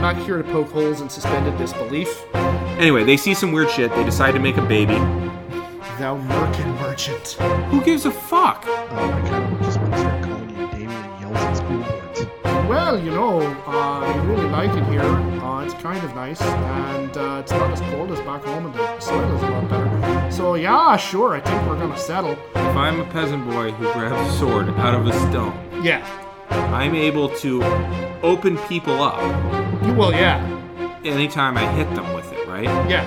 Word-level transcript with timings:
I'm 0.00 0.16
not 0.16 0.24
here 0.24 0.38
to 0.38 0.44
poke 0.44 0.70
holes 0.70 1.02
in 1.02 1.10
suspended 1.10 1.58
disbelief. 1.58 2.24
Anyway, 2.34 3.04
they 3.04 3.18
see 3.18 3.34
some 3.34 3.52
weird 3.52 3.68
shit. 3.70 3.90
They 3.94 4.02
decide 4.02 4.32
to 4.32 4.38
make 4.38 4.56
a 4.56 4.62
baby. 4.62 4.94
Thou 5.98 6.16
merkin 6.16 6.74
merchant. 6.80 7.32
Who 7.68 7.82
gives 7.84 8.06
a 8.06 8.10
fuck? 8.10 8.64
Oh 8.66 8.94
my 8.94 9.20
god, 9.28 9.60
I 9.60 9.62
just 9.62 9.78
want 9.78 9.92
to 9.92 9.98
start 9.98 10.24
calling 10.24 10.50
you 10.58 10.66
Damien 10.68 11.20
Yells 11.20 11.36
at 11.36 11.52
school 11.54 11.82
boards. 11.82 12.24
Well, 12.66 12.98
you 12.98 13.10
know, 13.10 13.40
uh, 13.66 13.70
I 14.06 14.24
really 14.24 14.48
like 14.48 14.74
it 14.74 14.84
here. 14.90 15.02
Uh, 15.02 15.66
it's 15.66 15.74
kind 15.74 16.02
of 16.02 16.14
nice, 16.14 16.40
and 16.40 17.14
uh, 17.18 17.40
it's 17.42 17.52
not 17.52 17.70
as 17.70 17.80
cold 17.92 18.10
as 18.10 18.20
back 18.20 18.42
home, 18.42 18.64
and 18.64 18.74
the 18.74 19.00
soil 19.00 19.36
is 19.36 19.42
a 19.42 19.50
lot 19.50 19.68
better. 19.68 20.30
So 20.32 20.54
yeah, 20.54 20.96
sure, 20.96 21.34
I 21.34 21.40
think 21.42 21.68
we're 21.68 21.78
gonna 21.78 21.98
settle. 21.98 22.38
If 22.54 22.56
I'm 22.74 23.00
a 23.00 23.04
peasant 23.10 23.44
boy 23.50 23.72
who 23.72 23.92
grabs 23.92 24.34
a 24.34 24.38
sword 24.38 24.70
out 24.78 24.94
of 24.94 25.06
a 25.06 25.12
stone, 25.28 25.84
Yeah. 25.84 26.02
I'm 26.50 26.94
able 26.94 27.28
to 27.36 27.62
open 28.22 28.58
people 28.68 29.02
up 29.02 29.20
You 29.84 29.94
will, 29.94 30.12
yeah. 30.12 30.38
anytime 31.04 31.56
I 31.56 31.70
hit 31.72 31.92
them 31.94 32.12
with 32.14 32.30
it, 32.32 32.46
right? 32.48 32.64
Yeah. 32.88 33.06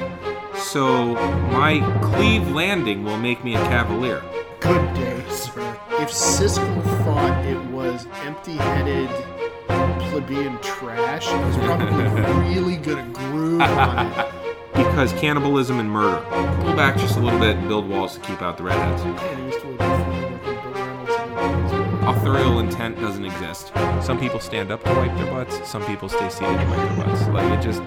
So 0.56 1.14
my 1.52 1.80
cleave 2.02 2.50
landing 2.52 3.04
will 3.04 3.18
make 3.18 3.44
me 3.44 3.56
a 3.56 3.60
cavalier. 3.66 4.24
Good 4.60 4.94
day, 4.96 5.24
sir. 5.30 5.78
If 6.00 6.10
Siskel 6.10 6.84
thought 7.04 7.46
it 7.46 7.60
was 7.72 8.08
empty-headed 8.24 9.10
plebeian 10.10 10.58
trash, 10.62 11.28
he 11.28 11.36
was 11.38 11.56
probably 11.58 12.04
really 12.50 12.78
gonna 12.78 13.10
groove 13.12 13.62
on 13.62 14.08
it. 14.08 14.28
Because 14.74 15.14
cannibalism 15.14 15.80
and 15.80 15.90
murder. 15.90 16.24
Pull 16.64 16.74
back 16.76 16.98
just 16.98 17.16
a 17.16 17.20
little 17.20 17.40
bit 17.40 17.56
and 17.58 17.68
build 17.68 17.88
walls 17.88 18.16
to 18.16 18.20
keep 18.22 18.42
out 18.42 18.58
the 18.58 18.64
redheads. 18.64 19.04
Man, 19.04 19.52
Authorial 22.06 22.60
intent 22.60 23.00
doesn't 23.00 23.24
exist. 23.24 23.72
Some 24.02 24.20
people 24.20 24.40
stand 24.42 24.72
up 24.72 24.84
to 24.84 24.90
wipe 24.94 25.16
their 25.18 25.32
butts, 25.32 25.70
some 25.70 25.86
people 25.86 26.10
stay 26.10 26.30
seated 26.30 26.60
to 26.60 26.66
wipe 26.66 26.96
their 26.96 27.06
butts. 27.06 27.28
Like 27.28 27.60
it 27.60 27.64
just 27.64 27.82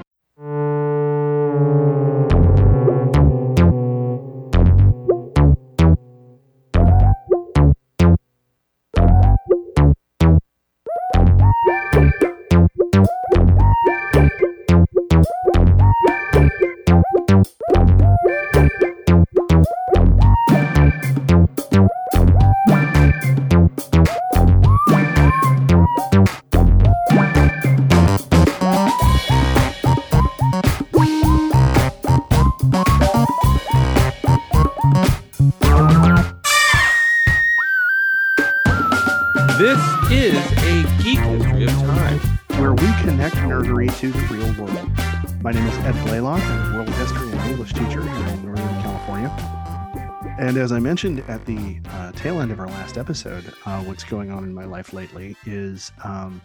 And 50.56 50.62
as 50.62 50.72
I 50.72 50.78
mentioned 50.78 51.22
at 51.28 51.44
the 51.44 51.78
uh, 51.90 52.12
tail 52.12 52.40
end 52.40 52.50
of 52.50 52.58
our 52.58 52.66
last 52.66 52.96
episode, 52.96 53.44
uh, 53.66 53.82
what's 53.82 54.04
going 54.04 54.30
on 54.30 54.42
in 54.42 54.54
my 54.54 54.64
life 54.64 54.94
lately 54.94 55.36
is 55.44 55.92
um, 56.02 56.40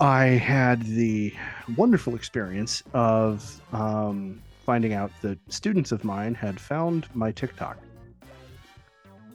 I 0.00 0.24
had 0.24 0.82
the 0.84 1.34
wonderful 1.76 2.14
experience 2.14 2.82
of 2.94 3.60
um, 3.74 4.40
finding 4.64 4.94
out 4.94 5.10
that 5.20 5.38
students 5.52 5.92
of 5.92 6.02
mine 6.02 6.32
had 6.32 6.58
found 6.58 7.14
my 7.14 7.30
TikTok. 7.30 7.76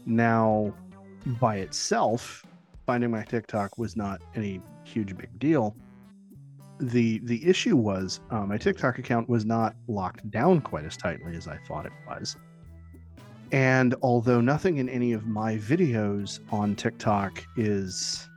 Now, 0.07 0.73
by 1.39 1.57
itself, 1.57 2.43
finding 2.87 3.11
my 3.11 3.23
TikTok 3.23 3.77
was 3.77 3.95
not 3.95 4.19
any 4.33 4.63
huge 4.83 5.15
big 5.15 5.37
deal. 5.37 5.75
The 6.79 7.19
the 7.19 7.47
issue 7.47 7.75
was 7.75 8.19
uh, 8.31 8.47
my 8.47 8.57
TikTok 8.57 8.97
account 8.97 9.29
was 9.29 9.45
not 9.45 9.75
locked 9.87 10.27
down 10.31 10.59
quite 10.61 10.85
as 10.85 10.97
tightly 10.97 11.35
as 11.35 11.47
I 11.47 11.59
thought 11.67 11.85
it 11.85 11.93
was. 12.07 12.35
And 13.53 13.93
although 14.01 14.41
nothing 14.41 14.77
in 14.79 14.89
any 14.89 15.13
of 15.13 15.27
my 15.27 15.57
videos 15.57 16.39
on 16.51 16.75
TikTok 16.75 17.45
is 17.55 18.27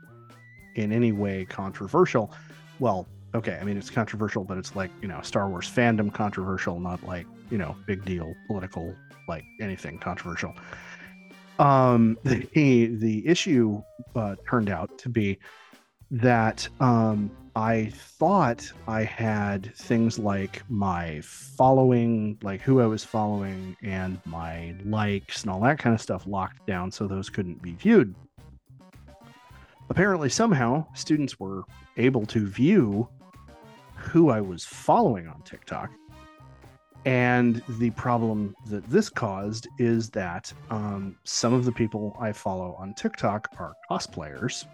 in 0.75 0.93
any 0.93 1.11
way 1.11 1.47
controversial, 1.47 2.35
well, 2.81 3.09
okay, 3.35 3.59
I 3.59 3.65
mean 3.65 3.79
it's 3.79 3.89
controversial, 3.89 4.45
but 4.45 4.59
it's 4.59 4.77
like, 4.77 4.91
you 5.01 5.09
know, 5.09 5.23
Star 5.23 5.49
Wars 5.49 5.67
fandom 5.67 6.13
controversial, 6.13 6.79
not 6.79 7.03
like, 7.03 7.27
you 7.51 7.57
know, 7.57 7.75
big 7.87 8.05
deal 8.05 8.35
political 8.47 8.95
like 9.27 9.43
anything 9.59 9.99
controversial. 9.99 10.55
Um 11.59 12.19
the 12.25 12.47
the 12.55 13.27
issue 13.27 13.83
uh, 14.15 14.37
turned 14.47 14.69
out 14.69 14.99
to 14.99 15.09
be 15.09 15.39
that 16.11 16.69
um 16.81 17.31
i 17.57 17.87
thought 17.93 18.71
i 18.87 19.03
had 19.03 19.75
things 19.75 20.19
like 20.19 20.63
my 20.69 21.21
following 21.23 22.39
like 22.43 22.61
who 22.61 22.81
i 22.81 22.87
was 22.87 23.03
following 23.03 23.77
and 23.83 24.21
my 24.25 24.75
likes 24.85 25.43
and 25.43 25.51
all 25.51 25.61
that 25.61 25.79
kind 25.79 25.95
of 25.95 26.01
stuff 26.01 26.27
locked 26.27 26.65
down 26.67 26.91
so 26.91 27.07
those 27.07 27.29
couldn't 27.29 27.61
be 27.61 27.73
viewed 27.73 28.15
apparently 29.91 30.29
somehow 30.29 30.85
students 30.95 31.41
were 31.41 31.65
able 31.97 32.25
to 32.25 32.47
view 32.47 33.09
who 33.97 34.31
i 34.31 34.41
was 34.41 34.65
following 34.65 35.27
on 35.27 35.43
tiktok 35.43 35.91
and 37.07 37.63
the 37.79 37.91
problem 37.91 38.57
that 38.67 38.85
this 38.91 39.09
caused 39.09 39.69
is 39.79 40.11
that 40.11 40.53
um, 40.71 41.17
some 41.23 41.55
of 41.55 41.65
the 41.65 41.71
people 41.71 42.17
I 42.21 42.33
follow 42.33 42.75
on 42.81 42.95
TikTok 42.95 43.47
are 43.61 43.75
cosplayers. 43.89 44.67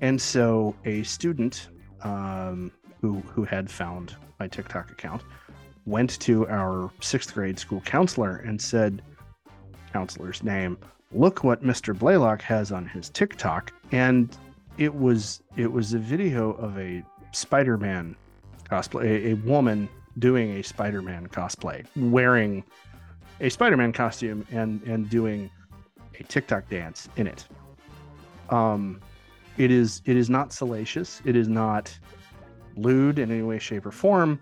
And 0.00 0.20
so 0.20 0.74
a 0.84 1.02
student 1.02 1.68
um, 2.02 2.72
who, 3.00 3.20
who 3.20 3.44
had 3.44 3.70
found 3.70 4.16
my 4.38 4.48
TikTok 4.48 4.90
account 4.90 5.22
went 5.86 6.18
to 6.20 6.46
our 6.48 6.90
sixth 7.00 7.34
grade 7.34 7.58
school 7.58 7.80
counselor 7.82 8.36
and 8.36 8.60
said, 8.60 9.02
counselor's 9.92 10.42
name, 10.42 10.76
look 11.12 11.44
what 11.44 11.62
Mr. 11.62 11.96
Blaylock 11.96 12.42
has 12.42 12.72
on 12.72 12.86
his 12.86 13.10
TikTok. 13.10 13.72
And 13.92 14.36
it 14.78 14.94
was 14.94 15.42
it 15.56 15.70
was 15.70 15.94
a 15.94 15.98
video 15.98 16.52
of 16.52 16.76
a 16.78 17.02
Spider-Man 17.32 18.16
cosplay, 18.68 19.04
a, 19.04 19.30
a 19.30 19.34
woman 19.34 19.88
doing 20.18 20.50
a 20.52 20.62
Spider-Man 20.62 21.28
cosplay, 21.28 21.84
wearing 21.96 22.64
a 23.40 23.48
Spider-Man 23.48 23.92
costume 23.92 24.46
and 24.50 24.82
and 24.82 25.08
doing 25.08 25.50
a 26.18 26.24
TikTok 26.24 26.68
dance 26.68 27.08
in 27.16 27.26
it. 27.26 27.46
Um, 28.50 29.00
it 29.58 29.70
is 29.70 30.02
it 30.04 30.16
is 30.16 30.30
not 30.30 30.52
salacious. 30.52 31.22
It 31.24 31.36
is 31.36 31.48
not 31.48 31.96
lewd 32.76 33.18
in 33.18 33.30
any 33.30 33.42
way, 33.42 33.58
shape, 33.58 33.86
or 33.86 33.92
form. 33.92 34.40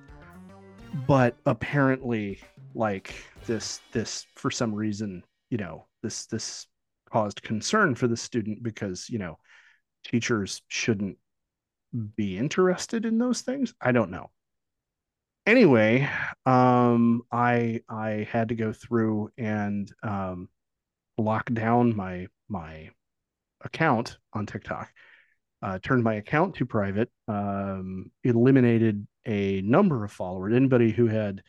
But 1.06 1.36
apparently, 1.46 2.40
like 2.74 3.14
this 3.46 3.80
this 3.92 4.26
for 4.34 4.50
some 4.50 4.74
reason, 4.74 5.22
you 5.50 5.58
know, 5.58 5.86
this 6.02 6.26
this 6.26 6.66
caused 7.10 7.42
concern 7.42 7.94
for 7.94 8.08
the 8.08 8.16
student 8.16 8.62
because 8.62 9.08
you 9.08 9.18
know 9.18 9.38
teachers 10.04 10.62
shouldn't 10.68 11.18
be 12.16 12.38
interested 12.38 13.04
in 13.04 13.18
those 13.18 13.42
things. 13.42 13.74
I 13.80 13.92
don't 13.92 14.10
know 14.10 14.30
anyway 15.44 16.08
um 16.46 17.20
i 17.32 17.80
i 17.88 18.26
had 18.30 18.50
to 18.50 18.54
go 18.54 18.72
through 18.72 19.28
and 19.36 19.92
um 20.04 20.48
lock 21.18 21.52
down 21.52 21.96
my 21.96 22.26
my 22.48 22.88
account 23.64 24.18
on 24.32 24.46
tiktok 24.46 24.90
uh 25.62 25.78
turned 25.82 26.02
my 26.02 26.14
account 26.14 26.54
to 26.54 26.66
private 26.66 27.10
um 27.28 28.10
eliminated 28.24 29.06
a 29.26 29.60
number 29.62 30.04
of 30.04 30.12
followers. 30.12 30.54
Anybody 30.54 30.90
who 30.90 31.06
had 31.06 31.42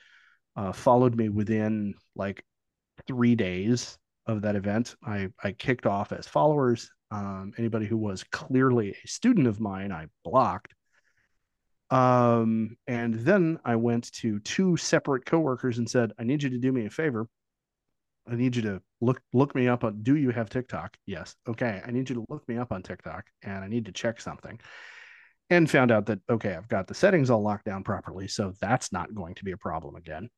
uh 0.55 0.71
followed 0.71 1.15
me 1.15 1.29
within 1.29 1.95
like 2.15 2.45
three 3.07 3.35
days 3.35 3.97
of 4.27 4.41
that 4.43 4.55
event 4.55 4.95
i 5.03 5.27
i 5.43 5.51
kicked 5.51 5.85
off 5.85 6.11
as 6.11 6.27
followers. 6.27 6.91
Um 7.11 7.53
anybody 7.57 7.85
who 7.85 7.97
was 7.97 8.23
clearly 8.23 8.95
a 9.03 9.07
student 9.07 9.47
of 9.47 9.59
mine 9.59 9.91
i 9.91 10.07
blocked. 10.23 10.73
Um, 11.89 12.75
and 12.87 13.13
then 13.13 13.59
I 13.63 13.75
went 13.75 14.11
to 14.13 14.39
two 14.39 14.77
separate 14.77 15.27
coworkers 15.27 15.77
and 15.77 15.87
said, 15.87 16.11
I 16.17 16.23
need 16.23 16.41
you 16.41 16.49
to 16.49 16.57
do 16.57 16.71
me 16.71 16.87
a 16.87 16.89
favor. 16.89 17.27
I 18.27 18.35
need 18.35 18.55
you 18.55 18.61
to 18.63 18.81
look 19.01 19.21
look 19.33 19.53
me 19.53 19.67
up 19.67 19.83
on 19.83 20.01
do 20.01 20.15
you 20.15 20.29
have 20.31 20.49
TikTok? 20.49 20.95
Yes. 21.05 21.35
Okay. 21.47 21.81
I 21.85 21.91
need 21.91 22.09
you 22.09 22.15
to 22.15 22.25
look 22.29 22.47
me 22.47 22.57
up 22.57 22.71
on 22.71 22.81
TikTok 22.81 23.25
and 23.41 23.63
I 23.63 23.67
need 23.67 23.85
to 23.85 23.91
check 23.91 24.21
something. 24.21 24.59
And 25.49 25.69
found 25.69 25.91
out 25.91 26.05
that 26.07 26.19
okay, 26.29 26.55
I've 26.55 26.69
got 26.69 26.87
the 26.87 26.93
settings 26.93 27.29
all 27.29 27.41
locked 27.41 27.65
down 27.65 27.83
properly, 27.83 28.27
so 28.27 28.53
that's 28.61 28.91
not 28.91 29.13
going 29.13 29.35
to 29.35 29.43
be 29.43 29.51
a 29.51 29.57
problem 29.57 29.95
again. 29.95 30.29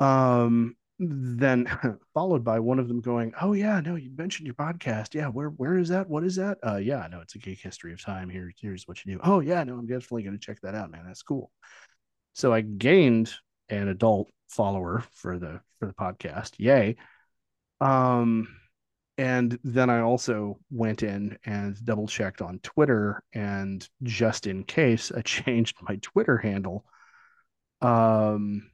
Um 0.00 0.76
then 0.98 1.66
followed 2.14 2.44
by 2.44 2.60
one 2.60 2.78
of 2.78 2.88
them 2.88 3.00
going, 3.00 3.32
"Oh 3.40 3.52
yeah, 3.52 3.80
no, 3.80 3.96
you 3.96 4.10
mentioned 4.16 4.46
your 4.46 4.54
podcast. 4.54 5.14
Yeah, 5.14 5.28
where 5.28 5.48
where 5.48 5.76
is 5.76 5.88
that? 5.88 6.08
What 6.08 6.24
is 6.24 6.36
that? 6.36 6.58
Uh, 6.66 6.76
yeah, 6.76 7.06
no, 7.10 7.20
it's 7.20 7.34
a 7.34 7.38
geek 7.38 7.60
history 7.60 7.92
of 7.92 8.02
time. 8.02 8.28
Here, 8.30 8.50
here's 8.60 8.86
what 8.86 9.04
you 9.04 9.14
do. 9.14 9.20
Oh 9.22 9.40
yeah, 9.40 9.62
no, 9.64 9.74
I'm 9.74 9.86
definitely 9.86 10.22
going 10.22 10.38
to 10.38 10.44
check 10.44 10.60
that 10.62 10.74
out, 10.74 10.90
man. 10.90 11.04
That's 11.06 11.22
cool. 11.22 11.50
So 12.32 12.52
I 12.52 12.60
gained 12.62 13.32
an 13.68 13.88
adult 13.88 14.30
follower 14.48 15.04
for 15.12 15.38
the 15.38 15.60
for 15.78 15.86
the 15.86 15.94
podcast. 15.94 16.52
Yay. 16.58 16.96
Um, 17.80 18.48
and 19.16 19.58
then 19.62 19.90
I 19.90 20.00
also 20.00 20.58
went 20.70 21.02
in 21.02 21.38
and 21.44 21.82
double 21.84 22.08
checked 22.08 22.42
on 22.42 22.58
Twitter, 22.60 23.22
and 23.32 23.86
just 24.02 24.46
in 24.46 24.64
case, 24.64 25.12
I 25.12 25.20
changed 25.22 25.76
my 25.82 25.96
Twitter 25.96 26.38
handle. 26.38 26.84
Um 27.80 28.70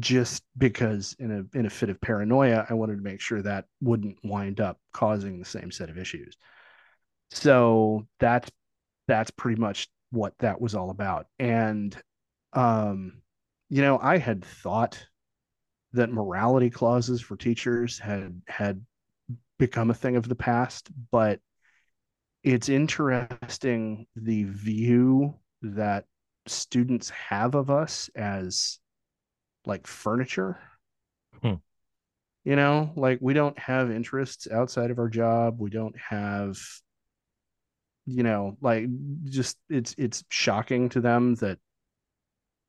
just 0.00 0.42
because 0.56 1.14
in 1.18 1.30
a 1.30 1.58
in 1.58 1.66
a 1.66 1.70
fit 1.70 1.90
of 1.90 2.00
paranoia, 2.00 2.66
I 2.68 2.74
wanted 2.74 2.96
to 2.96 3.02
make 3.02 3.20
sure 3.20 3.42
that 3.42 3.66
wouldn't 3.80 4.18
wind 4.24 4.60
up 4.60 4.78
causing 4.92 5.38
the 5.38 5.44
same 5.44 5.70
set 5.70 5.90
of 5.90 5.98
issues. 5.98 6.36
So 7.30 8.06
that's 8.20 8.50
that's 9.08 9.30
pretty 9.30 9.60
much 9.60 9.88
what 10.10 10.34
that 10.38 10.60
was 10.60 10.74
all 10.74 10.90
about. 10.90 11.26
And 11.38 11.96
um, 12.52 13.22
you 13.68 13.82
know, 13.82 13.98
I 14.00 14.18
had 14.18 14.44
thought 14.44 15.06
that 15.92 16.10
morality 16.10 16.70
clauses 16.70 17.20
for 17.20 17.36
teachers 17.36 17.98
had 17.98 18.40
had 18.46 18.84
become 19.58 19.90
a 19.90 19.94
thing 19.94 20.16
of 20.16 20.28
the 20.28 20.34
past, 20.34 20.90
but 21.10 21.40
it's 22.42 22.68
interesting 22.68 24.06
the 24.16 24.44
view 24.44 25.34
that 25.62 26.04
students 26.46 27.10
have 27.10 27.54
of 27.54 27.70
us 27.70 28.10
as 28.14 28.78
like 29.64 29.86
furniture. 29.86 30.58
Hmm. 31.42 31.54
You 32.44 32.56
know, 32.56 32.92
like 32.96 33.18
we 33.22 33.32
don't 33.32 33.58
have 33.58 33.90
interests 33.90 34.46
outside 34.50 34.90
of 34.90 34.98
our 34.98 35.08
job. 35.08 35.58
We 35.58 35.70
don't 35.70 35.96
have, 35.98 36.58
you 38.04 38.22
know, 38.22 38.58
like 38.60 38.86
just 39.24 39.56
it's 39.70 39.94
it's 39.96 40.24
shocking 40.28 40.90
to 40.90 41.00
them 41.00 41.36
that 41.36 41.58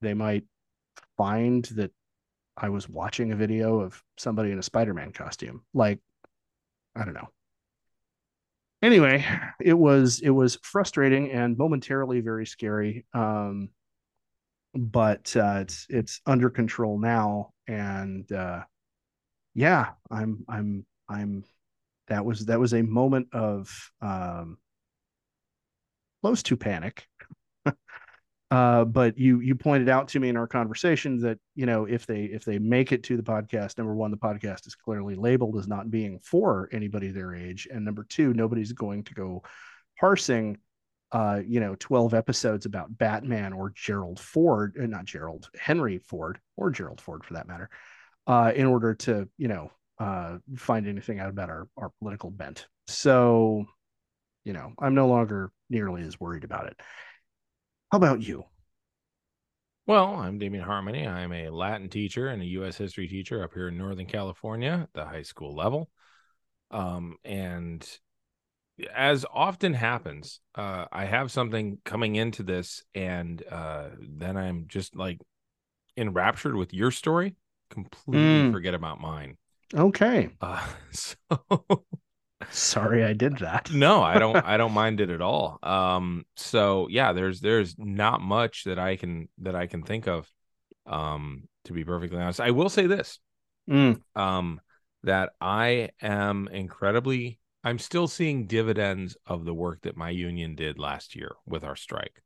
they 0.01 0.13
might 0.13 0.45
find 1.17 1.65
that 1.75 1.91
I 2.57 2.69
was 2.69 2.87
watching 2.87 3.31
a 3.31 3.35
video 3.35 3.79
of 3.79 4.01
somebody 4.17 4.51
in 4.51 4.59
a 4.59 4.63
Spider-Man 4.63 5.11
costume. 5.11 5.63
Like, 5.73 5.99
I 6.95 7.03
don't 7.03 7.13
know. 7.13 7.29
Anyway, 8.81 9.25
it 9.59 9.73
was 9.73 10.19
it 10.21 10.29
was 10.29 10.59
frustrating 10.61 11.31
and 11.31 11.57
momentarily 11.57 12.21
very 12.21 12.45
scary. 12.45 13.05
Um, 13.13 13.69
but 14.75 15.35
uh, 15.35 15.59
it's 15.61 15.87
it's 15.89 16.21
under 16.25 16.49
control 16.49 16.99
now, 16.99 17.53
and 17.67 18.29
uh, 18.31 18.63
yeah, 19.53 19.91
I'm 20.11 20.43
I'm 20.49 20.85
I'm 21.09 21.43
that 22.07 22.25
was 22.25 22.45
that 22.45 22.59
was 22.59 22.73
a 22.73 22.83
moment 22.83 23.27
of 23.33 23.91
um, 24.01 24.57
close 26.21 26.43
to 26.43 26.57
panic. 26.57 27.07
uh, 28.55 28.85
but 28.85 29.17
you 29.17 29.41
you 29.41 29.53
pointed 29.53 29.89
out 29.89 30.07
to 30.07 30.19
me 30.19 30.29
in 30.29 30.37
our 30.37 30.47
conversation 30.47 31.19
that 31.19 31.37
you 31.55 31.65
know 31.65 31.83
if 31.85 32.05
they 32.05 32.23
if 32.23 32.45
they 32.45 32.57
make 32.57 32.93
it 32.93 33.03
to 33.03 33.17
the 33.17 33.23
podcast, 33.23 33.77
number 33.77 33.93
one, 33.93 34.11
the 34.11 34.17
podcast 34.17 34.65
is 34.65 34.75
clearly 34.75 35.15
labeled 35.15 35.57
as 35.57 35.67
not 35.67 35.91
being 35.91 36.19
for 36.19 36.69
anybody 36.71 37.09
their 37.09 37.35
age, 37.35 37.67
and 37.69 37.83
number 37.83 38.05
two, 38.07 38.33
nobody's 38.33 38.71
going 38.71 39.03
to 39.03 39.13
go 39.13 39.43
parsing 39.99 40.57
uh, 41.11 41.41
you 41.47 41.59
know, 41.59 41.75
12 41.79 42.13
episodes 42.13 42.65
about 42.65 42.97
Batman 42.97 43.53
or 43.53 43.71
Gerald 43.73 44.19
Ford, 44.19 44.75
uh, 44.81 44.85
not 44.85 45.05
Gerald, 45.05 45.49
Henry 45.57 45.99
Ford 45.99 46.39
or 46.57 46.71
Gerald 46.71 46.99
Ford 46.99 47.23
for 47.23 47.35
that 47.35 47.47
matter, 47.47 47.69
uh, 48.27 48.51
in 48.53 48.65
order 48.65 48.95
to, 48.95 49.29
you 49.37 49.47
know, 49.47 49.71
uh, 49.99 50.37
find 50.57 50.87
anything 50.87 51.19
out 51.19 51.29
about 51.29 51.49
our, 51.49 51.67
our 51.77 51.91
political 51.99 52.31
bent. 52.31 52.67
So, 52.87 53.65
you 54.43 54.53
know, 54.53 54.73
I'm 54.79 54.95
no 54.95 55.07
longer 55.07 55.51
nearly 55.69 56.01
as 56.01 56.19
worried 56.19 56.43
about 56.43 56.67
it. 56.67 56.79
How 57.95 57.97
about 57.97 58.23
you? 58.23 58.43
Well, 59.87 60.15
I'm 60.15 60.37
Damien 60.37 60.65
Harmony. 60.65 61.07
I'm 61.07 61.31
a 61.31 61.49
Latin 61.49 61.87
teacher 61.87 62.27
and 62.27 62.41
a 62.41 62.45
U.S. 62.47 62.75
history 62.75 63.07
teacher 63.07 63.41
up 63.41 63.53
here 63.53 63.69
in 63.69 63.77
Northern 63.77 64.05
California 64.05 64.81
at 64.83 64.89
the 64.93 65.05
high 65.05 65.21
school 65.21 65.55
level. 65.55 65.89
Um, 66.71 67.15
and 67.23 67.87
as 68.93 69.25
often 69.33 69.75
happens, 69.75 70.41
uh, 70.55 70.87
I 70.91 71.05
have 71.05 71.31
something 71.31 71.77
coming 71.85 72.17
into 72.17 72.43
this, 72.43 72.83
and 72.93 73.41
uh, 73.49 73.91
then 74.01 74.35
I'm 74.35 74.65
just 74.67 74.93
like 74.97 75.21
enraptured 75.95 76.57
with 76.57 76.73
your 76.73 76.91
story, 76.91 77.37
completely 77.69 78.49
Mm. 78.49 78.51
forget 78.51 78.73
about 78.73 78.99
mine. 78.99 79.37
Okay. 79.73 80.31
Uh, 80.41 80.67
so 80.91 81.15
Sorry 82.51 83.03
I 83.03 83.13
did 83.13 83.37
that. 83.39 83.71
no, 83.71 84.01
I 84.03 84.19
don't. 84.19 84.35
I 84.45 84.57
don't 84.57 84.73
mind 84.73 84.99
it 84.99 85.09
at 85.09 85.21
all. 85.21 85.59
Um, 85.63 86.25
so 86.35 86.87
yeah, 86.89 87.13
there's 87.13 87.41
there's 87.41 87.75
not 87.77 88.21
much 88.21 88.65
that 88.65 88.79
I 88.79 88.95
can 88.95 89.29
that 89.39 89.55
I 89.55 89.67
can 89.67 89.83
think 89.83 90.07
of. 90.07 90.29
Um, 90.85 91.47
to 91.65 91.73
be 91.73 91.83
perfectly 91.83 92.19
honest, 92.19 92.39
I 92.39 92.51
will 92.51 92.69
say 92.69 92.87
this. 92.87 93.19
Mm, 93.69 94.01
um, 94.15 94.61
that 95.03 95.31
I 95.41 95.89
am 96.01 96.47
incredibly, 96.49 97.39
I'm 97.63 97.79
still 97.79 98.07
seeing 98.07 98.47
dividends 98.47 99.17
of 99.25 99.45
the 99.45 99.53
work 99.53 99.81
that 99.81 99.97
my 99.97 100.09
union 100.09 100.55
did 100.55 100.77
last 100.77 101.15
year 101.15 101.35
with 101.45 101.63
our 101.63 101.75
strike. 101.75 102.21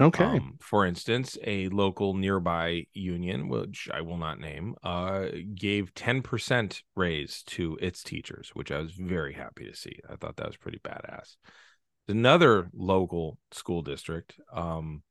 Okay. 0.00 0.24
Um, 0.24 0.58
for 0.60 0.84
instance, 0.86 1.38
a 1.44 1.68
local 1.68 2.14
nearby 2.14 2.86
union, 2.92 3.48
which 3.48 3.88
I 3.92 4.00
will 4.00 4.18
not 4.18 4.40
name, 4.40 4.74
uh, 4.82 5.26
gave 5.54 5.94
10% 5.94 6.82
raise 6.94 7.42
to 7.44 7.78
its 7.80 8.02
teachers, 8.02 8.50
which 8.54 8.70
I 8.70 8.80
was 8.80 8.92
very 8.92 9.34
happy 9.34 9.66
to 9.66 9.76
see. 9.76 9.98
I 10.08 10.16
thought 10.16 10.36
that 10.36 10.46
was 10.46 10.56
pretty 10.56 10.80
badass. 10.84 11.36
Another 12.08 12.68
local 12.72 13.38
school 13.52 13.82
district, 13.82 14.38
um, 14.52 15.02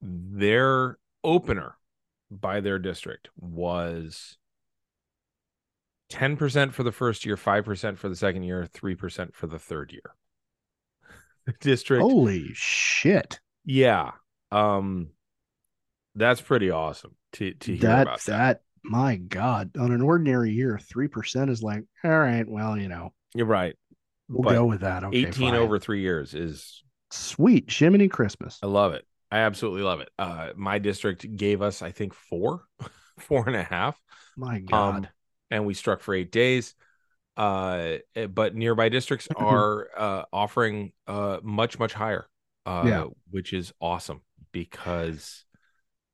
their 0.00 0.98
opener 1.22 1.76
by 2.30 2.60
their 2.60 2.78
district 2.78 3.30
was 3.36 4.36
10% 6.10 6.72
for 6.72 6.82
the 6.82 6.92
first 6.92 7.24
year, 7.24 7.36
5% 7.36 7.98
for 7.98 8.08
the 8.08 8.16
second 8.16 8.42
year, 8.42 8.66
3% 8.72 9.34
for 9.34 9.46
the 9.46 9.58
third 9.58 9.92
year. 9.92 10.14
The 11.46 11.52
district 11.60 12.00
Holy 12.00 12.52
shit. 12.54 13.38
Yeah. 13.64 14.12
Um 14.50 15.10
that's 16.14 16.40
pretty 16.40 16.70
awesome 16.70 17.14
to 17.32 17.52
to 17.54 17.74
hear 17.76 17.96
that, 17.96 18.02
about 18.02 18.24
that 18.26 18.32
that. 18.36 18.60
my 18.82 19.16
god 19.16 19.76
on 19.78 19.92
an 19.92 20.00
ordinary 20.02 20.52
year 20.52 20.78
3% 20.82 21.50
is 21.50 21.62
like 21.62 21.84
all 22.04 22.10
right 22.18 22.48
well 22.48 22.76
you 22.76 22.88
know 22.88 23.12
You're 23.34 23.46
right. 23.46 23.76
we'll 24.28 24.42
But 24.42 24.50
go 24.54 24.66
with 24.66 24.80
that 24.80 25.04
okay 25.04 25.18
18 25.18 25.32
fine. 25.32 25.54
over 25.54 25.78
3 25.78 26.00
years 26.00 26.34
is 26.34 26.82
sweet 27.10 27.70
jiminy 27.70 28.08
christmas 28.08 28.62
I 28.62 28.66
love 28.66 28.94
it. 28.94 29.04
I 29.30 29.38
absolutely 29.38 29.82
love 29.82 30.00
it. 30.00 30.10
Uh 30.18 30.50
my 30.56 30.78
district 30.78 31.26
gave 31.36 31.62
us 31.62 31.82
I 31.82 31.90
think 31.90 32.14
four, 32.14 32.62
four 33.18 33.46
and 33.46 33.56
a 33.56 33.62
half. 33.62 34.00
my 34.36 34.60
god 34.60 35.08
Um 35.08 35.10
and 35.50 35.66
we 35.66 35.74
struck 35.74 36.00
for 36.00 36.14
8 36.14 36.32
days. 36.32 36.74
Uh 37.36 37.98
eh, 38.16 38.26
but 38.26 38.54
nearby 38.54 38.88
districts 38.90 39.28
are 39.36 39.88
uh 39.96 40.24
offering 40.32 40.92
uh 41.08 41.40
much 41.42 41.78
much 41.78 41.94
higher. 41.94 42.28
Uh 42.66 42.84
Yeah. 42.86 43.04
which 43.30 43.52
is 43.52 43.72
awesome 43.80 44.22
because 44.52 45.44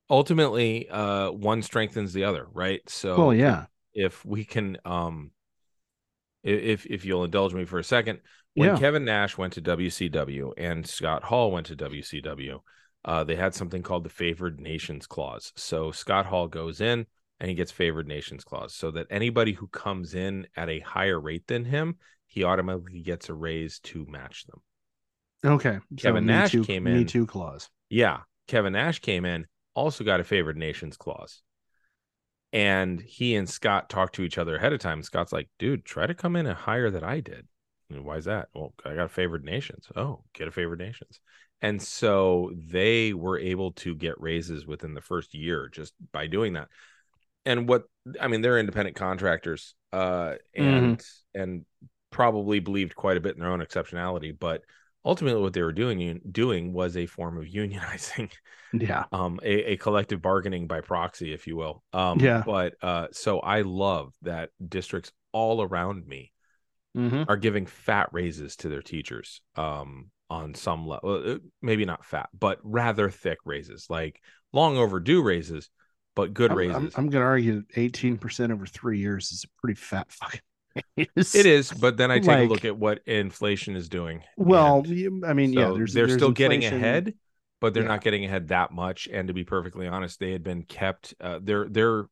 ultimately 0.09 0.89
uh 0.89 1.31
one 1.31 1.61
strengthens 1.61 2.13
the 2.13 2.23
other, 2.25 2.47
right? 2.51 2.81
So 2.89 3.17
well 3.17 3.33
yeah 3.33 3.65
if 3.93 4.25
we 4.25 4.45
can 4.45 4.77
um 4.85 5.31
if 6.43 6.85
if 6.85 7.05
you'll 7.05 7.23
indulge 7.23 7.53
me 7.53 7.65
for 7.65 7.79
a 7.79 7.83
second 7.83 8.19
when 8.55 8.69
Yeah. 8.69 8.77
kevin 8.79 9.05
nash 9.05 9.37
went 9.37 9.53
to 9.53 9.61
wcw 9.61 10.53
and 10.57 10.87
scott 10.87 11.23
hall 11.23 11.51
went 11.51 11.67
to 11.67 11.75
wcw 11.75 12.59
uh, 13.03 13.23
they 13.23 13.35
had 13.35 13.55
something 13.55 13.81
called 13.81 14.03
the 14.03 14.09
favored 14.09 14.59
nations 14.59 15.07
clause 15.07 15.51
so 15.55 15.91
scott 15.91 16.25
hall 16.25 16.47
goes 16.47 16.81
in 16.81 17.05
and 17.39 17.49
he 17.49 17.55
gets 17.55 17.71
favored 17.71 18.07
nations 18.07 18.43
clause 18.43 18.73
so 18.75 18.91
that 18.91 19.07
anybody 19.09 19.53
who 19.53 19.67
comes 19.67 20.13
in 20.13 20.45
at 20.55 20.69
a 20.69 20.79
higher 20.81 21.19
rate 21.19 21.45
than 21.47 21.65
him 21.65 21.95
he 22.27 22.43
automatically 22.43 23.01
gets 23.01 23.29
a 23.29 23.33
raise 23.33 23.79
to 23.79 24.05
match 24.07 24.45
them 24.47 24.61
okay 25.43 25.79
Kevin 25.97 26.25
Me 26.25 26.33
Nash 26.33 26.51
Too- 26.51 26.63
came 26.63 26.83
me 26.83 27.01
in- 27.01 27.07
too 27.07 27.25
clause 27.25 27.69
yeah 27.89 28.19
kevin 28.47 28.73
nash 28.73 28.99
came 28.99 29.25
in 29.25 29.47
also 29.73 30.03
got 30.03 30.19
a 30.19 30.23
favored 30.23 30.57
nations 30.57 30.97
clause 30.97 31.41
and 32.53 32.99
he 33.01 33.35
and 33.35 33.49
Scott 33.49 33.89
talked 33.89 34.15
to 34.15 34.23
each 34.23 34.37
other 34.37 34.57
ahead 34.57 34.73
of 34.73 34.79
time. 34.79 35.01
Scott's 35.03 35.31
like, 35.31 35.47
dude, 35.57 35.85
try 35.85 36.05
to 36.05 36.13
come 36.13 36.35
in 36.35 36.45
a 36.47 36.53
higher 36.53 36.89
that 36.89 37.03
I 37.03 37.21
did. 37.21 37.47
And 37.89 38.03
why 38.03 38.17
is 38.17 38.25
that? 38.25 38.49
Well, 38.53 38.73
I 38.85 38.93
got 38.95 39.05
a 39.05 39.09
favored 39.09 39.45
nations. 39.45 39.87
Oh, 39.95 40.23
get 40.33 40.47
a 40.47 40.51
favored 40.51 40.79
nations. 40.79 41.19
And 41.61 41.81
so 41.81 42.51
they 42.55 43.13
were 43.13 43.39
able 43.39 43.71
to 43.73 43.95
get 43.95 44.19
raises 44.19 44.65
within 44.65 44.93
the 44.93 45.01
first 45.01 45.33
year 45.33 45.69
just 45.71 45.93
by 46.11 46.27
doing 46.27 46.53
that. 46.53 46.67
And 47.45 47.69
what 47.69 47.83
I 48.19 48.27
mean, 48.27 48.41
they're 48.41 48.59
independent 48.59 48.97
contractors, 48.97 49.73
uh, 49.93 50.33
and 50.53 51.01
and 51.33 51.65
probably 52.09 52.59
believed 52.59 52.95
quite 52.95 53.17
a 53.17 53.21
bit 53.21 53.35
in 53.35 53.41
their 53.41 53.51
own 53.51 53.61
exceptionality. 53.61 54.37
But 54.37 54.63
ultimately 55.05 55.41
what 55.41 55.53
they 55.53 55.61
were 55.61 55.73
doing 55.73 56.21
doing 56.31 56.73
was 56.73 56.97
a 56.97 57.05
form 57.05 57.37
of 57.37 57.45
unionizing 57.61 58.31
Yeah. 58.73 59.05
um 59.11 59.39
a, 59.43 59.73
a 59.73 59.77
collective 59.77 60.21
bargaining 60.21 60.67
by 60.67 60.81
proxy 60.81 61.33
if 61.33 61.47
you 61.47 61.55
will 61.55 61.83
um 61.93 62.17
Yeah. 62.21 62.43
but 62.45 62.75
uh 62.81 63.07
so 63.11 63.39
i 63.39 63.61
love 63.61 64.13
that 64.21 64.49
districts 64.67 65.11
all 65.33 65.61
around 65.61 66.07
me 66.07 66.31
Mm-hmm. 66.95 67.23
are 67.27 67.37
giving 67.37 67.65
fat 67.65 68.09
raises 68.11 68.55
to 68.57 68.69
their 68.69 68.81
teachers 68.81 69.41
um 69.55 70.09
on 70.29 70.53
some 70.55 70.87
level 70.87 71.39
maybe 71.61 71.85
not 71.85 72.05
fat 72.05 72.29
but 72.37 72.59
rather 72.63 73.09
thick 73.09 73.37
raises 73.45 73.87
like 73.89 74.19
long 74.53 74.77
overdue 74.77 75.21
raises 75.21 75.69
but 76.15 76.33
good 76.33 76.51
I'm, 76.51 76.57
raises 76.57 76.75
I'm, 76.75 76.91
I'm 76.95 77.09
going 77.09 77.21
to 77.21 77.27
argue 77.27 77.63
18% 77.75 78.51
over 78.51 78.65
three 78.65 78.99
years 78.99 79.31
is 79.31 79.43
a 79.45 79.61
pretty 79.61 79.79
fat 79.79 80.11
fucking 80.11 80.41
raise. 80.97 81.35
it 81.35 81.45
is 81.45 81.71
but 81.71 81.97
then 81.97 82.11
i 82.11 82.19
take 82.19 82.39
a 82.39 82.43
look 82.51 82.65
at 82.65 82.77
what 82.77 82.99
inflation 83.05 83.75
is 83.75 83.89
doing 83.89 84.21
Well, 84.37 84.83
and 84.87 85.25
I 85.25 85.33
mean, 85.33 85.53
yeah, 85.53 85.71
there's 85.75 85.93
they're 85.93 86.07
there's 86.07 86.17
still 86.17 86.31
getting 86.31 86.63
ahead 86.65 87.13
but 87.59 87.73
they're 87.73 87.83
Yeah. 87.83 87.89
not 87.89 88.01
getting 88.01 88.25
ahead 88.25 88.47
that 88.49 88.71
much 88.71 89.07
and 89.11 89.27
to 89.27 89.33
be 89.33 89.43
perfectly 89.43 89.87
honest 89.87 90.19
they 90.19 90.31
had 90.31 90.43
been 90.43 90.63
kept 90.63 91.13
uh, 91.21 91.39
they're 91.41 91.67
they're 91.69 92.05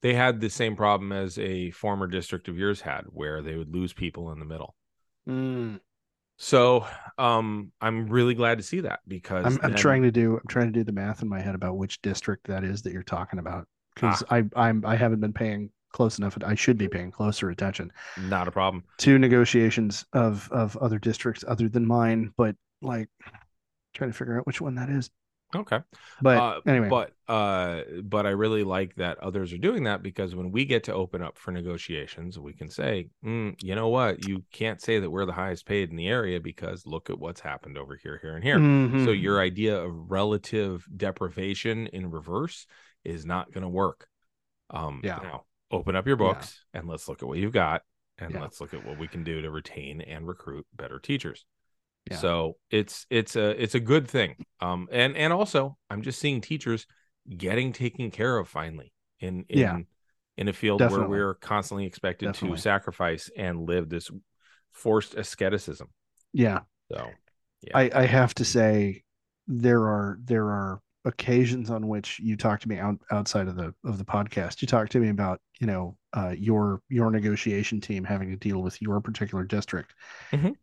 they 0.00 0.14
had 0.14 0.40
the 0.40 0.48
same 0.48 0.76
problem 0.76 1.10
as 1.12 1.38
a 1.38 1.70
former 1.72 2.06
district 2.06 2.48
of 2.48 2.56
yours 2.56 2.80
had 2.80 3.02
where 3.10 3.42
they 3.42 3.56
would 3.56 3.74
lose 3.74 3.92
people 3.92 4.30
in 4.32 4.38
the 4.38 4.44
middle 4.46 4.74
Mm. 5.28 5.80
so 6.38 6.86
um 7.18 7.72
i'm 7.82 8.06
really 8.06 8.34
glad 8.34 8.56
to 8.58 8.64
see 8.64 8.80
that 8.80 9.00
because 9.08 9.44
I'm, 9.44 9.58
I'm 9.62 9.70
then- 9.72 9.78
trying 9.78 10.02
to 10.04 10.10
do 10.10 10.36
I'm 10.36 10.46
trying 10.48 10.66
to 10.66 10.72
do 10.72 10.84
the 10.84 10.92
math 10.92 11.20
in 11.20 11.28
my 11.28 11.40
head 11.40 11.54
about 11.54 11.76
which 11.76 12.00
district 12.00 12.46
that 12.46 12.64
is 12.64 12.80
that 12.82 12.92
you're 12.92 13.02
talking 13.02 13.38
about 13.40 13.66
because 13.94 14.22
Ah. 14.30 14.36
I 14.36 14.44
I'm 14.56 14.86
I 14.86 14.96
haven't 14.96 15.20
been 15.20 15.32
paying 15.34 15.70
close 15.92 16.18
enough. 16.18 16.36
I 16.44 16.54
should 16.54 16.78
be 16.78 16.88
paying 16.88 17.10
closer 17.10 17.50
attention 17.50 17.92
not 18.16 18.48
a 18.48 18.50
problem 18.50 18.84
to 18.98 19.18
negotiations 19.18 20.04
of 20.12 20.48
of 20.52 20.76
other 20.78 20.98
districts 20.98 21.44
other 21.46 21.68
than 21.68 21.86
mine, 21.86 22.32
but 22.36 22.56
like 22.82 23.08
trying 23.94 24.10
to 24.10 24.16
figure 24.16 24.38
out 24.38 24.46
which 24.46 24.60
one 24.60 24.74
that 24.76 24.90
is. 24.90 25.10
okay 25.54 25.80
But 26.20 26.36
uh, 26.38 26.60
anyway, 26.66 26.88
but 26.90 27.12
uh 27.32 27.82
but 28.02 28.26
i 28.26 28.30
really 28.30 28.64
like 28.64 28.94
that 28.96 29.18
others 29.18 29.52
are 29.52 29.58
doing 29.58 29.84
that 29.84 30.02
because 30.02 30.34
when 30.34 30.50
we 30.50 30.64
get 30.64 30.84
to 30.84 30.94
open 30.94 31.22
up 31.22 31.36
for 31.38 31.52
negotiations 31.52 32.38
we 32.38 32.52
can 32.52 32.68
say 32.70 33.08
mm, 33.24 33.54
you 33.62 33.74
know 33.74 33.88
what 33.88 34.20
you 34.20 34.44
can't 34.52 34.80
say 34.80 34.98
that 34.98 35.10
we're 35.10 35.24
the 35.26 35.32
highest 35.32 35.66
paid 35.66 35.90
in 35.90 35.96
the 35.96 36.08
area 36.08 36.40
because 36.40 36.86
look 36.86 37.10
at 37.10 37.18
what's 37.18 37.40
happened 37.40 37.76
over 37.78 37.96
here 37.96 38.18
here 38.22 38.34
and 38.34 38.44
here 38.44 38.58
so 38.96 39.10
Mhm. 39.10 39.22
your 39.22 39.40
idea 39.40 39.78
of 39.78 40.10
relative 40.10 40.86
deprivation 40.96 41.86
in 41.88 42.10
reverse 42.10 42.66
is 43.04 43.24
not 43.26 43.52
going 43.52 43.62
to 43.62 43.68
work 43.68 44.08
um 44.70 45.00
Yeah. 45.04 45.18
now 45.22 45.44
open 45.70 45.96
up 45.96 46.06
your 46.06 46.16
Yeah. 46.20 46.26
books 46.32 46.64
and 46.72 46.88
let's 46.88 47.08
look 47.08 47.22
at 47.22 47.28
what 47.28 47.38
you've 47.38 47.52
got 47.52 47.82
and 48.18 48.32
Yeah. 48.32 48.40
let's 48.40 48.60
look 48.60 48.74
at 48.74 48.84
what 48.84 48.98
we 48.98 49.08
can 49.08 49.24
do 49.24 49.42
to 49.42 49.50
retain 49.50 50.00
and 50.00 50.26
recruit 50.26 50.66
better 50.74 50.98
teachers 50.98 51.44
Yeah. 52.10 52.16
so 52.16 52.56
it's 52.70 53.06
it's 53.10 53.36
a 53.36 53.62
it's 53.62 53.74
a 53.74 53.80
good 53.80 54.08
thing 54.08 54.36
um 54.60 54.88
and 54.90 55.16
and 55.16 55.32
also 55.32 55.76
i'm 55.90 56.02
just 56.02 56.18
seeing 56.18 56.40
teachers 56.40 56.86
getting 57.36 57.72
taken 57.72 58.10
care 58.10 58.38
of 58.38 58.48
finally 58.48 58.92
in 59.20 59.44
in 59.48 59.58
Yeah. 59.58 59.78
in 60.38 60.48
a 60.48 60.52
field 60.52 60.78
Definitely. 60.78 61.08
where 61.08 61.18
we're 61.26 61.34
constantly 61.34 61.84
expected 61.86 62.26
Definitely. 62.26 62.56
to 62.56 62.62
sacrifice 62.62 63.30
and 63.36 63.66
live 63.66 63.88
this 63.88 64.10
forced 64.72 65.14
asceticism 65.14 65.88
yeah, 66.32 66.60
so 66.92 67.10
yeah. 67.62 67.76
I 67.76 67.90
I 67.94 68.06
have 68.06 68.34
to 68.34 68.44
say 68.44 69.02
there 69.46 69.82
are 69.82 70.18
there 70.22 70.46
are 70.46 70.80
occasions 71.04 71.70
on 71.70 71.86
which 71.88 72.18
you 72.18 72.36
talk 72.36 72.60
to 72.60 72.68
me 72.68 72.78
out, 72.78 72.96
outside 73.10 73.48
of 73.48 73.56
the 73.56 73.74
of 73.84 73.98
the 73.98 74.04
podcast. 74.04 74.60
You 74.62 74.68
talk 74.68 74.88
to 74.90 75.00
me 75.00 75.08
about 75.10 75.40
you 75.60 75.66
know 75.66 75.96
uh, 76.12 76.34
your 76.36 76.82
your 76.88 77.10
negotiation 77.10 77.80
team 77.80 78.04
having 78.04 78.30
to 78.30 78.36
deal 78.36 78.62
with 78.62 78.80
your 78.82 79.00
particular 79.00 79.44
district, 79.44 79.94
Mhm. 80.32 80.54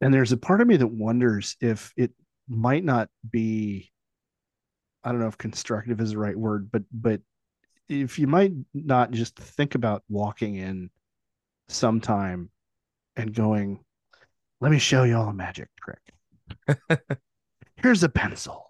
and 0.00 0.12
there's 0.14 0.32
a 0.32 0.36
part 0.36 0.60
of 0.60 0.66
me 0.66 0.76
that 0.76 0.86
wonders 0.86 1.56
if 1.60 1.92
it 1.96 2.12
might 2.48 2.84
not 2.84 3.08
be. 3.30 3.90
I 5.04 5.10
don't 5.10 5.20
know 5.20 5.26
if 5.28 5.38
constructive 5.38 6.00
is 6.00 6.10
the 6.12 6.18
right 6.18 6.36
word, 6.36 6.70
but 6.70 6.82
but 6.92 7.20
if 7.88 8.18
you 8.18 8.26
might 8.26 8.52
not 8.72 9.10
just 9.10 9.36
think 9.36 9.74
about 9.74 10.02
walking 10.08 10.54
in 10.54 10.90
sometime 11.68 12.50
and 13.16 13.34
going, 13.34 13.84
let 14.60 14.70
me 14.70 14.78
show 14.78 15.02
you 15.02 15.16
all 15.16 15.28
a 15.28 15.34
magic 15.34 15.68
trick. 15.76 17.00
Here's 17.76 18.02
a 18.02 18.08
pencil. 18.08 18.64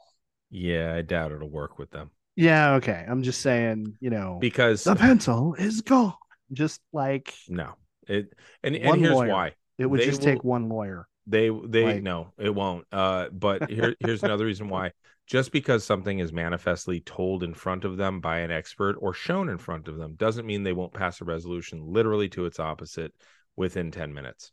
Yeah 0.53 0.95
i 0.95 1.03
doubt 1.03 1.33
it'll 1.33 1.51
work 1.51 1.79
with 1.79 1.91
them 1.91 2.11
Yeah, 2.37 2.75
okay. 2.77 3.05
I'm 3.07 3.23
just 3.23 3.41
saying, 3.43 3.97
you 4.01 4.09
know, 4.11 4.39
because 4.41 4.85
the 4.85 4.95
pencil 4.97 5.55
is 5.55 5.83
gone. 5.83 6.15
Just 6.53 6.81
like 6.93 7.35
no 7.49 7.75
it 8.09 8.33
and, 8.63 8.77
and 8.77 9.01
here's 9.01 9.13
lawyer. 9.15 9.29
why 9.29 9.53
it 9.79 9.87
would 9.87 10.01
They 10.01 10.07
just 10.07 10.23
take 10.23 10.43
one 10.45 10.69
lawyer. 10.69 11.07
they 11.27 11.51
they 11.67 11.85
Like- 11.85 12.03
no 12.03 12.33
it 12.39 12.55
won't 12.55 12.87
uh 12.93 13.29
but 13.33 13.69
here 13.71 13.95
here's 14.01 14.23
another 14.23 14.45
reason 14.47 14.69
why 14.69 14.93
just 15.27 15.53
because 15.53 15.85
something 15.85 16.19
is 16.19 16.33
manifestly 16.33 17.01
told 17.01 17.43
in 17.43 17.55
front 17.55 17.85
of 17.85 17.97
them 17.97 18.21
by 18.21 18.39
an 18.39 18.51
expert 18.51 18.97
or 18.99 19.15
shown 19.15 19.49
in 19.49 19.59
front 19.59 19.89
of 19.89 19.97
them 19.97 20.15
doesn't 20.17 20.47
mean 20.47 20.63
they 20.63 20.73
won't 20.73 20.93
pass 20.95 21.21
a 21.21 21.25
resolution 21.25 21.81
literally 21.87 22.29
to 22.31 22.47
its 22.47 22.59
opposite 22.61 23.13
within 23.57 23.91
10 23.91 24.13
minutes 24.15 24.53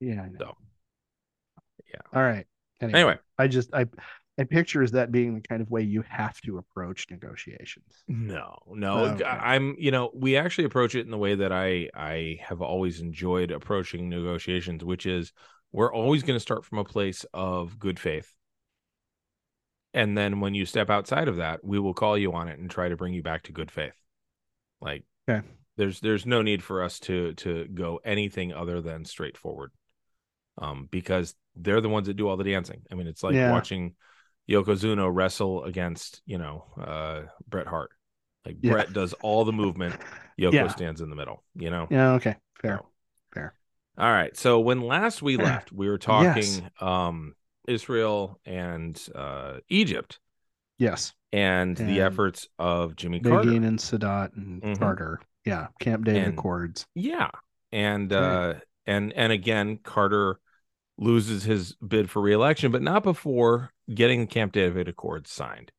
Yeah. 0.00 0.22
I 0.22 0.28
know. 0.28 0.38
So, 0.40 0.54
yeah. 1.92 2.00
All 2.12 2.22
right. 2.22 2.46
Anyway, 2.80 2.98
anyway 2.98 3.18
I 3.38 3.46
just 3.48 3.72
I 3.72 3.86
I 4.38 4.44
picture 4.44 4.82
as 4.82 4.92
that 4.92 5.12
being 5.12 5.34
the 5.34 5.40
kind 5.40 5.62
of 5.62 5.70
way 5.70 5.82
you 5.82 6.02
have 6.08 6.40
to 6.42 6.58
approach 6.58 7.06
negotiations. 7.10 7.84
no 8.08 8.58
no 8.72 9.04
Okay. 9.04 9.24
i'm 9.24 9.74
you 9.78 9.90
know 9.90 10.10
we 10.14 10.36
actually 10.36 10.64
approach 10.64 10.94
it 10.94 11.04
in 11.04 11.10
the 11.10 11.18
way 11.18 11.34
that 11.34 11.52
i 11.52 11.88
i 11.94 12.38
have 12.42 12.60
always 12.60 13.00
enjoyed 13.00 13.50
approaching 13.50 14.08
negotiations 14.08 14.84
which 14.84 15.06
is 15.06 15.32
we're 15.72 15.92
always 15.92 16.22
going 16.22 16.36
to 16.36 16.40
start 16.40 16.64
from 16.64 16.78
a 16.78 16.84
place 16.84 17.24
of 17.32 17.78
good 17.78 17.98
faith 17.98 18.34
and 19.92 20.18
then 20.18 20.40
when 20.40 20.54
you 20.54 20.66
step 20.66 20.90
outside 20.90 21.28
of 21.28 21.36
that 21.36 21.64
we 21.64 21.78
will 21.78 21.94
call 21.94 22.18
you 22.18 22.32
on 22.32 22.48
it 22.48 22.58
and 22.58 22.70
try 22.70 22.88
to 22.88 22.96
bring 22.96 23.14
you 23.14 23.22
back 23.22 23.42
to 23.44 23.52
good 23.52 23.70
faith 23.70 23.94
like 24.80 25.04
Okay. 25.28 25.46
there's 25.76 26.00
there's 26.00 26.26
no 26.26 26.42
need 26.42 26.62
for 26.62 26.82
us 26.82 27.00
to 27.00 27.32
to 27.34 27.66
go 27.68 28.00
anything 28.04 28.52
other 28.52 28.80
than 28.80 29.04
straightforward 29.04 29.70
um 30.58 30.88
because 30.90 31.34
they're 31.56 31.80
the 31.80 31.88
ones 31.88 32.06
that 32.06 32.14
do 32.16 32.28
all 32.28 32.36
the 32.36 32.44
dancing 32.44 32.82
i 32.92 32.94
mean 32.94 33.06
it's 33.06 33.22
like 33.22 33.34
Yeah. 33.36 33.50
watching 33.50 33.94
yokozuna 34.48 35.10
wrestle 35.12 35.64
against 35.64 36.20
you 36.26 36.38
know 36.38 36.64
uh 36.80 37.22
bret 37.48 37.66
hart 37.66 37.90
like 38.44 38.56
Yeah. 38.60 38.72
Bret 38.72 38.92
does 38.92 39.14
all 39.22 39.44
the 39.46 39.52
movement. 39.52 39.96
Yoko 40.38 40.52
Yeah. 40.52 40.68
stands 40.68 41.00
in 41.00 41.08
the 41.08 41.16
middle, 41.16 41.42
you 41.54 41.70
know? 41.70 41.86
Yeah, 41.90 42.12
okay. 42.14 42.36
Fair. 42.60 42.78
So- 42.82 42.86
Fair. 43.32 43.54
All 43.96 44.10
right. 44.10 44.36
So 44.36 44.60
when 44.60 44.80
last 44.82 45.22
we 45.22 45.36
left, 45.48 45.72
we 45.72 45.88
were 45.88 45.96
talking 45.98 46.70
um 46.80 47.34
Israel 47.66 48.38
and 48.44 49.00
uh 49.14 49.60
Egypt 49.70 50.18
Yes. 50.76 51.14
and, 51.32 51.74
the 51.76 52.00
efforts 52.02 52.48
of 52.58 52.96
Jimmy 52.96 53.20
Carter. 53.20 53.48
Begin 53.48 53.64
and 53.64 53.78
Sadat 53.78 54.36
and 54.36 54.60
Mhm. 54.62 54.78
Carter. 54.78 55.20
Yeah. 55.46 55.68
Camp 55.80 56.04
David 56.04 56.24
And- 56.24 56.38
Accords. 56.38 56.86
Yeah. 56.94 57.30
And 57.72 58.12
uh 58.12 58.54
and 58.86 59.12
and 59.14 59.32
again 59.32 59.78
Carter 59.82 60.38
loses 60.96 61.42
his 61.44 61.74
bid 61.76 62.08
for 62.10 62.22
reelection, 62.22 62.70
but 62.72 62.82
not 62.82 63.02
before 63.02 63.70
getting 63.92 64.20
the 64.20 64.26
Camp 64.26 64.52
David 64.52 64.88
Accords 64.88 65.30
signed. 65.30 65.72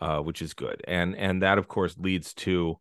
Uh, 0.00 0.20
which 0.20 0.40
is 0.40 0.54
good. 0.54 0.80
And 0.88 1.14
and 1.14 1.42
that 1.42 1.58
of 1.58 1.68
course 1.68 1.94
leads 1.98 2.32
to 2.34 2.78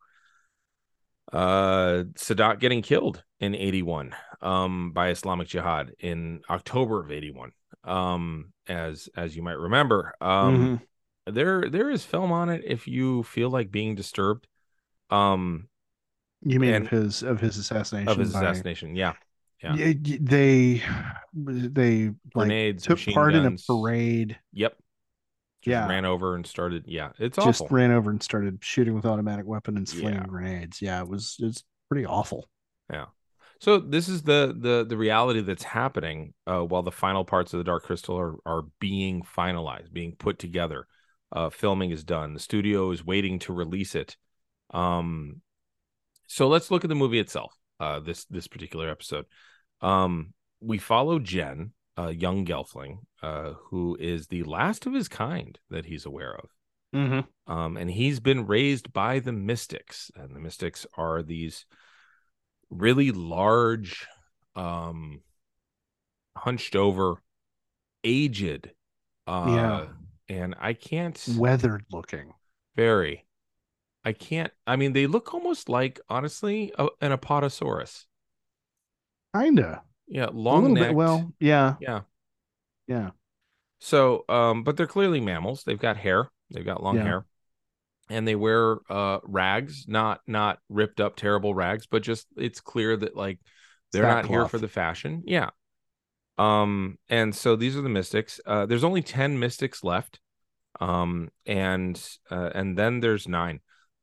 uh 1.33 2.03
Sadat 2.15 2.59
getting 2.59 2.81
killed 2.81 3.23
in 3.39 3.53
81 3.55 4.15
um 4.41 4.91
by 4.93 5.09
Islamic 5.09 5.47
Jihad 5.47 5.91
in 5.99 6.41
October 6.49 7.01
of 7.03 7.11
81. 7.11 7.51
Um 7.83 8.53
as 8.67 9.09
as 9.17 9.35
you 9.35 9.41
might 9.43 9.57
remember. 9.59 10.13
Um 10.21 10.79
Mhm. 11.27 11.33
there 11.33 11.69
there 11.69 11.89
is 11.89 12.05
film 12.05 12.31
on 12.31 12.49
it 12.49 12.63
if 12.65 12.87
you 12.87 13.23
feel 13.23 13.49
like 13.49 13.69
being 13.69 13.95
disturbed. 13.95 14.47
Um 15.09 15.67
You 16.41 16.59
mean 16.59 16.73
and- 16.73 16.85
of 16.85 16.91
his 16.91 17.21
of 17.23 17.39
his 17.41 17.57
assassination? 17.57 18.09
of 18.09 18.17
his 18.17 18.33
by- 18.33 18.39
assassination. 18.39 18.95
Yeah. 18.95 19.13
Yeah. 19.61 19.75
They 19.75 20.81
they 21.33 22.05
like 22.05 22.13
Grenades, 22.33 22.83
took 22.83 22.99
part 23.13 23.33
guns. 23.33 23.45
in 23.45 23.53
a 23.53 23.57
parade. 23.79 24.37
Yep. 24.53 24.73
Just 25.61 25.71
Yeah. 25.71 25.87
ran 25.87 26.05
over 26.05 26.35
and 26.35 26.45
started. 26.47 26.85
Yeah, 26.87 27.11
it's 27.19 27.35
just 27.35 27.61
awful. 27.61 27.75
ran 27.75 27.91
over 27.91 28.09
and 28.09 28.23
started 28.23 28.59
shooting 28.63 28.93
with 28.93 29.05
automatic 29.05 29.45
weapon 29.45 29.75
and 29.77 29.87
slinging 29.87 30.13
Yeah. 30.21 30.25
grenades. 30.27 30.81
Yeah, 30.81 31.01
it 31.01 31.07
was 31.09 31.35
it's 31.39 31.63
pretty 31.89 32.05
awful. 32.05 32.49
Yeah. 32.89 33.07
So 33.59 33.77
this 33.79 34.07
is 34.07 34.23
the 34.23 34.55
the 34.57 34.85
the 34.87 34.95
reality 34.95 35.41
that's 35.41 35.63
happening 35.63 36.33
uh, 36.47 36.61
while 36.61 36.81
the 36.83 36.91
final 36.93 37.25
parts 37.25 37.53
of 37.53 37.57
the 37.57 37.65
Dark 37.65 37.83
Crystal 37.83 38.17
are 38.17 38.35
are 38.45 38.63
being 38.79 39.21
finalized, 39.23 39.91
being 39.91 40.15
put 40.15 40.39
together. 40.39 40.87
Uh, 41.31 41.49
filming 41.49 41.91
is 41.91 42.03
done. 42.03 42.33
The 42.33 42.39
studio 42.39 42.89
is 42.91 43.05
waiting 43.05 43.37
to 43.39 43.53
release 43.53 43.93
it. 43.95 44.15
Um, 44.71 45.41
so 46.25 46.47
let's 46.47 46.71
look 46.71 46.83
at 46.85 46.87
the 46.89 46.95
movie 46.95 47.19
itself. 47.19 47.53
Uh, 47.79 47.99
this 47.99 48.25
this 48.25 48.47
particular 48.47 48.89
episode. 48.89 49.25
Um, 49.81 50.33
we 50.61 50.77
follow 50.77 51.19
Jen, 51.19 51.71
a 51.95 52.11
young 52.11 52.45
Gelfling, 52.45 52.99
uh, 53.23 53.53
who 53.69 53.95
is 53.99 54.27
the 54.27 54.43
last 54.43 54.85
of 54.85 54.93
his 54.93 55.07
kind 55.07 55.57
that 55.69 55.85
he's 55.85 56.05
aware 56.05 56.35
of. 56.35 56.49
Mm-hmm. 56.93 57.53
um, 57.53 57.77
and 57.77 57.89
he's 57.89 58.19
been 58.19 58.47
raised 58.47 58.91
by 58.91 59.19
the 59.19 59.31
mystics 59.31 60.09
and 60.15 60.35
the 60.35 60.39
mystics 60.39 60.87
are 60.97 61.21
these 61.21 61.67
really 62.71 63.11
large 63.11 64.07
um 64.55 65.21
hunched 66.35 66.75
over 66.75 67.21
aged. 68.03 68.71
Uh, 69.27 69.45
Yeah. 69.49 69.87
and 70.35 70.55
I 70.59 70.73
can't 70.73 71.23
Weathered 71.37 71.85
looking. 71.91 72.33
very. 72.75 73.25
I 74.03 74.13
can't. 74.13 74.51
I 74.65 74.75
mean, 74.75 74.93
they 74.93 75.07
look 75.07 75.33
almost 75.33 75.69
like, 75.69 75.99
honestly, 76.09 76.71
a, 76.77 76.87
an 77.01 77.11
apatosaurus. 77.11 78.05
Kinda. 79.35 79.83
Yeah, 80.07 80.29
long 80.33 80.73
neck. 80.73 80.95
Well, 80.95 81.31
yeah, 81.39 81.75
yeah. 81.79 82.01
yeah. 82.87 83.11
So, 83.79 84.25
um, 84.27 84.63
but 84.63 84.75
they're 84.75 84.87
clearly 84.87 85.21
mammals. 85.21 85.63
They've 85.63 85.79
got 85.79 85.97
hair. 85.97 86.29
They've 86.51 86.65
got 86.65 86.81
long 86.81 86.97
Yeah. 86.97 87.03
hair, 87.03 87.25
and 88.09 88.27
they 88.27 88.35
wear 88.35 88.77
uh 88.89 89.19
rags, 89.23 89.85
not 89.87 90.21
not 90.27 90.59
ripped 90.69 90.99
up 90.99 91.15
terrible 91.15 91.53
rags, 91.53 91.85
but 91.85 92.01
just 92.01 92.27
it's 92.35 92.59
clear 92.59 92.97
that 92.97 93.15
like 93.15 93.39
they're 93.91 94.07
not 94.07 94.25
here 94.25 94.47
for 94.47 94.57
the 94.57 94.67
fashion. 94.67 95.23
Yeah. 95.25 95.49
Um, 96.37 96.97
and 97.09 97.35
so 97.35 97.55
these 97.55 97.75
are 97.75 97.81
the 97.81 97.89
mystics. 97.89 98.39
Uh, 98.45 98.65
there's 98.65 98.83
only 98.83 99.01
ten 99.01 99.39
mystics 99.39 99.83
left, 99.83 100.19
um, 100.79 101.29
and 101.45 102.01
uh, 102.31 102.49
and 102.55 102.77
then 102.77 103.01
there's 103.01 103.27
nine, 103.27 103.59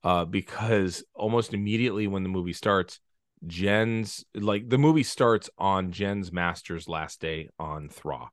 uh, 0.06 0.24
because 0.24 1.02
almost 1.14 1.52
immediately 1.52 2.06
when 2.06 2.22
the 2.22 2.28
movie 2.28 2.52
starts, 2.52 3.00
Jen's 3.46 4.24
like 4.34 4.68
the 4.68 4.78
movie 4.78 5.02
starts 5.02 5.50
on 5.58 5.90
Jen's 5.90 6.30
master's 6.32 6.88
last 6.88 7.20
day 7.20 7.48
on 7.58 7.88
Thra. 7.88 8.28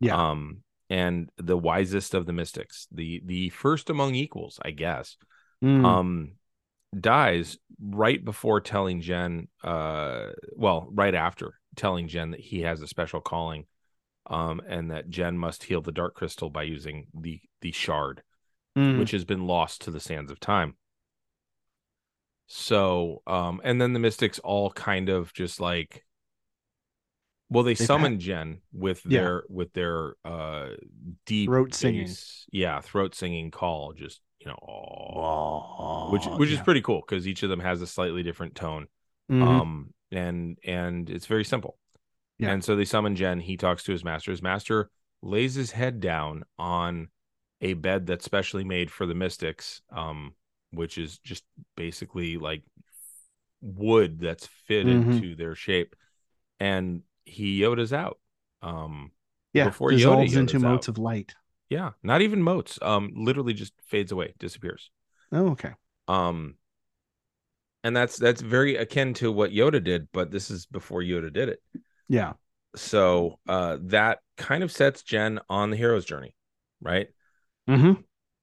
Yeah. 0.00 0.30
Um, 0.30 0.62
and 0.90 1.30
the 1.38 1.56
wisest 1.56 2.14
of 2.14 2.26
the 2.26 2.32
mystics, 2.34 2.86
the 2.92 3.22
the 3.24 3.48
first 3.48 3.88
among 3.90 4.14
equals, 4.14 4.60
I 4.62 4.70
guess, 4.72 5.16
Mm. 5.64 5.84
um, 5.84 6.32
dies 6.98 7.58
right 7.80 8.24
before 8.24 8.60
telling 8.60 9.00
Jen, 9.00 9.48
uh, 9.64 10.28
well, 10.56 10.88
right 10.92 11.14
after 11.14 11.58
telling 11.74 12.06
Jen 12.06 12.30
that 12.30 12.40
he 12.40 12.60
has 12.60 12.80
a 12.80 12.86
special 12.86 13.20
calling, 13.20 13.66
um, 14.26 14.60
and 14.68 14.90
that 14.90 15.08
Jen 15.08 15.36
must 15.36 15.64
heal 15.64 15.80
the 15.80 15.90
dark 15.90 16.14
crystal 16.14 16.50
by 16.50 16.64
using 16.64 17.06
the 17.14 17.40
the 17.62 17.72
shard, 17.72 18.22
Mm. 18.76 18.98
which 18.98 19.10
has 19.12 19.24
been 19.24 19.46
lost 19.46 19.80
to 19.82 19.90
the 19.90 20.00
sands 20.00 20.30
of 20.30 20.38
time. 20.38 20.76
So, 22.50 23.22
um, 23.26 23.60
and 23.62 23.80
then 23.80 23.92
the 23.92 23.98
mystics 23.98 24.38
all 24.40 24.70
kind 24.72 25.10
of 25.10 25.32
just 25.34 25.60
like, 25.60 26.04
well, 27.50 27.62
they 27.62 27.74
They've 27.74 27.86
summon 27.86 28.20
Jen 28.20 28.60
with 28.72 29.02
Yeah. 29.06 29.20
their 29.20 29.42
with 29.48 29.72
their 29.74 30.14
uh 30.24 30.70
deep 31.26 31.48
Throat 31.48 31.74
singing. 31.74 32.06
bass- 32.06 32.46
yeah, 32.50 32.80
throat 32.80 33.14
singing 33.14 33.50
call, 33.50 33.92
just 33.92 34.20
you 34.40 34.46
know, 34.46 34.58
Oh, 34.62 36.10
which 36.10 36.24
which 36.38 36.50
is 36.50 36.60
pretty 36.60 36.80
cool 36.82 37.02
because 37.06 37.26
each 37.28 37.42
of 37.42 37.50
them 37.50 37.60
has 37.60 37.82
a 37.82 37.86
slightly 37.86 38.22
different 38.22 38.54
tone. 38.54 38.86
Mhm. 39.30 39.42
Um, 39.42 39.94
and 40.10 40.58
and 40.64 41.08
it's 41.10 41.26
very 41.26 41.44
simple. 41.44 41.78
Yeah. 42.38 42.52
And 42.52 42.64
so 42.64 42.76
they 42.76 42.84
summon 42.84 43.16
Jen. 43.16 43.40
He 43.40 43.56
talks 43.56 43.82
to 43.84 43.92
his 43.92 44.04
master. 44.04 44.30
His 44.30 44.42
master 44.42 44.90
lays 45.22 45.54
his 45.54 45.72
head 45.72 46.00
down 46.00 46.44
on 46.58 47.08
a 47.60 47.74
bed 47.74 48.06
that's 48.06 48.24
specially 48.24 48.62
made 48.64 48.90
for 48.90 49.04
the 49.06 49.14
mystics, 49.14 49.82
um, 49.90 50.34
which 50.70 50.98
is 50.98 51.18
just 51.18 51.44
basically 51.76 52.36
like 52.36 52.62
wood 53.60 54.20
that's 54.20 54.46
fitted 54.66 55.02
Mhm. 55.02 55.20
to 55.20 55.34
their 55.34 55.54
shape. 55.54 55.94
And 56.60 57.02
he 57.24 57.60
Yoda's 57.60 57.92
out. 57.92 58.18
Um, 58.62 59.12
yeah, 59.52 59.64
before 59.66 59.90
Yoda, 59.90 59.96
dissolves 59.96 60.36
into 60.36 60.54
Yoda's 60.58 60.62
motes 60.62 60.88
out. 60.88 60.92
of 60.92 60.98
light. 60.98 61.34
yeah, 61.70 61.90
not 62.02 62.22
even 62.22 62.42
motes. 62.42 62.78
Um, 62.82 63.12
literally 63.14 63.52
just 63.54 63.72
fades 63.86 64.10
away, 64.12 64.34
disappears. 64.38 64.90
Oh, 65.32 65.50
okay. 65.50 65.72
Um, 66.08 66.56
and 67.84 67.94
that's 67.96 68.16
that's 68.16 68.40
very 68.40 68.76
akin 68.76 69.14
to 69.14 69.30
what 69.30 69.50
Yoda 69.52 69.82
did, 69.82 70.08
but 70.12 70.30
this 70.30 70.50
is 70.50 70.66
before 70.66 71.00
Yoda 71.02 71.32
did 71.32 71.48
it. 71.48 71.62
Yeah. 72.08 72.32
So 72.76 73.38
uh, 73.48 73.78
that 73.82 74.18
kind 74.36 74.62
of 74.62 74.72
sets 74.72 75.02
Jen 75.02 75.40
on 75.48 75.70
the 75.70 75.76
hero's 75.76 76.04
journey, 76.04 76.34
right? 76.80 77.08
Mm-hmm. 77.68 78.00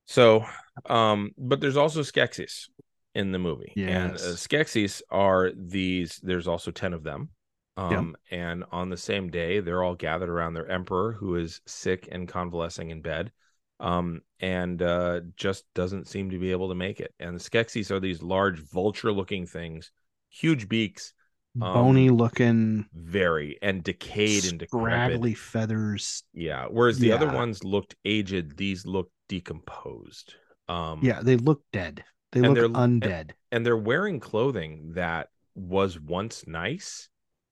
So, 0.08 0.46
um, 0.86 1.32
but 1.38 1.60
there's 1.62 1.78
also 1.78 2.02
Skeksis 2.02 2.70
in 3.14 3.32
the 3.32 3.40
movie, 3.40 3.74
and 3.78 4.12
uh, 4.12 4.18
Yes. 4.22 4.48
Skeksis 4.48 5.02
are 5.10 5.52
these. 5.56 6.20
There's 6.22 6.48
also 6.48 6.72
ten 6.72 6.94
of 6.94 7.04
them, 7.04 7.30
um, 7.78 8.16
and 8.32 8.64
on 8.72 8.90
the 8.90 8.98
same 8.98 9.30
day, 9.30 9.60
they're 9.60 9.84
all 9.84 9.96
gathered 9.96 10.30
around 10.30 10.54
their 10.54 10.70
emperor, 10.70 11.14
who 11.14 11.36
is 11.36 11.62
sick 11.66 12.08
and 12.12 12.28
convalescing 12.28 12.90
in 12.92 13.02
bed, 13.02 13.32
um, 13.80 14.22
and 14.40 14.82
uh, 14.82 15.22
just 15.38 15.64
doesn't 15.76 16.08
seem 16.08 16.32
to 16.32 16.40
be 16.40 16.52
able 16.52 16.70
to 16.70 16.76
make 16.76 17.00
it. 17.00 17.14
And 17.20 17.36
the 17.36 17.40
Skeksis 17.40 17.92
are 17.92 18.00
these 18.00 18.22
large 18.22 18.60
vulture-looking 18.60 19.46
things, 19.48 19.92
huge 20.30 20.68
beaks, 20.68 21.14
Um, 21.62 21.74
Bony 21.74 22.10
looking, 22.10 22.86
very 22.94 23.58
and 23.62 23.82
decayed 23.82 24.44
and 24.46 24.60
decrepit. 24.60 25.38
feathers. 25.38 26.24
Yeah. 26.34 26.66
Whereas 26.70 27.00
the 27.00 27.14
other 27.14 27.32
ones 27.32 27.64
looked 27.64 27.96
aged, 28.04 28.58
these 28.58 28.86
look 28.86 29.10
decomposed. 29.30 30.36
Um 30.68 31.00
Yeah, 31.04 31.22
they 31.22 31.36
look 31.38 31.64
dead. 31.72 32.04
They 32.32 32.40
And 32.42 32.50
look 32.50 32.56
they're- 32.58 32.70
undead. 32.70 33.32
and 33.52 33.66
they're 33.66 33.78
wearing 33.78 34.20
clothing 34.20 34.94
that 34.94 35.30
was 35.54 36.00
once 36.00 36.46
nice 36.48 37.08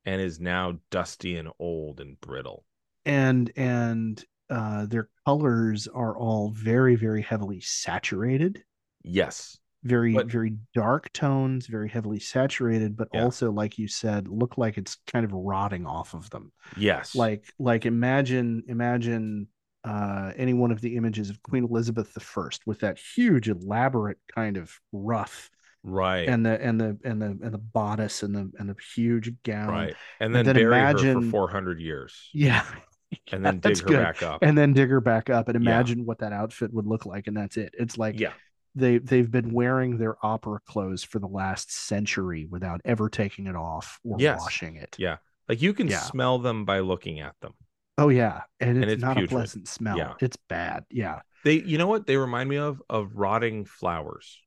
and 0.06 0.20
is 0.22 0.40
now 0.40 0.80
dusty 0.92 1.36
and 1.38 1.50
old 1.60 2.00
and 2.02 2.20
brittle. 2.20 2.66
and 3.06 3.52
and 3.58 4.24
uh 4.50 4.86
their 4.86 5.10
colors 5.26 5.88
are 5.88 6.18
all 6.18 6.52
very 6.52 6.96
very 6.96 7.22
heavily 7.22 7.60
saturated 7.62 8.64
Yes. 9.04 9.58
very 9.84 10.14
But- 10.14 10.28
very 10.28 10.56
dark 10.74 11.12
tones 11.14 11.68
very 11.68 11.90
heavily 11.90 12.20
saturated 12.20 12.96
but 12.98 13.10
Yeah. 13.14 13.24
also 13.24 13.52
like 13.52 13.78
you 13.78 13.88
said 13.90 14.28
look 14.30 14.58
like 14.58 14.78
it's 14.78 14.96
kind 15.08 15.26
of 15.26 15.34
rotting 15.34 15.86
off 15.86 16.14
of 16.14 16.30
them 16.30 16.52
Yes. 16.78 17.14
like 17.16 17.54
like 17.60 17.86
imagine 17.86 18.64
imagine 18.68 19.48
uh 19.84 20.32
any 20.38 20.54
one 20.54 20.72
of 20.72 20.80
the 20.82 20.96
images 20.96 21.30
of 21.30 21.42
queen 21.44 21.64
elizabeth 21.64 22.14
i 22.38 22.58
with 22.66 22.80
that 22.80 22.98
huge 22.98 23.50
elaborate 23.50 24.18
kind 24.34 24.56
of 24.58 24.80
ruff 24.92 25.50
right. 25.84 26.28
and 26.30 26.46
the 26.46 26.62
and 26.62 26.80
the 26.80 26.98
and 27.04 27.22
the 27.22 27.26
and 27.28 27.54
the 27.54 27.58
bodice 27.58 28.24
and 28.24 28.34
the 28.36 28.50
and 28.60 28.70
the 28.70 28.76
huge 28.96 29.34
gown 29.44 29.68
right. 29.70 29.96
And 30.20 30.28
and 30.28 30.36
then, 30.36 30.46
then 30.46 30.56
bury 30.56 30.66
her 30.66 30.90
imagine- 30.90 31.22
for 31.32 31.48
400 31.48 31.80
years 31.82 32.30
yeah 32.34 32.66
and 33.32 33.46
then 33.46 33.60
dig 33.60 33.78
her 33.80 33.86
good. 33.88 34.04
back 34.04 34.24
up. 34.24 34.42
and 34.42 34.58
then 34.58 34.74
dig 34.74 34.90
her 34.90 35.02
back 35.02 35.30
up 35.30 35.50
and 35.50 35.62
Yeah. 35.64 35.72
imagine 35.72 36.06
what 36.06 36.20
that 36.20 36.32
outfit 36.34 36.74
would 36.74 36.88
look 36.88 37.06
like 37.06 37.28
and 37.28 37.36
that's 37.36 37.58
it 37.58 37.76
it's 37.78 37.98
like 37.98 38.20
yeah. 38.20 38.32
they 38.76 38.98
they've 39.00 39.30
been 39.30 39.52
wearing 39.52 39.98
their 39.98 40.16
opera 40.26 40.60
clothes 40.66 41.04
for 41.04 41.20
the 41.20 41.28
last 41.28 41.72
century 41.72 42.48
without 42.50 42.80
ever 42.86 43.10
taking 43.10 43.48
it 43.48 43.56
off 43.56 44.00
or 44.06 44.18
Yes. 44.20 44.40
washing 44.40 44.78
it 44.78 44.96
Yeah. 44.98 45.18
Like 45.50 45.62
you 45.62 45.74
can 45.74 45.88
Yeah. 45.90 46.00
smell 46.00 46.40
them 46.40 46.64
by 46.64 46.80
looking 46.80 47.20
at 47.20 47.36
them. 47.42 47.54
Oh 47.98 48.10
yeah 48.10 48.42
and 48.60 48.78
it's, 48.78 48.84
And 48.84 48.92
it's 48.92 49.02
not 49.02 49.16
putrid. 49.16 49.32
a 49.32 49.36
pleasant 49.36 49.68
smell 49.68 49.98
Yeah. 49.98 50.14
it's 50.20 50.38
bad 50.50 50.86
yeah 50.90 51.22
They 51.44 51.62
you 51.62 51.78
know 51.78 51.88
what 51.88 52.08
they 52.08 52.18
remind 52.18 52.50
me 52.50 52.58
of 52.58 52.82
of 52.90 53.16
rotting 53.16 53.66
flowers. 53.66 54.40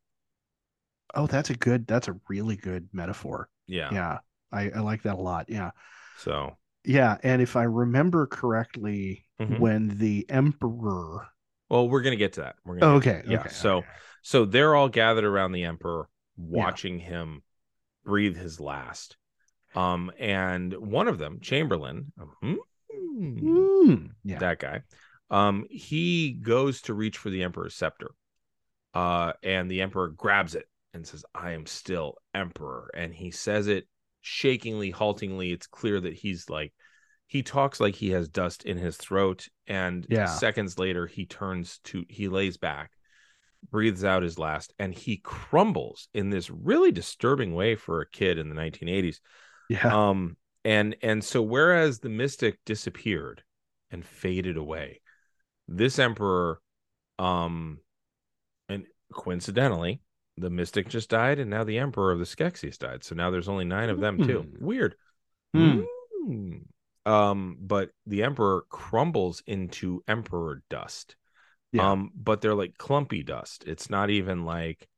oh 1.14 1.26
that's 1.26 1.50
a 1.50 1.54
good 1.54 1.86
that's 1.86 2.08
a 2.08 2.16
really 2.28 2.56
good 2.56 2.88
metaphor 2.92 3.48
Yeah. 3.66 3.90
yeah 3.92 4.18
i 4.52 4.70
i 4.70 4.80
like 4.80 5.02
that 5.02 5.14
a 5.14 5.20
lot 5.20 5.46
yeah 5.48 5.70
So 6.18 6.56
yeah 6.84 7.16
and 7.22 7.40
if 7.42 7.56
i 7.56 7.62
remember 7.64 8.26
correctly 8.26 9.26
Mhm. 9.40 9.58
when 9.60 9.98
the 9.98 10.24
emperor 10.28 11.26
well, 11.68 11.88
we're 11.88 12.02
gonna 12.02 12.14
get 12.14 12.34
to 12.34 12.42
that. 12.42 12.54
We're 12.64 12.76
gonna 12.78 12.92
oh, 12.92 12.96
okay. 12.98 13.22
Yeah. 13.26 13.40
okay, 13.40 13.48
so 13.48 13.78
okay. 13.78 13.86
so 14.22 14.44
they're 14.44 14.74
all 14.76 14.88
gathered 14.88 15.24
around 15.24 15.50
the 15.52 15.64
emperor 15.64 16.08
watching 16.36 16.98
him 17.00 17.42
breathe 18.04 18.36
his 18.36 18.60
last 18.60 19.16
um 19.74 20.12
and 20.18 20.72
one 20.74 21.08
of 21.08 21.18
them 21.18 21.40
chamberlain 21.40 22.12
hmm, 22.40 22.54
Mm, 23.16 24.10
yeah. 24.24 24.38
That 24.38 24.58
guy. 24.58 24.82
Um 25.30 25.66
he 25.70 26.32
goes 26.32 26.82
to 26.82 26.94
reach 26.94 27.18
for 27.18 27.30
the 27.30 27.42
emperor's 27.42 27.74
scepter 27.74 28.10
uh 28.94 29.32
and 29.42 29.70
the 29.70 29.82
emperor 29.82 30.08
grabs 30.08 30.54
it 30.54 30.66
and 30.94 31.06
says 31.06 31.24
i 31.34 31.52
am 31.52 31.66
still 31.66 32.16
emperor. 32.34 32.90
And 32.94 33.12
he 33.14 33.30
says 33.30 33.66
it 33.66 33.88
shakingly 34.20 34.90
haltingly. 34.90 35.52
It's 35.52 35.66
clear 35.66 36.00
that 36.00 36.14
he's 36.14 36.48
like 36.48 36.72
he 37.26 37.42
talks 37.42 37.80
like 37.80 37.96
he 37.96 38.10
has 38.10 38.28
dust 38.28 38.64
in 38.64 38.78
his 38.78 38.96
throat 38.96 39.48
and 39.66 40.06
Yeah. 40.08 40.26
seconds 40.26 40.78
later 40.78 41.06
he 41.06 41.26
turns 41.26 41.78
to 41.84 42.04
he 42.08 42.28
lays 42.28 42.56
back 42.56 42.92
breathes 43.70 44.04
out 44.04 44.22
his 44.22 44.38
last 44.38 44.72
and 44.78 44.94
he 44.94 45.16
crumbles 45.16 46.08
in 46.14 46.30
this 46.30 46.50
really 46.50 46.92
disturbing 46.92 47.52
way 47.52 47.74
for 47.74 48.00
a 48.00 48.08
kid 48.08 48.38
in 48.38 48.48
the 48.48 48.54
1980s 48.54 49.20
yeah. 49.68 50.10
Um 50.10 50.36
and 50.66 50.96
and 51.00 51.22
so 51.24 51.40
whereas 51.40 52.00
the 52.00 52.08
mystic 52.08 52.58
disappeared 52.66 53.42
and 53.92 54.04
faded 54.04 54.56
away 54.56 55.00
this 55.68 55.98
emperor 55.98 56.60
um 57.18 57.78
and 58.68 58.84
coincidentally 59.14 60.00
the 60.36 60.50
mystic 60.50 60.88
just 60.88 61.08
died 61.08 61.38
and 61.38 61.48
now 61.48 61.64
the 61.64 61.78
emperor 61.78 62.10
of 62.12 62.18
the 62.18 62.24
skeksis 62.26 62.76
died 62.78 63.04
so 63.04 63.14
now 63.14 63.30
there's 63.30 63.48
only 63.48 63.64
nine 63.64 63.88
of 63.88 64.00
them 64.00 64.18
too 64.26 64.40
Hmm. 64.42 64.64
weird 64.66 64.94
Hmm. 65.54 65.82
Hmm. 66.26 66.52
um 67.10 67.56
but 67.60 67.90
the 68.06 68.24
emperor 68.24 68.64
crumbles 68.68 69.42
into 69.46 70.02
emperor 70.08 70.62
dust 70.68 71.14
Yeah. 71.72 71.92
um 71.92 72.10
but 72.14 72.40
they're 72.40 72.54
like 72.54 72.76
clumpy 72.76 73.22
dust 73.22 73.64
it's 73.66 73.88
not 73.88 74.10
even 74.10 74.44
like 74.44 74.88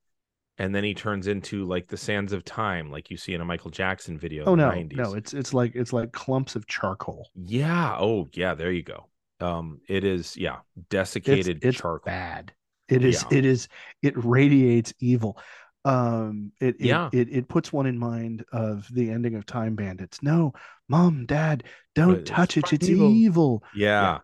and 0.58 0.74
then 0.74 0.84
he 0.84 0.94
turns 0.94 1.26
into 1.26 1.64
like 1.64 1.86
the 1.88 1.96
sands 1.96 2.32
of 2.32 2.44
time 2.44 2.90
like 2.90 3.10
you 3.10 3.16
see 3.16 3.34
in 3.34 3.40
a 3.40 3.44
michael 3.44 3.70
jackson 3.70 4.18
video 4.18 4.44
oh 4.46 4.54
in 4.54 4.58
the 4.58 4.66
no 4.66 4.70
90s 4.70 4.96
no 4.96 5.14
it's 5.14 5.32
it's 5.34 5.54
like 5.54 5.74
it's 5.74 5.92
like 5.92 6.12
clumps 6.12 6.56
of 6.56 6.66
charcoal 6.66 7.28
yeah 7.34 7.96
oh 7.98 8.28
yeah 8.32 8.54
there 8.54 8.70
you 8.72 8.82
go 8.82 9.06
Um, 9.40 9.80
it 9.88 10.02
is 10.04 10.36
yeah, 10.36 10.58
desiccated 10.90 11.58
it's, 11.58 11.66
it's 11.66 11.78
charcoal. 11.78 12.02
bad. 12.04 12.52
It 12.88 13.04
is. 13.04 13.24
Yeah. 13.30 13.38
It 13.38 13.44
is. 13.44 13.68
It 14.02 14.14
radiates 14.16 14.92
evil. 14.98 15.38
Um, 15.84 16.50
it, 16.60 16.74
it 16.80 16.86
Yeah. 16.86 17.08
it 17.12 17.28
it 17.30 17.46
puts 17.48 17.72
one 17.72 17.86
in 17.86 17.98
mind 17.98 18.44
of 18.52 18.88
the 18.92 19.10
ending 19.10 19.36
of 19.36 19.46
Time 19.46 19.76
Bandits. 19.76 20.22
No, 20.22 20.54
mom, 20.88 21.24
dad, 21.26 21.62
don't 21.94 22.26
it's 22.26 22.30
touch 22.30 22.56
it. 22.56 22.72
It's 22.72 22.88
evil. 22.88 23.10
evil. 23.12 23.62
Yeah. 23.72 24.18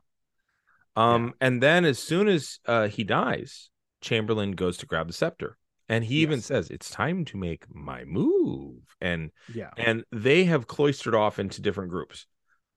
Um, 0.97 1.35
and 1.41 1.63
then 1.63 1.85
as 1.85 1.99
soon 1.99 2.27
as 2.29 2.59
uh 2.67 2.89
he 2.89 3.05
dies, 3.05 3.71
Chamberlain 4.01 4.53
goes 4.53 4.79
to 4.79 4.87
grab 4.87 5.07
the 5.07 5.13
scepter. 5.13 5.57
And 5.89 6.05
he 6.05 6.17
even 6.23 6.41
says, 6.41 6.71
It's 6.71 6.91
time 6.91 7.25
to 7.27 7.37
make 7.37 7.65
my 7.75 8.05
move. 8.05 8.77
And 9.01 9.31
Yeah. 9.55 9.71
and 9.77 10.05
they 10.13 10.45
have 10.45 10.67
cloistered 10.67 11.15
off 11.15 11.39
into 11.39 11.61
different 11.63 11.91
groups. 11.91 12.27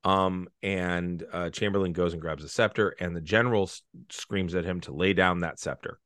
Um, 0.04 0.48
and 0.62 1.24
uh 1.32 1.50
Chamberlain 1.50 1.94
goes 1.94 2.14
and 2.14 2.22
grabs 2.22 2.44
the 2.44 2.50
scepter, 2.50 2.96
and 3.00 3.16
the 3.16 3.22
general 3.22 3.64
s- 3.64 3.82
screams 4.10 4.56
at 4.56 4.66
him 4.66 4.82
to 4.82 4.94
lay 4.94 5.14
down 5.14 5.40
that 5.40 5.60
scepter. 5.60 6.00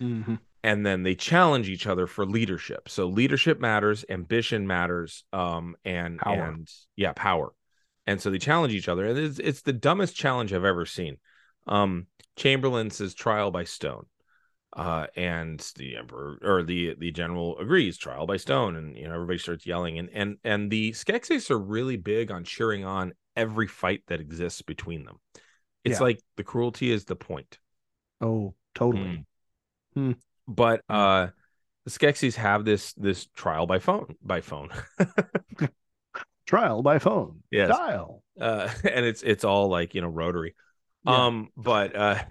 Mhm. 0.00 0.38
and 0.64 0.84
then 0.86 1.02
they 1.04 1.14
challenge 1.16 1.68
each 1.68 1.86
other 1.86 2.06
for 2.06 2.24
leadership. 2.26 2.88
So 2.88 3.06
leadership 3.08 3.58
matters, 3.60 4.04
ambition 4.08 4.66
matters, 4.66 5.24
um, 5.32 5.76
and 5.84 6.18
Power. 6.20 6.44
and 6.50 6.68
yeah, 6.96 7.12
power. 7.14 7.52
And 8.06 8.20
so 8.20 8.30
they 8.30 8.38
challenge 8.38 8.72
each 8.74 8.88
other, 8.88 9.06
and 9.06 9.18
it's 9.18 9.38
it's 9.38 9.62
the 9.62 9.72
dumbest 9.72 10.14
challenge 10.16 10.52
I've 10.52 10.64
ever 10.64 10.84
seen. 10.86 11.18
Um, 11.66 12.06
Chamberlain 12.36 12.90
says 12.90 13.14
trial 13.14 13.50
by 13.50 13.64
stone, 13.64 14.06
uh, 14.76 15.06
and 15.16 15.60
the 15.76 15.96
emperor 15.96 16.38
or 16.42 16.62
the 16.62 16.94
the 16.98 17.10
general 17.10 17.58
agrees 17.58 17.96
trial 17.96 18.26
by 18.26 18.36
stone, 18.36 18.76
and 18.76 18.96
you 18.96 19.06
know 19.08 19.14
everybody 19.14 19.38
starts 19.38 19.66
yelling, 19.66 19.98
and 19.98 20.08
and 20.12 20.36
and 20.44 20.70
the 20.70 20.92
Skeksis 20.92 21.50
are 21.50 21.58
really 21.58 21.96
big 21.96 22.30
on 22.30 22.44
cheering 22.44 22.84
on 22.84 23.12
every 23.36 23.66
fight 23.66 24.02
that 24.08 24.20
exists 24.20 24.62
between 24.62 25.04
them. 25.04 25.18
It's 25.84 25.98
Yeah. 26.00 26.04
like 26.04 26.20
the 26.36 26.44
cruelty 26.44 26.90
is 26.90 27.04
the 27.04 27.16
point. 27.16 27.58
Oh, 28.20 28.54
totally. 28.74 29.24
Hmm. 29.94 30.12
but 30.46 30.82
uh 30.88 31.28
the 31.84 31.90
Skeksis 31.90 32.34
have 32.34 32.64
this 32.64 32.92
this 32.94 33.26
trial 33.34 33.66
by 33.66 33.78
phone 33.78 34.14
by 34.22 34.40
phone 34.42 34.68
Trial 36.46 36.82
by 36.82 36.98
phone. 36.98 37.42
Yes. 37.50 37.68
Dial. 37.70 38.22
uh 38.40 38.68
and 38.84 39.04
it's 39.04 39.22
it's 39.22 39.44
all 39.44 39.68
like 39.68 39.94
you 39.94 40.00
know 40.02 40.08
rotary 40.08 40.54
Yeah. 41.06 41.26
um 41.26 41.48
but 41.56 41.94
uh 41.96 42.22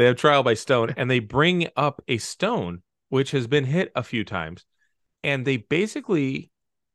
they 0.00 0.06
have 0.06 0.16
trial 0.16 0.42
by 0.42 0.54
stone 0.54 0.94
and 0.96 1.10
they 1.10 1.18
bring 1.18 1.68
up 1.76 2.02
a 2.08 2.16
stone 2.16 2.82
which 3.10 3.32
has 3.32 3.46
been 3.46 3.64
hit 3.66 3.92
a 3.94 4.02
few 4.02 4.24
times 4.24 4.64
and 5.22 5.44
they 5.46 5.58
basically 5.58 6.50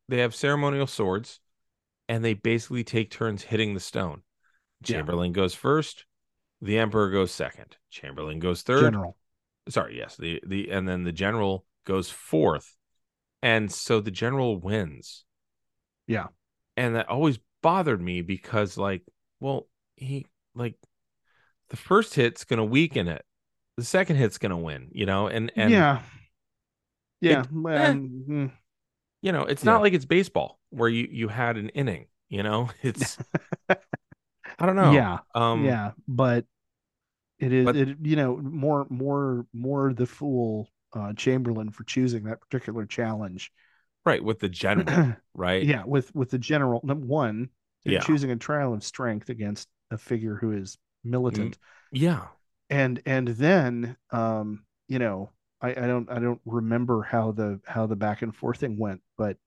they 0.09 0.17
have 0.17 0.33
ceremonial 0.33 0.87
swords 0.87 1.39
and 2.09 2.25
they 2.25 2.33
basically 2.33 2.83
take 2.83 3.11
turns 3.11 3.43
hitting 3.43 3.75
the 3.75 3.79
stone 3.79 4.23
Yeah. 4.87 4.97
chamberlain 4.97 5.33
goes 5.33 5.53
first 5.53 6.05
the 6.61 6.79
emperor 6.79 7.11
goes 7.11 7.31
second 7.31 7.77
chamberlain 7.91 8.39
goes 8.39 8.63
third 8.63 8.81
General. 8.81 9.15
sorry 9.69 9.97
yes 9.97 10.15
the 10.17 10.41
the 10.43 10.71
and 10.71 10.87
then 10.89 11.03
the 11.03 11.11
general 11.11 11.63
goes 11.85 12.09
fourth 12.09 12.75
and 13.43 13.71
so 13.71 14.01
the 14.01 14.09
general 14.09 14.57
wins 14.57 15.25
Yeah. 16.07 16.27
and 16.75 16.95
that 16.95 17.07
always 17.07 17.37
bothered 17.61 18.01
me 18.01 18.21
because 18.21 18.79
like 18.79 19.03
well 19.39 19.67
he 19.95 20.25
like 20.55 20.73
the 21.69 21.77
first 21.77 22.13
hit's 22.15 22.43
gonna 22.43 22.63
weaken 22.65 23.07
it 23.07 23.23
the 23.77 23.83
second 23.83 24.15
hit's 24.17 24.37
gonna 24.37 24.57
win 24.57 24.89
you 24.91 25.05
know 25.05 25.27
and 25.27 25.51
and 25.55 25.71
yeah. 25.71 26.01
Yeah. 27.21 27.41
It- 27.41 27.51
well, 27.51 27.77
eh. 27.77 27.93
mm, 27.93 28.51
you 29.21 29.31
know 29.31 29.43
it's 29.43 29.63
Yeah. 29.63 29.71
not 29.71 29.81
like 29.81 29.93
it's 29.93 30.05
baseball 30.05 30.59
where 30.69 30.89
you 30.89 31.07
you 31.11 31.27
had 31.27 31.57
an 31.57 31.69
inning 31.69 32.07
you 32.29 32.43
know 32.43 32.69
it's 32.83 33.17
i 33.69 34.65
don't 34.65 34.75
know 34.75 34.91
Yeah. 34.91 35.19
um 35.33 35.65
yeah. 35.65 35.91
But 36.07 36.45
it 37.39 37.51
is 37.51 37.65
but- 37.65 37.75
it 37.75 37.97
you 38.01 38.15
know, 38.15 38.37
more 38.37 38.85
more 38.89 39.45
more 39.53 39.93
the 39.93 40.05
fool 40.05 40.69
uh 40.93 41.13
Chamberlain 41.13 41.71
for 41.71 41.83
choosing 41.83 42.23
that 42.25 42.39
particular 42.41 42.85
challenge. 42.85 43.51
right 44.05 44.23
with 44.23 44.39
the 44.39 44.47
general 44.49 45.15
right 45.33 45.63
yeah, 45.63 45.83
with 45.85 46.13
with 46.15 46.29
the 46.31 46.37
general 46.39 46.79
number 46.83 47.05
one, 47.05 47.49
Yeah. 47.83 47.99
choosing 47.99 48.31
a 48.31 48.35
trial 48.37 48.73
of 48.73 48.83
strength 48.83 49.29
against 49.29 49.67
a 49.91 49.97
figure 49.97 50.35
who 50.35 50.51
is 50.51 50.77
militant. 51.05 51.57
yeah 51.91 52.27
and 52.69 53.01
and 53.05 53.27
then 53.29 53.95
um 54.11 54.65
you 54.87 54.99
know 54.99 55.29
I, 55.61 55.69
I 55.69 55.87
don't 55.87 56.09
i 56.11 56.19
don't 56.19 56.41
remember 56.45 57.03
how 57.03 57.31
the 57.31 57.59
how 57.65 57.85
the 57.85 57.95
back 57.95 58.21
and 58.21 58.35
forth 58.35 58.59
thing 58.59 58.77
went 58.77 59.01
but 59.17 59.37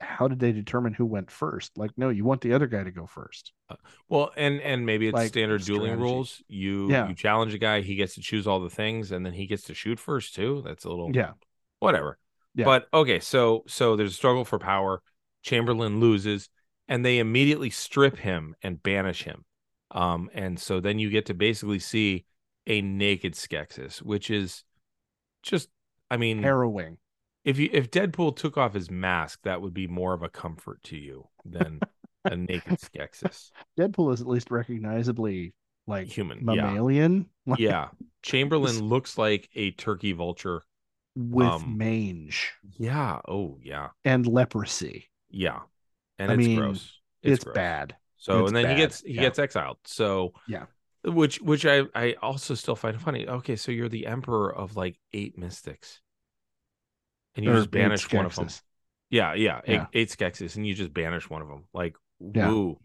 how 0.00 0.28
did 0.28 0.38
they 0.38 0.52
determine 0.52 0.94
who 0.94 1.06
went 1.06 1.30
first 1.30 1.76
like 1.76 1.90
no 1.96 2.08
you 2.10 2.24
want 2.24 2.40
the 2.40 2.52
other 2.52 2.66
guy 2.66 2.84
to 2.84 2.90
go 2.90 3.06
first 3.06 3.52
Well, 4.08 4.30
and 4.36 4.60
and 4.60 4.86
maybe 4.86 5.08
it's 5.08 5.14
Like, 5.14 5.28
standard 5.28 5.62
dueling 5.62 5.98
rules. 5.98 6.42
You 6.48 6.90
Yeah. 6.90 7.08
you 7.08 7.14
challenge 7.14 7.52
a 7.52 7.58
guy, 7.58 7.80
he 7.80 7.96
gets 7.96 8.14
to 8.14 8.20
choose 8.22 8.46
all 8.46 8.60
the 8.60 8.70
things, 8.70 9.12
and 9.12 9.26
then 9.26 9.32
he 9.32 9.46
gets 9.46 9.64
to 9.64 9.74
shoot 9.74 9.98
first 9.98 10.34
too. 10.34 10.62
That's 10.64 10.84
a 10.84 10.88
little 10.88 11.10
yeah 11.14 11.32
whatever. 11.80 12.18
Yeah. 12.54 12.64
But 12.64 12.88
okay, 12.94 13.20
so 13.20 13.64
so 13.66 13.96
there's 13.96 14.12
a 14.12 14.16
struggle 14.16 14.44
for 14.44 14.58
power. 14.58 15.02
Chamberlain 15.42 16.00
loses, 16.00 16.48
and 16.88 17.04
they 17.04 17.18
immediately 17.18 17.70
strip 17.70 18.18
him 18.18 18.54
and 18.62 18.82
banish 18.82 19.24
him. 19.24 19.44
Um, 19.90 20.30
and 20.34 20.58
so 20.58 20.80
then 20.80 20.98
you 20.98 21.10
get 21.10 21.26
to 21.26 21.34
basically 21.34 21.78
see 21.78 22.24
a 22.66 22.82
naked 22.82 23.34
Skeksis, 23.34 24.02
which 24.02 24.30
is 24.30 24.64
just, 25.42 25.68
I 26.10 26.16
mean, 26.16 26.42
harrowing 26.42 26.98
if 27.44 27.58
you 27.58 27.70
if 27.72 27.90
Deadpool 27.90 28.36
took 28.36 28.58
off 28.58 28.74
his 28.74 28.90
mask, 28.90 29.40
that 29.44 29.62
would 29.62 29.72
be 29.74 29.86
more 29.86 30.12
of 30.12 30.22
a 30.22 30.28
comfort 30.28 30.82
to 30.84 30.96
you 30.96 31.28
than 31.44 31.80
a 32.24 32.36
naked 32.36 32.78
Skeksis. 32.78 33.50
deadpool 33.78 34.12
is 34.12 34.20
at 34.20 34.26
least 34.26 34.50
recognizably 34.50 35.54
like 35.86 36.08
Human, 36.08 36.38
yeah. 36.50 36.74
mammalian 36.74 37.26
like, 37.46 37.58
Yeah. 37.58 37.88
Chamberlain 38.22 38.80
looks 38.82 39.16
like 39.16 39.48
a 39.54 39.70
turkey 39.72 40.12
vulture. 40.12 40.62
with 41.16 41.46
Um, 41.46 41.78
mange 41.78 42.52
Yeah. 42.76 43.20
Oh, 43.26 43.58
yeah. 43.62 43.88
and 44.04 44.26
leprosy 44.26 45.08
Yeah. 45.30 45.60
And 46.18 46.30
I 46.30 46.34
it's 46.34 46.46
mean, 46.46 46.58
gross. 46.58 46.92
it's, 47.22 47.44
gross. 47.44 47.54
bad 47.54 47.96
So 48.18 48.46
and 48.46 48.54
then 48.54 48.68
he 48.68 48.74
gets 48.76 49.00
he 49.02 49.14
yeah. 49.14 49.22
gets 49.22 49.38
exiled. 49.38 49.78
So 49.84 50.32
Yeah. 50.46 50.66
Which 51.04 51.40
which 51.40 51.64
I 51.64 51.84
I 51.94 52.16
also 52.20 52.54
still 52.54 52.76
find 52.76 53.00
funny. 53.00 53.26
Okay, 53.26 53.56
so 53.56 53.70
you're 53.72 53.88
the 53.88 54.06
emperor 54.06 54.54
of 54.54 54.76
like 54.76 54.98
eight 55.12 55.38
mystics. 55.38 56.00
And 57.36 57.44
you 57.44 57.52
Or 57.52 57.56
just 57.56 57.70
banish 57.70 58.12
one 58.12 58.26
of 58.26 58.34
them. 58.34 58.48
Skeksis. 58.48 58.62
Yeah, 59.10 59.34
yeah, 59.34 59.60
eight, 59.64 59.74
Yeah. 59.74 59.86
eight 59.94 60.08
Skeksis, 60.10 60.56
and 60.56 60.66
you 60.66 60.74
just 60.74 60.92
banish 60.92 61.30
one 61.30 61.40
of 61.40 61.48
them. 61.48 61.64
Like, 61.72 61.96
Yeah. 62.20 62.50
woo. 62.50 62.78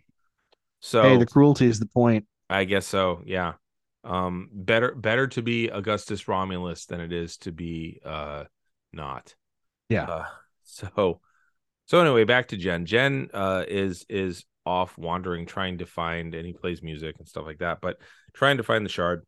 So 0.79 1.01
hey 1.01 1.17
the 1.17 1.25
cruelty 1.25 1.65
is 1.65 1.79
the 1.79 1.87
point 1.87 2.27
I 2.49 2.65
guess 2.65 2.85
so. 2.85 3.23
Yeah. 3.25 3.53
Um 4.03 4.49
better 4.53 4.93
better 4.93 5.27
to 5.27 5.41
be 5.41 5.69
Augustus 5.69 6.27
Romulus 6.27 6.85
than 6.85 7.01
it 7.01 7.11
is 7.11 7.37
to 7.37 7.51
be 7.51 7.99
uh 8.05 8.43
not. 8.93 9.35
Yeah. 9.89 10.03
Uh, 10.03 10.25
so 10.63 11.19
so 11.87 11.99
anyway, 11.99 12.23
back 12.25 12.49
to 12.49 12.57
Jen. 12.57 12.85
Jen 12.85 13.29
uh 13.33 13.63
is 13.67 14.05
is 14.07 14.45
off 14.65 14.97
wandering 14.97 15.45
trying 15.45 15.77
to 15.79 15.85
find 15.85 16.35
and 16.35 16.45
he 16.45 16.53
plays 16.53 16.81
music 16.81 17.15
and 17.19 17.27
stuff 17.27 17.45
like 17.45 17.59
that, 17.59 17.79
but 17.81 17.97
trying 18.33 18.57
to 18.57 18.63
find 18.63 18.85
the 18.85 18.89
shard. 18.89 19.25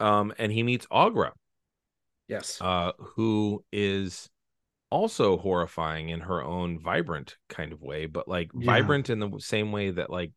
Um 0.00 0.32
and 0.38 0.52
he 0.52 0.62
meets 0.62 0.86
Aughra, 0.86 1.32
yes 2.28 2.60
uh 2.60 2.92
who 2.98 3.64
is 3.72 4.28
also 4.90 5.38
horrifying 5.38 6.10
in 6.10 6.20
her 6.20 6.42
own 6.42 6.78
vibrant 6.78 7.36
kind 7.48 7.72
of 7.72 7.80
way, 7.80 8.06
but 8.06 8.28
like 8.28 8.50
Yeah. 8.52 8.66
vibrant 8.66 9.10
in 9.10 9.18
the 9.20 9.38
same 9.38 9.72
way 9.72 9.90
that 9.90 10.10
like 10.10 10.32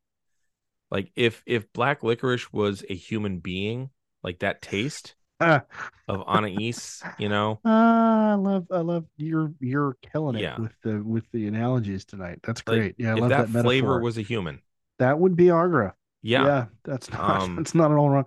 like 0.92 1.12
if 1.16 1.44
if 1.46 1.72
black 1.74 2.04
licorice 2.04 2.52
was 2.54 2.84
a 2.90 2.96
human 2.96 3.40
being, 3.40 3.90
like 4.24 4.40
that 4.40 4.62
taste. 4.62 5.16
of 6.08 6.24
anise, 6.28 7.06
you 7.18 7.30
know, 7.30 7.62
Ah, 7.66 8.32
I 8.32 8.36
love, 8.36 8.68
I 8.72 8.80
love 8.80 9.06
you're 9.18 9.54
you're 9.60 9.98
killing 10.02 10.36
it 10.36 10.42
Yeah. 10.42 10.56
with 10.56 10.72
the 10.84 11.02
with 11.04 11.26
the 11.32 11.48
analogies 11.48 12.06
tonight. 12.06 12.40
That's 12.44 12.62
Like, 12.68 12.78
great. 12.80 12.96
yeah, 12.98 13.12
I 13.12 13.16
if 13.16 13.22
love 13.22 13.30
that, 13.30 13.54
that, 13.54 13.64
flavor 13.64 14.00
was 14.00 14.18
a 14.18 14.22
human, 14.22 14.62
that 15.00 15.20
would 15.20 15.36
be 15.36 15.46
Aughra. 15.46 15.94
yeah, 16.22 16.46
yeah, 16.46 16.66
that's 16.84 17.12
not 17.12 17.22
Um, 17.22 17.56
that's 17.58 17.76
not 17.76 17.92
at 17.92 17.98
all 17.98 18.10
wrong. 18.10 18.26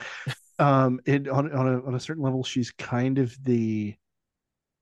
Um, 0.59 1.01
it 1.07 1.29
on 1.29 1.53
on 1.53 1.69
a 1.69 1.83
on 1.87 1.95
a 1.95 2.01
certain 2.01 2.23
level, 2.23 2.45
she's 2.45 2.71
kind 2.73 3.19
of 3.19 3.37
the 3.45 3.97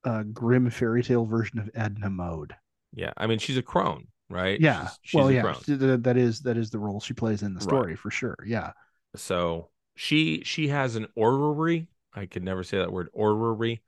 uh 0.04 0.24
grim 0.24 0.70
fairy 0.70 1.02
tale 1.04 1.26
version 1.26 1.58
of 1.60 1.70
Edna 1.74 2.10
Mode. 2.10 2.56
yeah. 2.92 3.12
I 3.16 3.26
mean, 3.26 3.38
she's 3.38 3.56
a 3.56 3.62
crone, 3.62 4.08
right? 4.28 4.60
Yeah, 4.60 4.90
she's, 4.90 4.98
she's 5.02 5.14
well, 5.14 5.28
a 5.28 5.34
yeah, 5.34 5.42
crone. 5.42 5.64
th- 5.64 5.78
th- 5.78 6.00
that 6.02 6.16
is 6.16 6.40
that 6.40 6.56
is 6.56 6.70
the 6.70 6.78
role 6.78 7.00
she 7.00 7.14
plays 7.14 7.42
in 7.42 7.54
the 7.54 7.60
Right. 7.60 7.70
story 7.70 7.96
for 7.96 8.10
sure. 8.10 8.36
Yeah, 8.46 8.72
So 9.16 9.70
she 9.96 10.42
she 10.44 10.68
has 10.68 10.94
an 10.96 11.08
orrery. 11.16 11.88
I 12.16 12.26
could 12.26 12.42
never 12.42 12.64
say 12.64 12.78
that 12.78 12.90
word 12.92 13.08
orrery, 13.12 13.82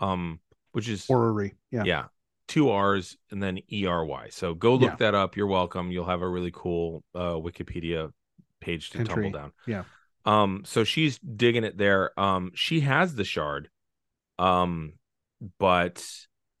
um, 0.00 0.40
which 0.72 0.88
is 0.88 1.06
orrery. 1.08 1.54
Yeah, 1.70 1.84
yeah, 1.84 2.04
two 2.48 2.70
R's 2.70 3.16
and 3.30 3.42
then 3.42 3.58
E 3.70 3.86
R 3.86 4.04
Y. 4.04 4.28
So 4.30 4.54
go 4.54 4.74
look 4.74 4.90
Yeah. 4.92 4.96
that 4.96 5.14
up. 5.14 5.36
You're 5.36 5.46
welcome. 5.46 5.90
You'll 5.92 6.06
have 6.06 6.22
a 6.22 6.28
really 6.28 6.50
cool 6.52 7.04
uh, 7.14 7.34
Wikipedia 7.34 8.10
page 8.60 8.90
to 8.90 8.98
Entry. 8.98 9.14
tumble 9.24 9.38
down. 9.38 9.52
Yeah. 9.66 9.84
Um. 10.24 10.62
So 10.64 10.82
she's 10.84 11.18
digging 11.18 11.64
it 11.64 11.76
there. 11.78 12.18
Um. 12.18 12.52
She 12.54 12.80
has 12.80 13.14
the 13.14 13.24
shard. 13.24 13.68
Um. 14.38 14.94
But 15.58 16.02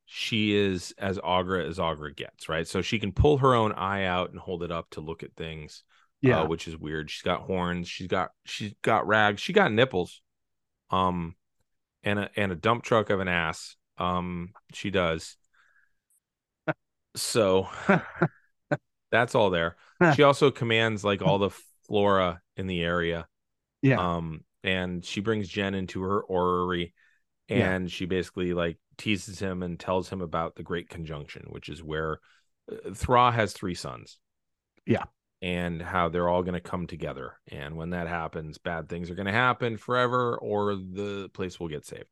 she 0.04 0.54
is 0.54 0.92
as 0.98 1.18
Aughra 1.18 1.66
as 1.66 1.78
Aughra 1.78 2.14
gets, 2.14 2.48
right? 2.48 2.68
So 2.68 2.82
she 2.82 2.98
can 2.98 3.12
pull 3.12 3.38
her 3.38 3.54
own 3.54 3.72
eye 3.72 4.04
out 4.04 4.30
and 4.30 4.38
hold 4.38 4.62
it 4.62 4.70
up 4.70 4.90
to 4.90 5.00
look 5.00 5.22
at 5.22 5.34
things. 5.34 5.82
Yeah. 6.20 6.40
uh, 6.40 6.46
which 6.46 6.68
is 6.68 6.76
weird. 6.76 7.10
She's 7.10 7.20
got 7.22 7.42
horns. 7.42 7.86
She's 7.86 8.06
got 8.06 8.30
she's 8.46 8.72
got 8.82 9.06
rags. 9.06 9.42
She 9.42 9.52
got 9.52 9.72
nipples, 9.72 10.22
um, 10.94 11.34
and 12.02 12.18
a 12.18 12.30
and 12.36 12.52
a 12.52 12.56
dump 12.56 12.82
truck 12.84 13.10
of 13.10 13.20
an 13.20 13.28
ass. 13.28 13.76
Um, 13.98 14.52
she 14.72 14.90
does. 14.90 15.36
So 17.16 17.68
that's 19.10 19.34
all 19.34 19.50
there. 19.50 19.76
She 20.16 20.22
also 20.22 20.50
commands 20.50 21.04
like 21.04 21.22
all 21.22 21.38
the 21.38 21.50
flora 21.86 22.40
in 22.56 22.66
the 22.66 22.82
area. 22.82 23.26
yeah. 23.82 24.16
Um, 24.16 24.44
and 24.62 25.04
she 25.04 25.20
brings 25.20 25.48
Jen 25.48 25.74
into 25.74 26.02
her 26.02 26.20
orrery, 26.22 26.94
Yeah. 27.48 27.70
and 27.72 27.90
she 27.90 28.06
basically 28.06 28.52
like 28.54 28.78
teases 28.96 29.38
him 29.38 29.62
and 29.62 29.78
tells 29.78 30.08
him 30.08 30.20
about 30.22 30.56
the 30.56 30.62
Great 30.62 30.88
Conjunction, 30.88 31.44
which 31.50 31.68
is 31.68 31.82
where 31.82 32.18
uh, 32.70 32.92
Thra 32.94 33.30
has 33.30 33.52
three 33.52 33.74
sons. 33.74 34.18
Yeah. 34.86 35.04
And 35.44 35.82
how 35.82 36.08
they're 36.08 36.28
all 36.28 36.42
going 36.42 36.54
to 36.54 36.60
come 36.60 36.86
together. 36.86 37.38
And 37.48 37.76
when 37.76 37.90
that 37.90 38.08
happens, 38.08 38.58
bad 38.58 38.88
things 38.88 39.10
are 39.10 39.14
going 39.14 39.26
to 39.26 39.32
happen 39.32 39.76
forever, 39.76 40.38
or 40.38 40.74
the 40.74 41.28
place 41.34 41.60
will 41.60 41.68
get 41.68 41.84
saved. 41.86 42.08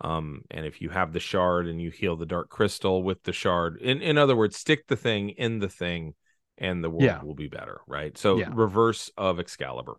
Um, 0.00 0.42
and 0.50 0.66
if 0.66 0.80
you 0.80 0.90
have 0.90 1.12
the 1.12 1.20
shard 1.20 1.66
and 1.66 1.80
you 1.80 1.90
heal 1.90 2.16
the 2.16 2.26
dark 2.26 2.50
crystal 2.50 3.02
with 3.02 3.22
the 3.24 3.32
shard, 3.32 3.78
in, 3.80 4.02
in 4.02 4.18
other 4.18 4.36
words, 4.36 4.56
stick 4.56 4.86
the 4.86 4.96
thing 4.96 5.30
in 5.30 5.58
the 5.60 5.68
thing 5.68 6.14
and 6.58 6.84
the 6.84 6.90
world 6.90 7.04
Yeah. 7.04 7.22
will 7.22 7.34
be 7.34 7.48
better, 7.48 7.80
right? 7.86 8.16
So 8.18 8.38
Yeah. 8.38 8.50
reverse 8.54 9.10
of 9.16 9.40
Excalibur. 9.40 9.96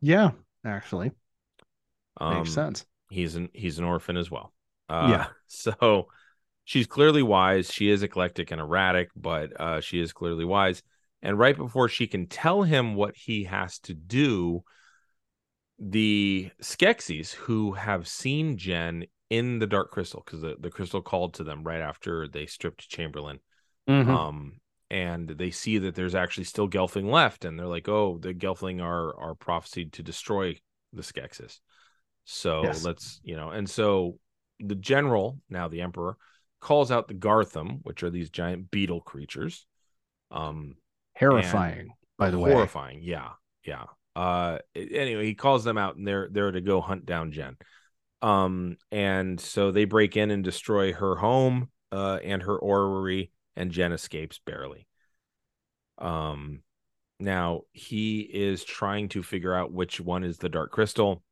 yeah. 0.00 0.32
Actually, 0.64 1.12
Um, 2.20 2.36
makes 2.36 2.50
sense. 2.50 2.86
he's 3.08 3.34
an 3.36 3.48
he's 3.52 3.78
an 3.78 3.84
orphan 3.84 4.16
as 4.16 4.30
well. 4.30 4.52
Uh, 4.88 5.08
Yeah. 5.08 5.28
So 5.52 6.08
she's 6.64 6.86
clearly 6.86 7.22
wise. 7.22 7.72
She 7.72 7.90
is 7.90 8.04
eclectic 8.04 8.52
and 8.52 8.60
erratic, 8.60 9.10
but 9.16 9.60
uh, 9.60 9.80
she 9.80 10.00
is 10.00 10.12
clearly 10.12 10.44
wise. 10.44 10.82
And 11.22 11.38
right 11.38 11.56
before 11.56 11.88
she 11.88 12.06
can 12.06 12.26
tell 12.26 12.62
him 12.62 12.94
what 12.94 13.14
he 13.16 13.44
has 13.44 13.78
to 13.80 13.94
do, 13.94 14.64
the 15.78 16.50
Skeksis, 16.62 17.32
who 17.32 17.72
have 17.72 18.08
seen 18.08 18.56
Jen 18.56 19.06
in 19.28 19.58
the 19.58 19.66
Dark 19.66 19.90
Crystal, 19.90 20.22
because 20.24 20.40
the, 20.40 20.56
the 20.58 20.70
crystal 20.70 21.02
called 21.02 21.34
to 21.34 21.44
them 21.44 21.62
right 21.62 21.80
after 21.80 22.26
they 22.28 22.46
stripped 22.46 22.88
Chamberlain, 22.88 23.40
Mhm. 23.88 24.08
um, 24.08 24.60
and 24.90 25.28
they 25.28 25.50
see 25.50 25.78
that 25.78 25.94
there's 25.94 26.14
actually 26.14 26.44
still 26.44 26.68
Gelfling 26.68 27.10
left, 27.10 27.44
and 27.44 27.58
they're 27.58 27.66
like, 27.66 27.88
"Oh, 27.88 28.18
the 28.18 28.34
Gelfling 28.34 28.82
are 28.82 29.16
are 29.16 29.34
prophesied 29.34 29.92
to 29.94 30.02
destroy 30.02 30.56
the 30.92 31.02
Skeksis." 31.02 31.60
So 32.24 32.62
Yes. 32.62 32.84
let's, 32.84 33.20
you 33.22 33.36
know, 33.36 33.50
and 33.50 33.68
so 33.68 34.18
the 34.58 34.74
general, 34.74 35.40
now 35.48 35.68
the 35.68 35.80
emperor, 35.80 36.16
calls 36.60 36.90
out 36.90 37.08
the 37.08 37.14
Garthim, 37.14 37.80
which 37.82 38.02
are 38.02 38.10
these 38.10 38.30
giant 38.30 38.70
beetle 38.70 39.00
creatures. 39.00 39.66
Um, 40.30 40.76
Terrifying, 41.16 41.90
by 42.18 42.30
the 42.30 42.38
way. 42.38 42.52
horrifying. 42.52 43.00
Yeah, 43.02 43.30
yeah. 43.64 43.84
Uh, 44.16 44.58
anyway, 44.74 45.24
he 45.24 45.34
calls 45.34 45.64
them 45.64 45.78
out, 45.78 45.96
and 45.96 46.06
they're 46.06 46.28
they're 46.30 46.52
to 46.52 46.60
go 46.60 46.80
hunt 46.80 47.06
down 47.06 47.32
Jen. 47.32 47.56
Um, 48.22 48.76
and 48.90 49.40
so 49.40 49.70
they 49.70 49.84
break 49.84 50.16
in 50.16 50.30
and 50.30 50.44
destroy 50.44 50.92
her 50.92 51.16
home, 51.16 51.70
uh, 51.92 52.18
and 52.22 52.42
her 52.42 52.58
orrery, 52.58 53.30
and 53.56 53.70
Jen 53.70 53.92
escapes 53.92 54.40
barely. 54.44 54.86
Um, 55.98 56.62
now 57.18 57.62
he 57.72 58.20
is 58.20 58.64
trying 58.64 59.08
to 59.10 59.22
figure 59.22 59.54
out 59.54 59.72
which 59.72 60.00
one 60.00 60.24
is 60.24 60.38
the 60.38 60.48
Dark 60.48 60.70
Crystal, 60.70 61.22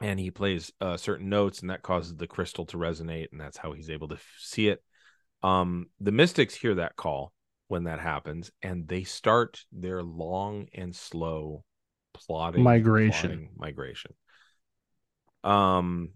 and 0.00 0.20
he 0.20 0.30
plays 0.30 0.72
uh, 0.80 0.96
certain 0.96 1.28
notes, 1.28 1.60
and 1.60 1.70
that 1.70 1.82
causes 1.82 2.14
the 2.14 2.26
crystal 2.26 2.66
to 2.66 2.76
resonate, 2.76 3.28
and 3.32 3.40
that's 3.40 3.56
how 3.56 3.72
he's 3.72 3.90
able 3.90 4.08
to 4.08 4.16
f- 4.16 4.34
see 4.38 4.68
it. 4.68 4.82
Um, 5.42 5.86
the 6.00 6.12
mystics 6.12 6.54
hear 6.54 6.74
that 6.76 6.96
call 6.96 7.32
when 7.68 7.84
that 7.84 8.00
happens, 8.00 8.50
and 8.62 8.86
they 8.86 9.04
start 9.04 9.64
their 9.72 10.02
long 10.02 10.68
and 10.74 10.94
slow 10.94 11.64
plotting 12.14 12.62
Migration. 12.62 13.30
plotting 13.30 13.50
migration. 13.56 14.14
Um, 15.44 16.10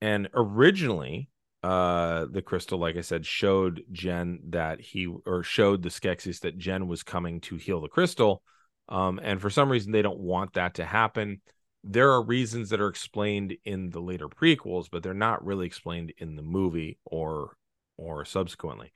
and 0.00 0.28
originally, 0.34 1.28
uh, 1.62 2.26
the 2.30 2.42
crystal, 2.42 2.78
like 2.78 2.96
I 2.96 3.00
said, 3.00 3.26
showed 3.26 3.82
Jen 3.90 4.40
that 4.50 4.80
he 4.80 5.06
or 5.06 5.42
showed 5.42 5.82
the 5.82 5.88
Skeksis 5.88 6.40
that 6.40 6.58
Jen 6.58 6.86
was 6.86 7.02
coming 7.02 7.40
to 7.42 7.56
heal 7.56 7.80
the 7.80 7.88
crystal. 7.88 8.42
Um, 8.88 9.18
and 9.22 9.40
for 9.40 9.50
some 9.50 9.70
reason, 9.70 9.90
they 9.92 10.02
don't 10.02 10.20
want 10.20 10.52
that 10.52 10.74
to 10.74 10.84
happen. 10.84 11.40
There 11.82 12.12
are 12.12 12.22
reasons 12.22 12.70
that 12.70 12.80
are 12.80 12.88
explained 12.88 13.56
in 13.64 13.90
the 13.90 14.00
later 14.00 14.28
prequels, 14.28 14.86
but 14.90 15.02
they're 15.02 15.14
not 15.14 15.44
really 15.44 15.66
explained 15.66 16.12
in 16.18 16.36
the 16.36 16.42
movie 16.42 16.98
or 17.04 17.56
or 17.96 18.24
subsequently. 18.24 18.92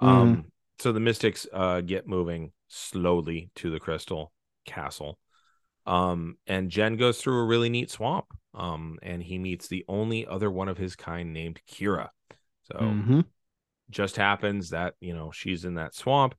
Um, 0.00 0.46
so 0.78 0.92
the 0.92 1.00
mystics 1.00 1.46
uh 1.52 1.80
get 1.80 2.06
moving 2.06 2.52
slowly 2.68 3.50
to 3.56 3.70
the 3.70 3.80
crystal 3.80 4.32
castle. 4.66 5.18
Um, 5.86 6.36
and 6.46 6.70
Jen 6.70 6.96
goes 6.96 7.20
through 7.20 7.40
a 7.40 7.46
really 7.46 7.70
neat 7.70 7.90
swamp. 7.90 8.26
Um, 8.54 8.98
and 9.02 9.22
he 9.22 9.38
meets 9.38 9.68
the 9.68 9.84
only 9.88 10.26
other 10.26 10.50
one 10.50 10.68
of 10.68 10.78
his 10.78 10.96
kind 10.96 11.32
named 11.32 11.60
Kira. 11.70 12.10
So 12.72 12.98
Mhm. 13.00 13.24
just 13.90 14.16
happens 14.16 14.70
that 14.70 14.94
you 15.00 15.14
know 15.14 15.30
she's 15.32 15.64
in 15.64 15.74
that 15.74 15.94
swamp 15.94 16.34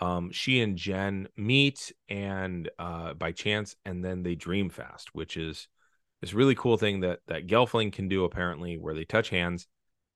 um 0.00 0.30
she 0.32 0.60
and 0.60 0.76
jen 0.76 1.28
meet 1.36 1.92
and 2.08 2.70
uh 2.78 3.14
by 3.14 3.32
chance 3.32 3.76
and 3.84 4.04
then 4.04 4.22
they 4.22 4.34
dream 4.34 4.70
fast 4.70 5.14
which 5.14 5.36
is 5.36 5.68
this 6.20 6.32
really 6.34 6.54
cool 6.54 6.76
thing 6.76 7.00
that 7.00 7.20
that 7.26 7.46
gelfling 7.46 7.92
can 7.92 8.08
do 8.08 8.24
apparently 8.24 8.78
where 8.78 8.94
they 8.94 9.04
touch 9.04 9.28
hands 9.28 9.66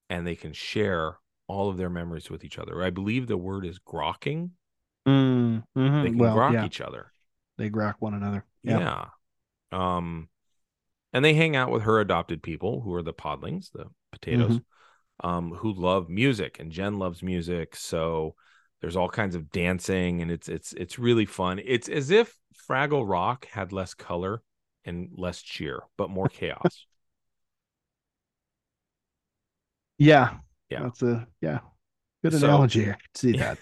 and 0.09 0.27
they 0.27 0.37
can 0.37 0.53
share 0.53 1.17
all 1.51 1.69
of 1.71 1.77
their 1.77 1.91
memories 1.91 2.31
with 2.31 2.45
each 2.45 2.59
other 2.59 2.83
i 2.83 2.91
believe 2.91 3.27
the 3.27 3.37
word 3.37 3.67
is 3.67 3.79
grokking 3.79 4.51
Mm, 5.07 5.65
mhm. 5.77 6.03
they 6.03 6.11
can 6.11 6.19
Well, 6.19 6.37
grok 6.37 6.53
yeah, 6.53 6.67
each 6.67 6.81
other 6.81 7.13
they 7.59 7.71
grok 7.71 7.97
one 8.01 8.15
another. 8.15 8.45
Yeah. 8.63 8.79
yeah. 8.79 9.07
Um, 9.73 10.29
and 11.13 11.25
they 11.25 11.35
hang 11.35 11.57
out 11.57 11.71
with 11.71 11.83
her 11.85 12.01
adopted 12.01 12.43
people, 12.43 12.81
who 12.83 12.95
are 12.95 13.03
the 13.03 13.15
podlings, 13.15 13.73
the 13.73 13.87
potatoes, 14.13 14.61
Mm-hmm. 15.23 15.29
um, 15.29 15.53
who 15.53 15.73
love 15.73 16.09
music, 16.09 16.59
and 16.61 16.73
Jen 16.73 16.99
loves 16.99 17.23
music. 17.23 17.77
So 17.77 18.37
there's 18.81 18.97
all 18.97 19.09
kinds 19.11 19.35
of 19.37 19.51
dancing, 19.51 20.23
and 20.23 20.31
it's 20.31 20.49
it's 20.49 20.73
it's 20.75 20.99
really 20.99 21.27
fun. 21.27 21.61
It's 21.65 21.89
as 21.89 22.11
if 22.11 22.37
Fraggle 22.69 23.09
Rock 23.09 23.47
had 23.49 23.73
less 23.73 23.95
color 23.95 24.43
and 24.85 25.11
less 25.17 25.43
cheer, 25.43 25.81
but 25.99 26.11
more 26.11 26.29
chaos. 26.31 26.87
Yeah. 29.99 30.39
Yeah. 30.71 30.83
That's 30.85 31.03
a 31.03 31.27
yeah. 31.41 31.61
Good 32.23 32.35
So- 32.35 32.47
analogy. 32.47 32.91
I 32.91 32.93
could 32.95 33.17
see 33.17 33.31
Yeah. 33.37 33.55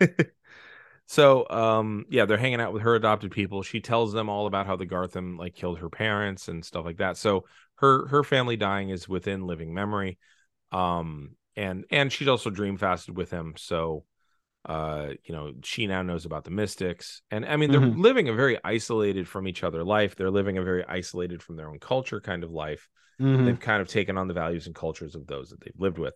that. 0.00 0.26
so 1.06 1.46
um 1.50 2.06
yeah 2.08 2.24
they're 2.24 2.38
hanging 2.38 2.60
out 2.62 2.72
with 2.72 2.80
her 2.82 2.94
adopted 2.94 3.30
people 3.30 3.62
she 3.62 3.78
tells 3.82 4.14
them 4.14 4.30
all 4.30 4.46
about 4.46 4.66
how 4.66 4.74
the 4.76 4.86
garthim 4.86 5.36
like 5.38 5.54
killed 5.54 5.78
her 5.78 5.90
parents 5.90 6.48
and 6.48 6.64
stuff 6.64 6.86
like 6.86 6.96
that 6.96 7.18
so 7.18 7.44
her 7.74 8.06
her 8.06 8.24
family 8.24 8.56
dying 8.56 8.88
is 8.88 9.06
within 9.06 9.46
living 9.46 9.74
memory 9.74 10.16
um 10.72 11.36
and 11.56 11.84
and 11.90 12.10
she's 12.10 12.28
also 12.28 12.48
dream 12.48 12.78
fasted 12.78 13.14
with 13.14 13.30
him 13.30 13.52
so 13.58 14.06
uh 14.64 15.08
you 15.24 15.34
know 15.34 15.52
she 15.62 15.86
now 15.86 16.00
knows 16.00 16.24
about 16.24 16.44
the 16.44 16.50
mystics 16.50 17.20
and 17.30 17.44
i 17.44 17.56
mean 17.56 17.70
they're 17.70 17.80
Mhm. 17.82 17.98
living 17.98 18.30
a 18.30 18.32
very 18.32 18.58
isolated 18.64 19.28
from 19.28 19.46
each 19.46 19.62
other 19.62 19.84
life 19.84 20.16
they're 20.16 20.30
living 20.30 20.56
a 20.56 20.62
very 20.62 20.86
isolated 20.88 21.42
from 21.42 21.56
their 21.56 21.68
own 21.68 21.78
culture 21.78 22.22
kind 22.22 22.42
of 22.42 22.50
life 22.50 22.88
Mhm. 23.20 23.44
they've 23.44 23.60
kind 23.60 23.82
of 23.82 23.88
taken 23.88 24.16
on 24.16 24.26
the 24.28 24.34
values 24.34 24.66
and 24.66 24.74
cultures 24.74 25.14
of 25.14 25.26
those 25.26 25.50
that 25.50 25.60
they've 25.60 25.78
lived 25.78 25.98
with. 25.98 26.14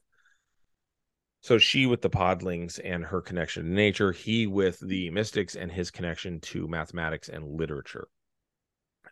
So 1.40 1.56
she 1.58 1.86
with 1.86 2.02
the 2.02 2.10
podlings 2.10 2.80
and 2.82 3.04
her 3.04 3.20
connection 3.20 3.64
to 3.64 3.70
nature, 3.70 4.12
he 4.12 4.46
with 4.46 4.80
the 4.80 5.10
mystics 5.10 5.54
and 5.54 5.70
his 5.70 5.90
connection 5.90 6.40
to 6.40 6.66
mathematics 6.66 7.28
and 7.28 7.44
literature. 7.56 8.08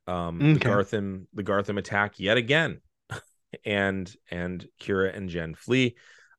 Um 0.07 0.39
the 0.41 0.57
Okay. 0.57 0.69
Garthim 0.69 1.27
the 1.33 1.43
Garthim 1.45 1.79
attack 1.79 2.19
yet 2.19 2.37
again. 2.37 2.81
and 3.65 4.13
and 4.31 4.67
Kira 4.81 5.17
and 5.17 5.29
Jen 5.29 5.55
flee. 5.55 5.97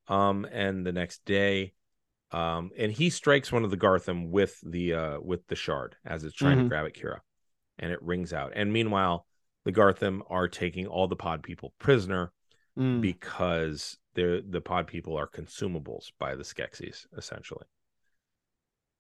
Um 0.08 0.46
and 0.52 0.86
the 0.86 0.92
next 0.92 1.26
day 1.26 1.74
um 2.32 2.72
and 2.78 2.92
he 2.92 3.10
strikes 3.10 3.52
one 3.52 3.64
of 3.64 3.72
the 3.72 3.78
Garthim 3.78 4.30
with 4.30 4.60
the 4.64 4.94
uh 4.94 5.20
with 5.22 5.48
the 5.48 5.56
shard 5.56 5.96
as 6.06 6.24
it's 6.24 6.36
trying 6.36 6.58
Mhm. 6.58 6.64
to 6.64 6.70
grab 6.70 6.86
at 6.86 6.94
Kira 6.96 7.20
and 7.80 7.92
it 7.92 8.02
rings 8.02 8.34
out. 8.34 8.52
And 8.56 8.74
meanwhile, 8.74 9.26
the 9.64 9.72
Garthim 9.72 10.22
are 10.30 10.48
taking 10.48 10.88
all 10.88 11.08
the 11.08 11.16
pod 11.16 11.44
people 11.44 11.74
prisoner 11.80 12.32
Mm. 12.78 13.02
because 13.02 13.98
they're 14.18 14.42
the 14.42 14.60
pod 14.62 14.88
people 14.88 15.16
are 15.18 15.28
consumables 15.30 16.12
by 16.20 16.36
the 16.36 16.44
Skeksis, 16.44 17.06
essentially. 17.18 17.66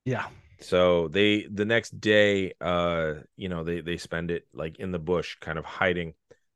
yeah. 0.05 0.27
So 0.59 1.07
they 1.09 1.45
the 1.51 1.65
next 1.65 1.99
day, 1.99 2.53
uh, 2.61 3.15
you 3.35 3.49
know, 3.49 3.63
they 3.63 3.81
they 3.81 3.97
spend 3.97 4.31
it 4.31 4.47
like 4.53 4.79
in 4.79 4.91
the 4.91 4.99
bush, 4.99 5.35
kind 5.39 5.59
of 5.59 5.65
hiding. 5.65 6.13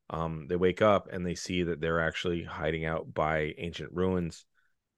Um, 0.10 0.48
they 0.48 0.56
wake 0.56 0.82
up 0.82 1.08
and 1.12 1.26
they 1.26 1.36
see 1.36 1.64
that 1.64 1.82
they're 1.82 2.02
actually 2.02 2.44
hiding 2.44 2.86
out 2.86 3.14
by 3.14 3.54
ancient 3.58 3.92
ruins. 3.94 4.46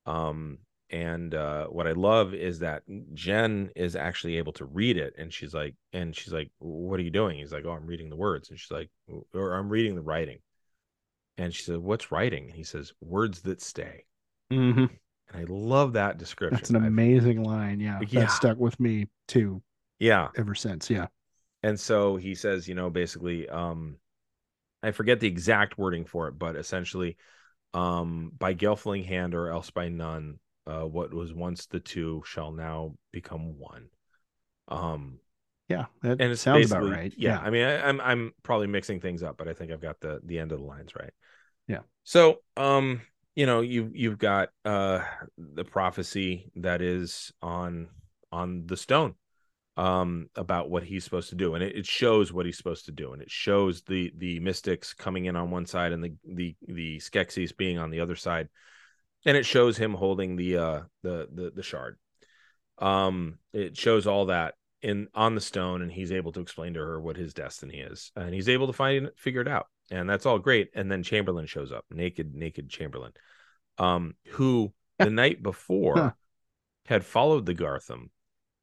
Um, 0.06 0.60
and 0.90 1.34
uh, 1.36 1.68
what 1.68 1.88
I 1.88 1.94
love 1.94 2.34
is 2.34 2.60
that 2.60 2.84
Jen 3.14 3.72
is 3.76 3.96
actually 3.96 4.38
able 4.38 4.54
to 4.54 4.66
read 4.66 4.98
it, 4.98 5.16
and 5.18 5.34
she's 5.34 5.54
like, 5.54 5.76
and 5.94 6.16
she's 6.16 6.34
like, 6.34 6.52
"What 6.60 7.00
are 7.00 7.04
you 7.04 7.12
doing?" 7.12 7.40
He's 7.40 7.54
like, 7.54 7.66
"Oh, 7.66 7.72
I'm 7.72 7.88
reading 7.88 8.10
the 8.10 8.16
words," 8.16 8.50
and 8.50 8.60
she's 8.60 8.72
like, 8.72 8.90
"Or 9.34 9.56
I'm 9.56 9.70
reading 9.70 9.96
the 9.96 10.02
writing." 10.02 10.40
And 11.38 11.54
she 11.54 11.64
said, 11.64 11.78
"What's 11.80 12.12
writing?" 12.12 12.46
And 12.46 12.56
he 12.56 12.64
says, 12.64 12.94
"Words 13.02 13.42
that 13.42 13.62
stay." 13.62 14.06
Mhm. 14.52 14.90
And 15.30 15.36
I 15.42 15.46
love 15.48 15.94
that 15.94 16.18
description. 16.18 16.56
That's 16.58 16.70
an 16.70 16.76
I've- 16.78 16.88
amazing 16.88 17.44
line. 17.44 17.80
Yeah. 17.80 18.00
Yeah. 18.08 18.22
That 18.22 18.32
stuck 18.32 18.58
with 18.58 18.80
me 18.80 19.08
too. 19.28 19.62
Yeah. 20.00 20.30
ever 20.36 20.54
since. 20.54 20.90
Yeah. 20.90 21.08
And 21.64 21.80
so 21.80 22.18
he 22.18 22.36
says, 22.36 22.68
you 22.68 22.76
know, 22.76 22.90
basically, 22.90 23.48
um, 23.50 23.98
I 24.84 24.92
forget 24.92 25.22
the 25.22 25.28
exact 25.28 25.78
wording 25.78 26.06
for 26.06 26.28
it, 26.28 26.38
but 26.38 26.56
essentially, 26.58 27.16
um, 27.74 28.32
by 28.38 28.54
Gelfling 28.54 29.06
hand 29.06 29.34
or 29.34 29.50
else 29.50 29.72
by 29.72 29.88
none, 29.88 30.40
uh, 30.68 30.84
what 30.84 31.14
was 31.14 31.34
once 31.34 31.66
the 31.68 31.80
two 31.80 32.22
shall 32.26 32.52
now 32.52 32.96
become 33.12 33.58
one. 33.58 33.90
Um, 34.68 35.20
Yeah. 35.70 35.86
That 36.02 36.20
and 36.22 36.32
it 36.34 36.38
sounds 36.38 36.70
about 36.72 36.84
right. 36.90 37.14
Yeah, 37.18 37.40
I 37.40 37.50
mean, 37.50 37.64
I, 37.64 37.88
I'm 37.88 38.02
I'm 38.02 38.34
probably 38.44 38.68
mixing 38.68 39.00
things 39.00 39.24
up, 39.24 39.38
but 39.38 39.48
I 39.48 39.54
think 39.54 39.72
I've 39.72 39.82
got 39.82 40.02
the 40.02 40.20
the 40.24 40.40
end 40.40 40.52
of 40.52 40.60
the 40.60 40.66
lines 40.66 40.94
right. 40.96 41.14
Yeah. 41.68 41.80
So, 42.04 42.40
um, 42.58 43.02
you 43.36 43.46
know, 43.46 43.62
you 43.62 43.92
you've 43.94 44.20
got 44.20 44.50
uh 44.66 45.02
the 45.38 45.64
prophecy 45.64 46.52
that 46.58 46.82
is 46.82 47.32
on 47.42 47.88
on 48.32 48.68
the 48.68 48.78
stone 48.78 49.16
um 49.76 50.30
about 50.36 50.70
what 50.70 50.84
he's 50.84 51.04
supposed 51.04 51.30
to 51.30 51.36
do. 51.36 51.56
And 51.56 51.64
it, 51.64 51.76
it 51.76 51.86
shows 51.88 52.32
what 52.32 52.46
he's 52.46 52.58
supposed 52.58 52.86
to 52.86 52.92
do. 52.92 53.14
And 53.14 53.22
it 53.22 53.32
shows 53.32 53.82
the 53.84 54.14
the 54.18 54.40
mystics 54.40 54.94
coming 54.94 55.26
in 55.26 55.36
on 55.36 55.50
one 55.50 55.66
side 55.66 55.94
and 55.94 56.04
the 56.04 56.14
the 56.24 56.56
the 56.68 56.98
skeksis 57.00 57.56
being 57.56 57.80
on 57.80 57.90
the 57.90 58.02
other 58.02 58.16
side. 58.16 58.50
And 59.26 59.38
it 59.38 59.46
shows 59.46 59.78
him 59.78 59.94
holding 59.94 60.36
the 60.36 60.58
uh 60.58 60.82
the 61.02 61.28
the, 61.34 61.52
the 61.56 61.64
shard. 61.64 61.98
Um 62.78 63.40
it 63.52 63.78
shows 63.78 64.06
all 64.06 64.28
that 64.28 64.54
in 64.84 65.08
on 65.16 65.34
the 65.34 65.42
stone 65.42 65.82
and 65.82 65.92
he's 65.92 66.12
able 66.12 66.34
to 66.34 66.42
explain 66.42 66.74
to 66.76 66.82
her 66.82 67.02
what 67.02 67.18
his 67.18 67.34
destiny 67.34 67.80
is. 67.80 68.12
And 68.16 68.34
he's 68.34 68.50
able 68.50 68.68
to 68.68 68.74
find 68.74 69.10
figure 69.18 69.42
it 69.42 69.48
out 69.48 69.68
and 69.92 70.10
that's 70.10 70.26
all 70.26 70.40
great 70.40 70.70
and 70.76 70.92
then 70.92 71.04
chamberlain 71.04 71.46
shows 71.46 71.72
up 71.72 71.86
naked 71.92 72.34
naked 72.34 72.70
chamberlain 72.70 73.12
um 73.78 74.14
who 74.30 74.74
the 75.00 75.10
night 75.10 75.42
before 75.42 76.16
had 76.86 77.06
followed 77.06 77.46
the 77.46 77.56
garthim 77.56 78.10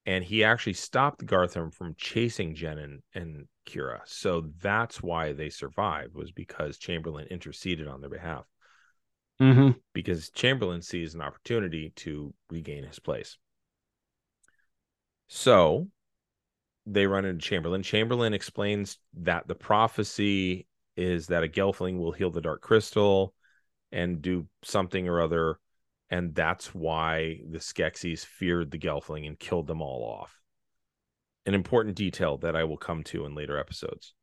and 0.06 0.24
he 0.24 0.42
actually 0.44 0.72
stopped 0.72 1.24
garthim 1.26 1.72
from 1.72 1.94
chasing 1.96 2.54
jen 2.54 2.78
and, 2.78 3.02
and 3.14 3.46
kira 3.66 4.00
so 4.04 4.50
that's 4.62 5.02
why 5.02 5.32
they 5.32 5.50
survived 5.50 6.14
was 6.14 6.32
because 6.32 6.78
chamberlain 6.78 7.26
interceded 7.28 7.86
on 7.88 8.00
their 8.00 8.10
behalf 8.10 8.44
Mm-hmm. 9.40 9.70
because 9.94 10.28
Chamberlain 10.30 10.82
sees 10.82 11.14
an 11.14 11.22
opportunity 11.22 11.92
to 11.96 12.34
regain 12.50 12.84
his 12.84 12.98
place. 12.98 13.38
So 15.28 15.88
they 16.84 17.06
run 17.06 17.24
into 17.24 17.40
Chamberlain. 17.40 17.82
Chamberlain 17.82 18.34
explains 18.34 18.98
that 19.14 19.48
the 19.48 19.54
prophecy 19.54 20.66
is 21.00 21.28
that 21.28 21.44
a 21.44 21.48
Gelfling 21.48 21.98
will 21.98 22.12
heal 22.12 22.30
the 22.30 22.40
Dark 22.40 22.60
Crystal 22.60 23.34
and 23.90 24.20
do 24.22 24.46
something 24.62 25.08
or 25.08 25.20
other. 25.20 25.58
And 26.10 26.34
that's 26.34 26.74
why 26.74 27.40
the 27.48 27.58
Skeksis 27.58 28.24
feared 28.24 28.70
the 28.70 28.78
Gelfling 28.78 29.26
and 29.26 29.38
killed 29.38 29.66
them 29.66 29.80
all 29.80 30.02
off. 30.02 30.40
An 31.46 31.54
important 31.54 31.96
detail 31.96 32.36
that 32.38 32.54
I 32.54 32.64
will 32.64 32.76
come 32.76 33.02
to 33.04 33.24
in 33.24 33.34
later 33.34 33.58
episodes. 33.58 34.14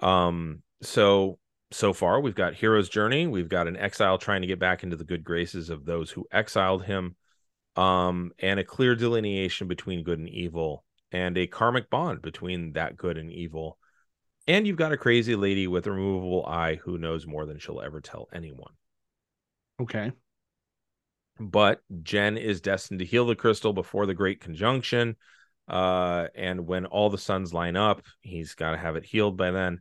Um, 0.00 0.62
so 0.80 1.38
so 1.72 1.92
far 1.92 2.20
we've 2.20 2.34
got 2.34 2.54
hero's 2.54 2.88
journey 2.88 3.26
we've 3.26 3.48
got 3.48 3.66
an 3.66 3.76
exile 3.76 4.18
trying 4.18 4.42
to 4.42 4.46
get 4.46 4.58
back 4.58 4.82
into 4.82 4.96
the 4.96 5.04
good 5.04 5.24
graces 5.24 5.70
of 5.70 5.84
those 5.84 6.10
who 6.10 6.26
exiled 6.30 6.84
him 6.84 7.16
um 7.76 8.30
and 8.38 8.60
a 8.60 8.64
clear 8.64 8.94
delineation 8.94 9.68
between 9.68 10.04
good 10.04 10.18
and 10.18 10.28
evil 10.28 10.84
and 11.12 11.38
a 11.38 11.46
karmic 11.46 11.88
bond 11.88 12.20
between 12.20 12.72
that 12.72 12.96
good 12.96 13.16
and 13.16 13.32
evil 13.32 13.78
and 14.46 14.66
you've 14.66 14.76
got 14.76 14.92
a 14.92 14.96
crazy 14.96 15.34
lady 15.36 15.66
with 15.66 15.86
a 15.86 15.92
removable 15.92 16.44
eye 16.46 16.76
who 16.76 16.98
knows 16.98 17.26
more 17.26 17.46
than 17.46 17.58
she'll 17.58 17.80
ever 17.80 18.00
tell 18.00 18.28
anyone 18.32 18.74
Okay. 19.80 20.12
but 21.38 21.80
Jen 22.02 22.36
is 22.36 22.60
destined 22.60 23.00
to 23.00 23.06
heal 23.06 23.26
the 23.26 23.34
crystal 23.34 23.72
before 23.72 24.06
the 24.06 24.14
great 24.14 24.40
conjunction. 24.40 25.16
Uh, 25.68 26.28
and 26.34 26.66
when 26.66 26.86
all 26.86 27.10
the 27.10 27.18
suns 27.18 27.54
line 27.54 27.76
up, 27.76 28.02
he's 28.20 28.54
got 28.54 28.72
to 28.72 28.76
have 28.76 28.96
it 28.96 29.04
healed 29.04 29.36
by 29.36 29.50
then. 29.50 29.80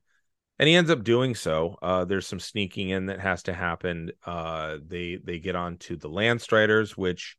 And 0.59 0.69
he 0.69 0.75
ends 0.75 0.91
up 0.91 1.03
doing 1.03 1.33
so. 1.35 1.77
Uh, 1.81 2.05
there's 2.05 2.27
some 2.27 2.39
sneaking 2.39 2.89
in 2.89 3.07
that 3.07 3.19
has 3.19 3.43
to 3.43 3.53
happen. 3.53 4.11
Uh, 4.25 4.77
they 4.85 5.17
they 5.23 5.39
get 5.39 5.55
on 5.55 5.77
to 5.79 5.95
the 5.95 6.09
Landstriders, 6.09 6.91
which 6.91 7.35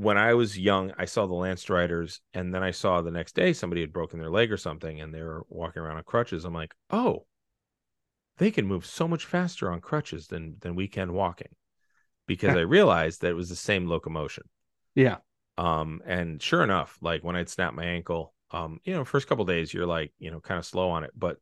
when 0.00 0.16
I 0.16 0.32
was 0.32 0.58
young, 0.58 0.92
I 0.96 1.04
saw 1.04 1.26
the 1.26 1.34
Landstriders, 1.34 2.20
and 2.32 2.54
then 2.54 2.62
I 2.62 2.70
saw 2.70 3.02
the 3.02 3.10
next 3.10 3.34
day 3.34 3.52
somebody 3.52 3.82
had 3.82 3.92
broken 3.92 4.18
their 4.18 4.30
leg 4.30 4.50
or 4.50 4.56
something, 4.56 4.98
and 5.00 5.12
they 5.12 5.22
were 5.22 5.44
walking 5.48 5.82
around 5.82 5.98
on 5.98 6.04
crutches. 6.04 6.46
I'm 6.46 6.54
like, 6.54 6.74
oh, 6.90 7.26
they 8.38 8.50
can 8.50 8.66
move 8.66 8.86
so 8.86 9.06
much 9.06 9.26
faster 9.26 9.70
on 9.70 9.82
crutches 9.82 10.26
than 10.26 10.56
than 10.60 10.74
we 10.74 10.88
can 10.88 11.12
walking 11.12 11.54
because 12.26 12.56
I 12.56 12.60
realized 12.76 13.20
that 13.20 13.30
it 13.30 13.36
was 13.36 13.50
the 13.50 13.56
same 13.56 13.86
locomotion. 13.86 14.44
Yeah. 14.94 15.18
Um, 15.58 16.00
and 16.06 16.40
sure 16.40 16.64
enough, 16.64 16.96
like 17.02 17.22
when 17.22 17.36
I'd 17.36 17.50
snap 17.50 17.74
my 17.74 17.84
ankle, 17.84 18.32
um, 18.52 18.80
you 18.84 18.94
know, 18.94 19.04
first 19.04 19.28
couple 19.28 19.44
days 19.44 19.74
you're 19.74 19.84
like, 19.86 20.12
you 20.18 20.30
know, 20.30 20.40
kind 20.40 20.58
of 20.58 20.64
slow 20.64 20.88
on 20.88 21.04
it, 21.04 21.10
but 21.14 21.36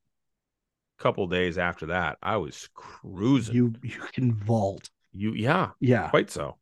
couple 0.98 1.28
days 1.28 1.58
after 1.58 1.86
that, 1.86 2.18
I 2.20 2.38
was 2.38 2.68
cruising. 2.74 3.54
You 3.54 3.74
you 3.84 4.00
can 4.12 4.34
vault. 4.34 4.90
you 5.12 5.32
yeah, 5.34 5.70
Yeah. 5.78 6.08
quite 6.08 6.28
so. 6.28 6.56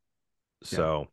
So 0.61 1.07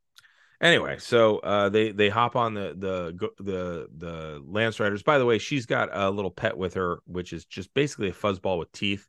anyway, 0.64 0.96
so 0.98 1.38
uh 1.38 1.68
they 1.68 1.92
they 1.92 2.08
hop 2.08 2.36
on 2.36 2.54
the 2.54 2.74
the 2.76 3.30
the 3.38 3.88
the 3.96 4.42
Landstriders. 4.48 5.04
By 5.04 5.18
the 5.18 5.26
way, 5.26 5.38
she's 5.38 5.66
got 5.66 5.90
a 5.92 6.10
little 6.10 6.30
pet 6.30 6.56
with 6.56 6.74
her, 6.74 7.00
which 7.06 7.32
is 7.32 7.44
just 7.44 7.72
basically 7.74 8.08
a 8.08 8.12
fuzzball 8.12 8.58
with 8.58 8.72
teeth 8.72 9.08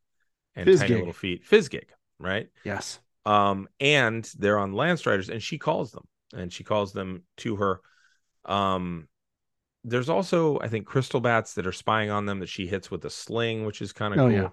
and 0.55 0.71
tiny 0.71 0.95
little 0.95 1.13
feet. 1.13 1.45
Fizzgig, 1.45 1.85
right? 2.19 2.49
Yes. 2.63 2.99
um 3.25 3.67
and 3.79 4.29
they're 4.37 4.59
on 4.59 4.73
Landstriders, 4.73 5.29
and 5.29 5.41
she 5.41 5.57
calls 5.57 5.91
them 5.91 6.05
and 6.35 6.53
she 6.53 6.63
calls 6.63 6.93
them 6.93 7.23
to 7.37 7.55
her 7.55 7.81
um 8.45 9.07
there's 9.83 10.09
also 10.09 10.59
i 10.59 10.67
think 10.67 10.85
crystal 10.85 11.19
bats 11.19 11.53
that 11.53 11.67
are 11.67 11.71
spying 11.71 12.09
on 12.09 12.25
them 12.25 12.39
that 12.39 12.49
she 12.49 12.67
hits 12.67 12.89
with 12.91 13.05
a 13.05 13.09
sling 13.09 13.65
which 13.65 13.81
is 13.81 13.93
kind 13.93 14.13
of 14.13 14.19
Oh, 14.19 14.27
cool 14.27 14.35
yeah. 14.35 14.49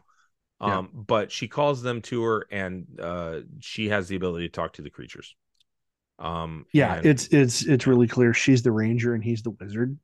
Yeah. 0.61 0.79
um 0.79 0.91
but 0.93 1.33
she 1.33 1.49
calls 1.49 1.83
them 1.83 2.01
to 2.03 2.23
her 2.23 2.47
and 2.51 2.87
uh 3.01 3.41
she 3.61 3.89
has 3.89 4.09
the 4.09 4.17
ability 4.17 4.49
to 4.49 4.53
talk 4.53 4.75
to 4.75 4.83
the 4.83 4.91
creatures 4.91 5.35
um 6.19 6.67
Yeah. 6.73 6.97
and- 6.97 7.07
It's 7.07 7.27
it's 7.29 7.63
it's 7.67 7.87
really 7.87 8.07
clear. 8.09 8.33
She's 8.35 8.63
the 8.63 8.73
ranger 8.73 9.15
and 9.15 9.23
he's 9.25 9.43
the 9.43 9.51
wizard. 9.51 9.99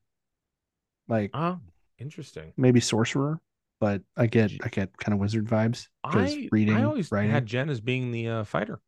Like 1.08 1.30
oh 1.34 1.58
interesting 1.98 2.52
maybe 2.56 2.80
sorcerer, 2.80 3.40
but 3.80 4.02
I 4.16 4.26
get 4.26 4.52
I 4.62 4.68
get 4.68 4.96
kind 4.98 5.12
of 5.14 5.18
wizard 5.20 5.46
vibes 5.46 5.88
i 6.04 6.48
reading, 6.52 6.76
i 6.76 6.84
always 6.84 7.10
writing. 7.10 7.30
had 7.30 7.44
jen 7.46 7.68
as 7.70 7.80
being 7.80 8.12
the 8.12 8.28
uh, 8.28 8.44
fighter 8.44 8.80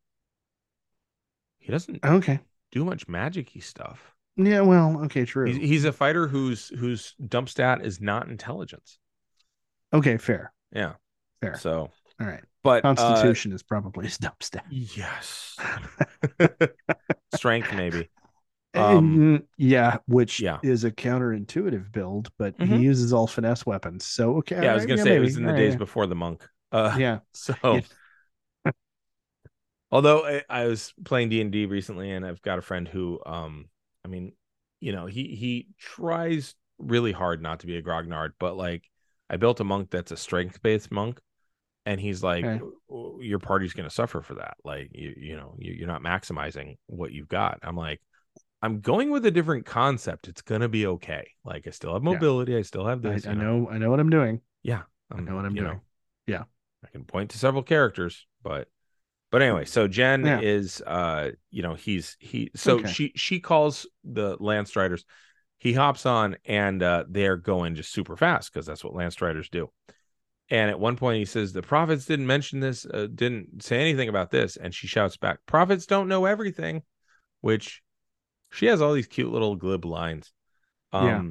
he 1.58 1.72
doesn't 1.72 2.04
Okay. 2.04 2.40
do 2.72 2.84
much 2.84 3.08
magic-y 3.08 3.60
stuff 3.60 4.14
Yeah. 4.36 4.60
Well. 4.62 5.02
Okay. 5.04 5.24
True. 5.24 5.46
He's, 5.46 5.56
he's 5.56 5.84
a 5.84 5.92
fighter 5.92 6.26
whose 6.28 6.68
whose 6.68 7.14
dump 7.28 7.48
stat 7.48 7.84
is 7.84 8.00
not 8.00 8.28
intelligence. 8.28 8.98
okay. 9.92 10.16
Fair. 10.16 10.52
Yeah. 10.72 10.94
Fair. 11.40 11.56
So, 11.58 11.90
All 12.20 12.26
right. 12.26 12.44
but 12.62 12.88
uh, 12.96 13.34
Constitution 13.34 13.52
is 13.52 13.62
probably 13.62 14.06
his 14.06 14.18
dump 14.18 14.42
stat. 14.42 14.66
yes, 14.68 15.56
strength 17.30 17.72
maybe. 17.72 18.10
Um, 18.76 19.24
yeah, 19.56 19.98
which 20.06 20.40
yeah. 20.40 20.60
is 20.62 20.84
a 20.84 20.90
counterintuitive 20.92 21.90
build, 21.92 22.30
but 22.38 22.54
Mhm. 22.58 22.76
he 22.76 22.82
uses 22.82 23.12
all 23.12 23.26
finesse 23.26 23.66
weapons. 23.66 24.04
So 24.04 24.36
okay. 24.38 24.56
Yeah, 24.60 24.70
I 24.72 24.74
was 24.74 24.86
gonna 24.86 24.98
say 24.98 25.16
it 25.16 25.20
was 25.20 25.36
in 25.36 25.46
the 25.46 25.52
Alright, 25.52 25.52
days 25.52 25.76
before 25.76 26.06
the 26.06 26.14
monk. 26.14 26.48
Uh, 26.72 26.98
Yeah. 26.98 27.20
So, 27.32 27.54
Yeah. 27.72 27.82
although 29.90 30.24
I, 30.26 30.42
I 30.48 30.66
was 30.66 30.92
playing 31.04 31.28
D 31.30 31.40
and 31.40 31.52
D 31.52 31.66
recently, 31.66 32.10
and 32.10 32.24
I've 32.26 32.42
got 32.42 32.58
a 32.58 32.62
friend 32.62 32.86
who, 32.88 33.20
um, 33.26 33.68
I 34.04 34.08
mean, 34.08 34.32
you 34.80 34.92
know, 34.92 35.06
he 35.06 35.34
he 35.36 35.68
tries 35.78 36.54
really 36.78 37.12
hard 37.12 37.42
not 37.42 37.60
to 37.60 37.66
be 37.66 37.76
a 37.76 37.82
grognard, 37.82 38.32
but 38.38 38.56
like, 38.56 38.84
I 39.28 39.36
built 39.36 39.60
a 39.60 39.64
monk 39.64 39.90
that's 39.90 40.12
a 40.12 40.16
strength 40.16 40.62
based 40.62 40.90
monk, 40.90 41.20
and 41.86 42.00
he's 42.00 42.22
like, 42.22 42.44
Okay. 42.44 42.60
Your 43.20 43.38
party's 43.38 43.72
gonna 43.72 43.90
suffer 43.90 44.20
for 44.20 44.34
that. 44.34 44.54
Like, 44.64 44.90
you 44.92 45.14
you 45.16 45.36
know, 45.36 45.54
you, 45.58 45.72
you're 45.72 45.86
not 45.86 46.02
maximizing 46.02 46.76
what 46.86 47.12
you've 47.12 47.28
got. 47.28 47.58
I'm 47.62 47.76
like. 47.76 48.00
I'm 48.62 48.80
going 48.80 49.10
with 49.10 49.24
a 49.24 49.30
different 49.30 49.64
concept. 49.64 50.28
It's 50.28 50.42
gonna 50.42 50.68
be 50.68 50.86
okay. 50.86 51.30
Like 51.44 51.66
I 51.66 51.70
still 51.70 51.94
have 51.94 52.02
Yeah. 52.02 52.16
mobility. 52.16 52.56
I 52.56 52.62
still 52.62 52.84
have 52.86 53.00
this. 53.00 53.26
I 53.26 53.30
you 53.30 53.36
know 53.36 53.68
I 53.70 53.78
know 53.78 53.90
what 53.90 54.00
I'm 54.00 54.10
doing. 54.10 54.42
Yeah, 54.62 54.82
I 55.10 55.20
know 55.20 55.36
what 55.36 55.46
I'm 55.46 55.54
doing. 55.54 55.80
Yeah. 56.26 56.44
I 56.84 56.88
can 56.88 57.04
point 57.04 57.30
to 57.30 57.38
several 57.38 57.62
characters, 57.62 58.26
but 58.42 58.68
but 59.30 59.42
anyway, 59.42 59.64
so 59.64 59.88
Jen 59.88 60.26
Yeah. 60.26 60.40
is 60.40 60.82
uh 60.82 61.30
you 61.50 61.62
know, 61.62 61.74
he's 61.74 62.16
he 62.20 62.50
so 62.54 62.78
Okay. 62.78 62.88
she 62.88 63.12
she 63.16 63.40
calls 63.40 63.86
the 64.04 64.36
Landstriders. 64.38 65.04
He 65.58 65.72
hops 65.72 66.06
on 66.06 66.36
and 66.44 66.82
uh 66.82 67.04
they're 67.08 67.36
going 67.36 67.74
just 67.76 67.92
super 67.92 68.16
fast 68.16 68.52
because 68.52 68.66
that's 68.66 68.84
what 68.84 68.94
Landstriders 68.94 69.50
do. 69.50 69.70
And 70.50 70.68
at 70.68 70.80
one 70.80 70.96
point 70.96 71.18
he 71.18 71.24
says 71.24 71.52
the 71.52 71.62
prophets 71.62 72.06
didn't 72.06 72.26
mention 72.26 72.60
this, 72.60 72.84
uh, 72.84 73.06
didn't 73.14 73.62
say 73.62 73.80
anything 73.80 74.08
about 74.08 74.30
this, 74.30 74.56
and 74.56 74.74
she 74.74 74.86
shouts 74.88 75.16
back, 75.16 75.38
"Prophets 75.46 75.86
don't 75.86 76.08
know 76.08 76.24
everything," 76.24 76.82
which 77.40 77.82
she 78.50 78.66
has 78.66 78.82
all 78.82 78.92
these 78.92 79.06
cute 79.06 79.30
little 79.32 79.56
glib 79.56 79.84
lines. 79.84 80.32
Um 80.92 81.06
Yeah. 81.06 81.22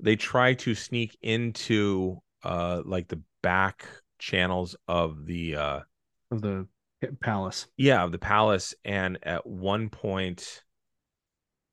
they 0.00 0.16
try 0.16 0.54
to 0.54 0.74
sneak 0.74 1.16
into 1.22 2.22
uh 2.42 2.82
like 2.84 3.08
the 3.08 3.22
back 3.42 3.86
channels 4.18 4.76
of 4.88 5.26
the 5.26 5.56
uh 5.56 5.80
Of 6.30 6.40
the 6.40 6.66
palace. 7.20 7.66
yeah 7.76 8.02
of 8.02 8.12
the 8.12 8.18
palace 8.18 8.74
and 8.84 9.18
at 9.22 9.46
one 9.46 9.90
point 9.90 10.64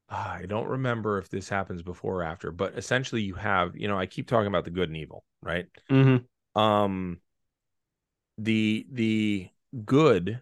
ah, 0.10 0.34
I 0.34 0.46
don't 0.46 0.68
remember 0.68 1.18
if 1.18 1.30
this 1.30 1.48
happens 1.48 1.82
before 1.82 2.20
or 2.20 2.24
after, 2.24 2.52
but 2.52 2.78
essentially 2.78 3.22
you 3.22 3.36
have, 3.36 3.78
you 3.78 3.88
know, 3.88 3.98
I 3.98 4.06
keep 4.06 4.28
talking 4.28 4.48
about 4.48 4.66
the 4.66 4.72
good 4.72 4.90
and 4.90 4.98
evil, 4.98 5.24
right? 5.42 5.68
Mm-hmm. 5.90 6.26
Um 6.56 7.20
the 8.38 8.86
the 8.92 9.50
good 9.86 10.42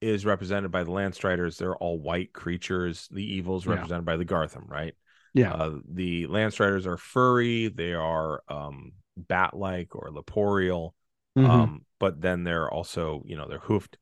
is 0.00 0.24
represented 0.24 0.70
by 0.70 0.84
the 0.84 0.90
Landstriders. 0.92 1.56
They're 1.58 1.76
all 1.76 1.98
white 1.98 2.32
creatures. 2.32 3.08
The 3.10 3.24
evils 3.34 3.62
is 3.64 3.66
Yeah. 3.68 3.74
represented 3.74 4.04
by 4.04 4.16
the 4.16 4.24
Garthim, 4.24 4.68
right? 4.68 4.94
Yeah. 5.34 5.52
Uh, 5.52 5.78
the 5.88 6.26
Landstriders 6.28 6.86
are 6.86 6.96
furry. 6.96 7.68
They 7.68 7.94
are 7.94 8.42
um, 8.48 8.92
bat-like 9.16 9.94
or 9.96 10.10
leporial. 10.10 10.92
Mhm. 11.36 11.48
Um, 11.48 11.84
but 11.98 12.20
then 12.20 12.44
they're 12.44 12.70
also, 12.70 13.22
you 13.26 13.36
know, 13.36 13.48
they're 13.48 13.58
hoofed. 13.58 13.98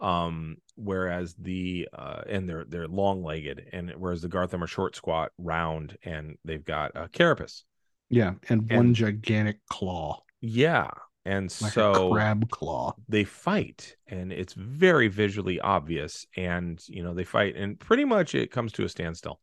Um, 0.00 0.56
whereas 0.74 1.34
the 1.36 1.88
uh, 1.92 2.22
and 2.28 2.48
they're 2.48 2.64
they're 2.66 2.88
long-legged, 2.88 3.68
and 3.72 3.90
whereas 3.96 4.20
the 4.20 4.28
Garthim 4.28 4.62
are 4.62 4.66
short, 4.66 4.94
squat, 4.94 5.32
round, 5.38 5.96
and 6.02 6.36
they've 6.44 6.64
got 6.64 6.92
a 6.94 7.08
carapace. 7.08 7.64
yeah, 8.10 8.34
and 8.50 8.68
one 8.70 8.86
and- 8.86 8.94
gigantic 8.94 9.64
claw, 9.70 10.22
Yeah, 10.46 10.90
and 11.24 11.50
like 11.60 11.72
so 11.72 12.10
crab 12.10 12.48
claw. 12.50 12.94
they 13.08 13.24
fight 13.24 13.96
and 14.08 14.32
it's 14.32 14.52
very 14.54 15.08
visually 15.08 15.60
obvious 15.60 16.26
and 16.36 16.82
you 16.88 17.02
know 17.02 17.14
they 17.14 17.24
fight 17.24 17.56
and 17.56 17.78
pretty 17.78 18.04
much 18.04 18.34
it 18.34 18.50
comes 18.50 18.72
to 18.72 18.84
a 18.84 18.88
standstill 18.88 19.40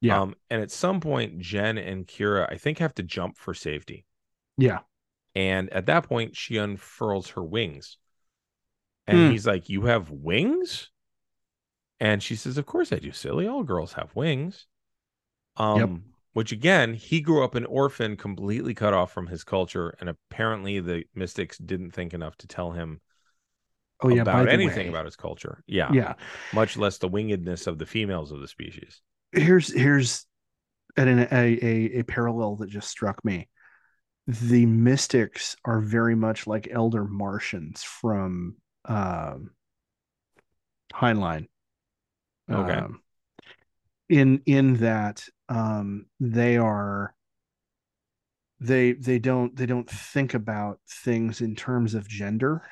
Yeah. 0.00 0.22
um 0.22 0.34
and 0.50 0.62
at 0.62 0.70
some 0.70 1.00
point 1.00 1.38
jen 1.40 1.78
and 1.78 2.06
kira 2.06 2.50
i 2.52 2.56
think 2.58 2.78
have 2.78 2.94
to 2.96 3.02
jump 3.02 3.38
for 3.38 3.54
safety 3.54 4.06
Yeah. 4.58 4.80
and 5.34 5.70
at 5.70 5.86
that 5.86 6.04
point 6.08 6.36
she 6.36 6.56
unfurls 6.56 7.30
her 7.30 7.44
wings 7.44 7.98
and 9.06 9.18
Hmm. 9.18 9.30
he's 9.30 9.46
like 9.46 9.68
you 9.68 9.82
have 9.82 10.10
wings 10.10 10.90
and 12.00 12.22
she 12.22 12.36
says 12.36 12.58
of 12.58 12.66
course 12.66 12.92
i 12.92 12.98
do 12.98 13.12
silly 13.12 13.46
all 13.46 13.62
girls 13.62 13.94
have 13.94 14.14
wings 14.14 14.66
um 15.56 16.02
which 16.36 16.52
again 16.52 16.92
he 16.92 17.22
grew 17.22 17.42
up 17.42 17.54
an 17.54 17.64
orphan 17.64 18.14
completely 18.14 18.74
cut 18.74 18.92
off 18.92 19.10
from 19.10 19.26
his 19.26 19.42
culture 19.42 19.96
and 20.00 20.10
apparently 20.10 20.80
the 20.80 21.02
mystics 21.14 21.56
didn't 21.56 21.92
think 21.92 22.12
enough 22.12 22.36
to 22.36 22.46
tell 22.46 22.72
him 22.72 23.00
Oh 24.02 24.10
yeah. 24.10 24.20
about 24.20 24.46
anything 24.50 24.88
way, 24.88 24.90
about 24.90 25.06
his 25.06 25.16
culture. 25.16 25.62
Yeah. 25.66 25.90
Yeah. 25.90 26.12
Much 26.52 26.76
less 26.76 26.98
the 26.98 27.08
wingedness 27.08 27.66
of 27.66 27.78
the 27.78 27.86
females 27.86 28.32
of 28.32 28.40
the 28.42 28.48
species. 28.48 29.00
Here's 29.32 29.72
here's 29.72 30.26
an, 30.98 31.20
a, 31.20 31.26
a 31.32 32.00
a 32.00 32.02
parallel 32.02 32.56
that 32.56 32.68
just 32.68 32.90
struck 32.90 33.24
me. 33.24 33.48
The 34.26 34.66
mystics 34.66 35.56
are 35.64 35.80
very 35.80 36.14
much 36.14 36.46
like 36.46 36.68
elder 36.70 37.04
Martians 37.04 37.82
from 37.82 38.56
um, 38.84 39.52
Heinlein. 40.92 41.46
Okay. 42.50 42.72
Um, 42.72 43.00
in 44.10 44.42
in 44.44 44.74
that 44.76 45.24
um, 45.48 46.06
they 46.20 46.56
are 46.56 47.14
they 48.60 48.92
they 48.92 49.18
don't 49.18 49.54
they 49.54 49.66
don't 49.66 49.88
think 49.88 50.34
about 50.34 50.80
things 50.88 51.40
in 51.40 51.54
terms 51.54 51.94
of 51.94 52.08
gender. 52.08 52.62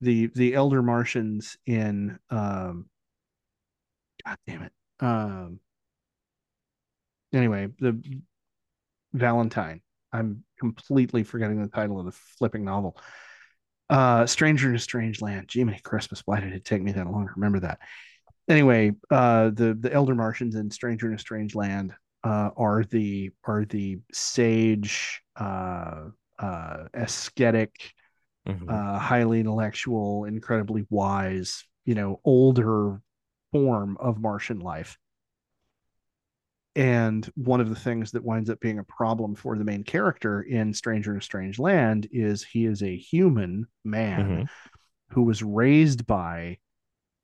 The 0.00 0.26
the 0.34 0.54
elder 0.54 0.82
Martians 0.82 1.56
in 1.66 2.18
um, 2.30 2.86
God 4.24 4.38
damn 4.46 4.62
it. 4.62 4.72
Um, 5.00 5.60
anyway, 7.32 7.68
the 7.78 8.00
Valentine. 9.12 9.80
I'm 10.12 10.44
completely 10.58 11.24
forgetting 11.24 11.60
the 11.60 11.68
title 11.68 11.98
of 11.98 12.06
the 12.06 12.12
flipping 12.12 12.64
novel. 12.64 12.96
Uh, 13.90 14.26
Stranger 14.26 14.70
in 14.70 14.76
a 14.76 14.78
Strange 14.78 15.20
Land. 15.20 15.50
Jiminy 15.52 15.80
Christmas, 15.80 16.22
why 16.24 16.40
did 16.40 16.52
it 16.52 16.64
take 16.64 16.82
me 16.82 16.92
that 16.92 17.10
long 17.10 17.26
to 17.26 17.32
remember 17.34 17.60
that? 17.60 17.80
Anyway, 18.48 18.92
uh, 19.10 19.50
the 19.50 19.74
the 19.74 19.92
Elder 19.92 20.14
Martians 20.14 20.54
in 20.54 20.70
Stranger 20.70 21.08
in 21.08 21.14
a 21.14 21.18
Strange 21.18 21.54
Land 21.54 21.94
uh, 22.22 22.50
are 22.56 22.84
the 22.84 23.30
are 23.44 23.64
the 23.64 23.98
sage, 24.12 25.22
uh, 25.36 26.08
uh, 26.38 26.84
ascetic, 26.92 27.94
Mhm. 28.46 28.68
uh, 28.68 28.98
highly 28.98 29.40
intellectual, 29.40 30.24
incredibly 30.24 30.86
wise, 30.90 31.64
you 31.86 31.94
know, 31.94 32.20
older 32.24 33.00
form 33.52 33.96
of 33.98 34.20
Martian 34.20 34.60
life. 34.60 34.98
And 36.76 37.24
one 37.36 37.60
of 37.60 37.68
the 37.68 37.76
things 37.76 38.10
that 38.12 38.24
winds 38.24 38.50
up 38.50 38.58
being 38.60 38.80
a 38.80 38.84
problem 38.84 39.36
for 39.36 39.56
the 39.56 39.64
main 39.64 39.84
character 39.84 40.42
in 40.42 40.74
Stranger 40.74 41.12
in 41.12 41.18
a 41.18 41.22
Strange 41.22 41.58
Land 41.58 42.08
is 42.10 42.42
he 42.42 42.66
is 42.66 42.82
a 42.82 42.96
human 42.96 43.68
man 43.84 44.24
Mhm. 44.26 44.48
who 45.10 45.22
was 45.22 45.42
raised 45.42 46.04
by 46.06 46.58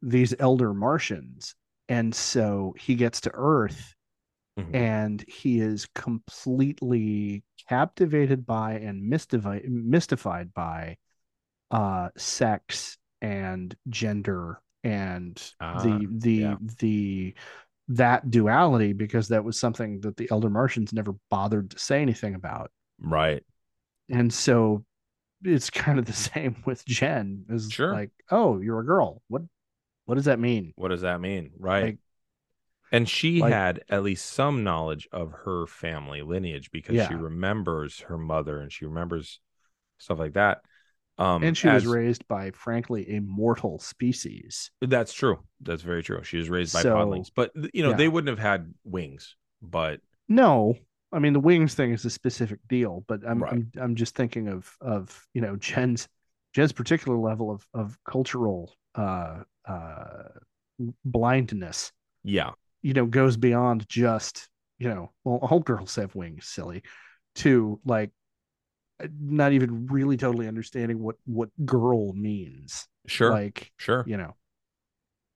these 0.02 0.34
elder 0.38 0.72
Martians. 0.74 1.54
And 1.88 2.14
so 2.14 2.74
he 2.78 2.94
gets 2.94 3.20
to 3.22 3.30
Earth 3.34 3.94
Mhm. 4.58 4.74
and 4.74 5.22
he 5.28 5.60
is 5.60 5.86
completely 5.94 7.44
captivated 7.68 8.44
by 8.46 8.72
and 8.74 9.08
mystified 9.08 9.62
mystified 9.70 10.52
by 10.54 10.96
uh 11.70 12.08
sex 12.16 12.98
and 13.20 13.76
gender 13.88 14.60
and 14.82 15.52
Ah, 15.60 15.82
the 15.82 16.06
the 16.10 16.32
yeah. 16.34 16.56
the 16.80 17.34
that 17.88 18.30
duality 18.30 18.92
because 18.92 19.28
that 19.28 19.44
was 19.44 19.58
something 19.58 20.00
that 20.00 20.16
the 20.16 20.28
elder 20.30 20.50
martians 20.50 20.92
never 20.92 21.14
bothered 21.30 21.70
to 21.70 21.78
say 21.78 22.02
anything 22.02 22.34
about 22.34 22.70
Right. 22.98 23.44
and 24.08 24.32
so 24.32 24.84
it's 25.44 25.70
kind 25.70 25.98
of 25.98 26.06
the 26.06 26.12
same 26.34 26.56
with 26.66 26.84
jen 26.86 27.44
is 27.48 27.70
Sure. 27.70 27.92
like 27.92 28.10
oh 28.30 28.60
you're 28.60 28.80
a 28.80 28.84
girl 28.86 29.22
what 29.28 29.42
what 30.10 30.16
does 30.16 30.24
that 30.24 30.40
mean 30.40 30.72
What 30.74 30.88
does 30.88 31.02
that 31.02 31.20
mean? 31.20 31.52
Right. 31.56 31.84
Like- 31.84 31.98
and 32.90 33.08
she 33.08 33.40
like- 33.40 33.52
had 33.52 33.84
at 33.88 34.02
least 34.02 34.26
some 34.26 34.64
knowledge 34.64 35.08
of 35.12 35.30
her 35.44 35.68
family 35.68 36.22
lineage 36.22 36.72
because 36.72 37.06
she 37.06 37.14
remembers 37.14 38.00
her 38.00 38.18
mother 38.18 38.60
and 38.60 38.72
she 38.72 38.86
remembers 38.86 39.38
stuff 39.98 40.18
like 40.18 40.32
that. 40.32 40.62
Um, 41.16 41.44
and 41.44 41.56
she 41.56 41.68
was 41.68 41.86
raised 41.86 42.26
by 42.26 42.50
frankly 42.50 43.14
a 43.16 43.20
mortal 43.20 43.78
species 43.78 44.72
That's 44.80 45.12
true. 45.12 45.38
That's 45.60 45.82
very 45.82 46.02
true. 46.02 46.24
She 46.24 46.38
was 46.38 46.50
raised 46.50 46.72
by 46.72 46.82
So- 46.82 46.96
podlings, 46.96 47.30
but 47.32 47.52
you 47.72 47.84
know 47.84 47.90
yeah. 47.90 47.96
they 47.96 48.08
wouldn't 48.08 48.36
have 48.36 48.44
had 48.44 48.74
wings. 48.82 49.36
But 49.62 50.00
No, 50.28 50.74
I 51.12 51.20
mean 51.20 51.32
the 51.32 51.38
wings 51.40 51.74
thing 51.74 51.92
is 51.92 52.04
a 52.04 52.10
specific 52.10 52.58
deal, 52.68 53.04
but 53.06 53.20
I'm 53.24 53.40
Right. 53.44 53.52
I'm 53.52 53.70
I'm 53.80 53.94
just 53.94 54.16
thinking 54.16 54.48
of 54.48 54.76
of 54.80 55.24
you 55.32 55.42
know 55.42 55.54
Jen's 55.54 56.08
Jen's 56.54 56.72
particular 56.72 57.16
level 57.16 57.52
of 57.52 57.64
of 57.72 57.96
cultural 58.02 58.74
uh 58.96 59.44
uh 59.66 60.28
blindness. 61.04 61.92
yeah, 62.22 62.52
You 62.82 62.94
know, 62.94 63.06
goes 63.06 63.36
beyond 63.36 63.88
just 63.88 64.48
you 64.78 64.88
know 64.88 65.12
well 65.24 65.38
all 65.42 65.60
girls 65.60 65.96
have 65.96 66.14
wings, 66.14 66.46
silly, 66.46 66.82
to 67.36 67.80
like 67.84 68.10
not 69.18 69.52
even 69.52 69.86
really 69.86 70.16
totally 70.16 70.48
understanding 70.48 70.98
what 71.00 71.16
what 71.26 71.50
girl 71.64 72.12
means. 72.12 72.86
sure, 73.06 73.30
Like 73.32 73.72
sure. 73.76 74.04
you 74.06 74.16
know. 74.16 74.36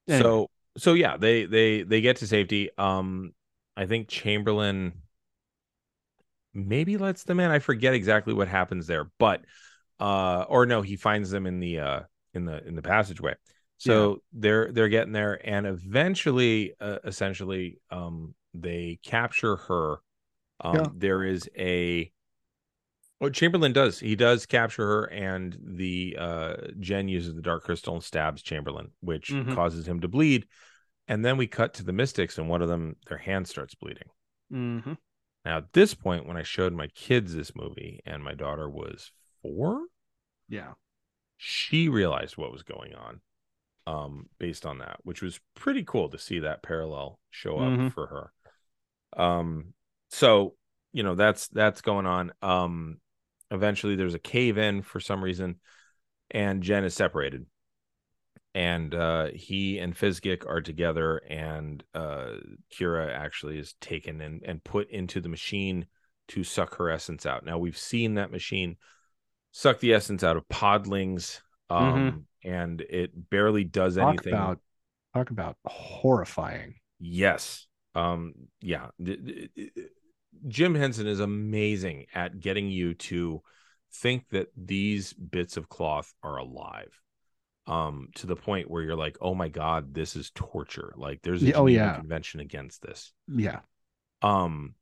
Anyway. 0.09 0.22
So 0.22 0.51
so 0.77 0.95
yeah, 0.95 1.16
they 1.16 1.45
they 1.47 1.83
they 1.83 2.01
get 2.01 2.16
to 2.16 2.27
safety. 2.27 2.70
Um, 2.79 3.33
I 3.77 3.87
think 3.87 4.09
Chamberlain 4.09 5.03
maybe 6.53 6.97
lets 6.97 7.25
them 7.25 7.41
in. 7.41 7.51
I 7.51 7.59
forget 7.59 7.95
exactly 7.95 8.35
what 8.35 8.49
happens 8.49 8.87
there, 8.87 9.11
but 9.18 9.43
uh, 10.01 10.45
or 10.49 10.66
no, 10.66 10.83
he 10.83 10.97
finds 10.97 11.31
them 11.31 11.47
in 11.47 11.61
the 11.61 11.81
uh 11.81 12.01
in 12.33 12.45
the 12.45 12.66
in 12.66 12.75
the 12.77 12.83
passageway. 12.83 13.35
So 13.79 14.22
they're 14.33 14.72
they're 14.72 14.89
getting 14.89 15.12
there, 15.12 15.41
and 15.47 15.66
eventually, 15.66 16.75
uh, 16.81 16.99
essentially, 17.05 17.79
um, 17.91 18.35
they 18.55 18.99
capture 19.03 19.57
her. 19.57 19.97
Um, 20.61 20.75
Yeah. 20.77 20.87
There 20.95 21.25
is 21.25 21.49
a 21.57 22.11
what 23.18 23.33
Chamberlain 23.33 23.72
does. 23.72 23.99
He 23.99 24.16
does 24.16 24.47
capture 24.47 24.87
her, 24.87 25.05
and 25.11 25.57
the 25.61 26.16
uh, 26.18 26.57
Jen 26.81 27.09
uses 27.09 27.35
the 27.35 27.43
dark 27.43 27.64
crystal 27.64 27.95
and 27.95 28.03
stabs 28.03 28.43
Chamberlain, 28.43 28.93
which 29.01 29.31
Mhm. 29.31 29.55
causes 29.55 29.87
him 29.87 30.01
to 30.01 30.09
bleed. 30.09 30.47
And 31.07 31.25
then 31.25 31.37
we 31.37 31.47
cut 31.47 31.75
to 31.75 31.85
the 31.85 31.93
mystics, 31.93 32.39
and 32.39 32.49
one 32.49 32.62
of 32.62 32.68
them, 32.68 32.97
their 33.09 33.18
hand 33.18 33.47
starts 33.47 33.75
bleeding. 33.75 34.09
Mhm. 34.51 34.99
Now, 35.45 35.59
at 35.59 35.72
this 35.72 35.95
point, 35.95 36.27
when 36.27 36.37
I 36.39 36.43
showed 36.43 36.72
my 36.72 36.89
kids 36.89 37.35
this 37.35 37.55
movie, 37.55 38.01
and 38.07 38.25
my 38.25 38.35
daughter 38.35 38.68
was 38.68 39.12
four, 39.43 39.87
yeah. 40.49 40.75
she 41.37 41.89
realized 41.89 42.37
what 42.37 42.53
was 42.53 42.62
going 42.62 42.95
on 42.95 43.20
um 43.87 44.28
based 44.39 44.64
on 44.64 44.78
that 44.78 44.97
which 45.03 45.20
was 45.22 45.41
pretty 45.55 45.85
cool 45.85 46.09
to 46.09 46.18
see 46.18 46.39
that 46.41 46.62
parallel 46.62 47.18
show 47.30 47.59
up 47.59 47.72
Mhm. 47.72 47.93
for 47.93 48.07
her. 48.07 48.32
Um 49.22 49.74
so 50.11 50.55
you 50.93 51.03
know 51.03 51.14
that's 51.14 51.49
that's 51.49 51.80
going 51.82 52.07
on. 52.07 52.32
Um 52.43 53.01
eventually 53.51 53.97
there's 53.97 54.14
a 54.14 54.18
cave 54.18 54.59
in 54.59 54.82
for 54.82 55.01
some 55.01 55.22
reason 55.22 55.61
and 56.30 56.62
jen 56.62 56.85
is 56.85 56.95
separated. 56.95 57.47
And 58.55 58.95
uh 58.95 59.26
he 59.35 59.78
and 59.78 59.95
Fizzgig 59.95 60.47
are 60.47 60.61
together 60.61 61.18
and 61.28 61.82
uh 61.95 62.37
kira 62.72 63.12
actually 63.12 63.59
is 63.59 63.74
taken 63.80 64.20
and 64.20 64.43
and 64.45 64.62
put 64.62 64.91
into 64.91 65.20
the 65.20 65.28
machine 65.28 65.87
to 66.28 66.45
suck 66.45 66.76
her 66.76 66.89
essence 66.89 67.26
out. 67.26 67.45
Now 67.45 67.59
we've 67.59 67.76
seen 67.76 68.14
that 68.14 68.30
machine 68.30 68.76
suck 69.53 69.80
the 69.80 69.93
essence 69.93 70.22
out 70.22 70.37
of 70.37 70.49
podlings 70.49 71.41
um 71.75 72.27
and 72.45 72.81
it 72.83 73.31
barely 73.31 73.64
does 73.64 73.97
Mm-hmm. 73.97 74.05
Talk 74.05 74.14
anything 74.14 74.33
about 74.33 74.61
talk 75.14 75.31
about 75.31 75.57
horrifying. 75.64 76.75
Yes. 77.01 77.66
Um. 77.95 78.35
Yeah. 78.61 78.89
Jim 80.49 80.75
Henson 80.75 81.07
is 81.07 81.20
amazing 81.20 82.07
at 82.14 82.41
getting 82.41 82.68
you 82.68 82.95
to 82.95 83.43
think 83.93 84.29
that 84.31 84.49
these 84.57 85.12
bits 85.12 85.57
of 85.57 85.68
cloth 85.68 86.12
are 86.22 86.37
alive. 86.37 87.01
Um, 87.66 88.09
to 88.16 88.27
the 88.27 88.37
point 88.37 88.70
where 88.70 88.83
you're 88.83 88.97
like, 88.97 89.16
oh 89.22 89.35
my 89.35 89.49
god, 89.49 89.95
this 89.95 90.16
is 90.16 90.31
torture. 90.35 90.93
Like, 90.99 91.22
there's 91.22 91.43
a 91.43 91.55
oh, 91.55 91.64
yeah. 91.64 91.97
convention 91.97 92.41
against 92.41 92.83
this. 92.83 93.11
Yeah. 93.27 93.61
Um, 94.20 94.75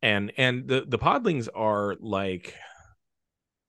and 0.00 0.32
and 0.38 0.66
the 0.66 0.84
the 0.86 0.98
podlings 0.98 1.48
are 1.54 1.96
like 2.00 2.54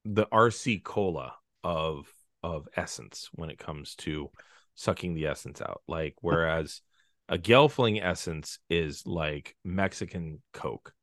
the 0.06 0.26
RC 0.28 0.84
cola 0.84 1.34
of 1.66 2.08
of 2.44 2.68
essence 2.76 3.30
when 3.34 3.50
it 3.50 3.60
comes 3.60 3.96
to 3.96 4.30
sucking 4.76 5.14
the 5.14 5.28
essence 5.28 5.62
out. 5.62 5.82
Like 5.88 6.16
whereas 6.22 6.82
a 7.30 7.38
Gelfling 7.38 8.04
essence 8.04 8.60
is 8.70 9.06
like 9.06 9.56
Mexican 9.64 10.42
Coke. 10.54 10.94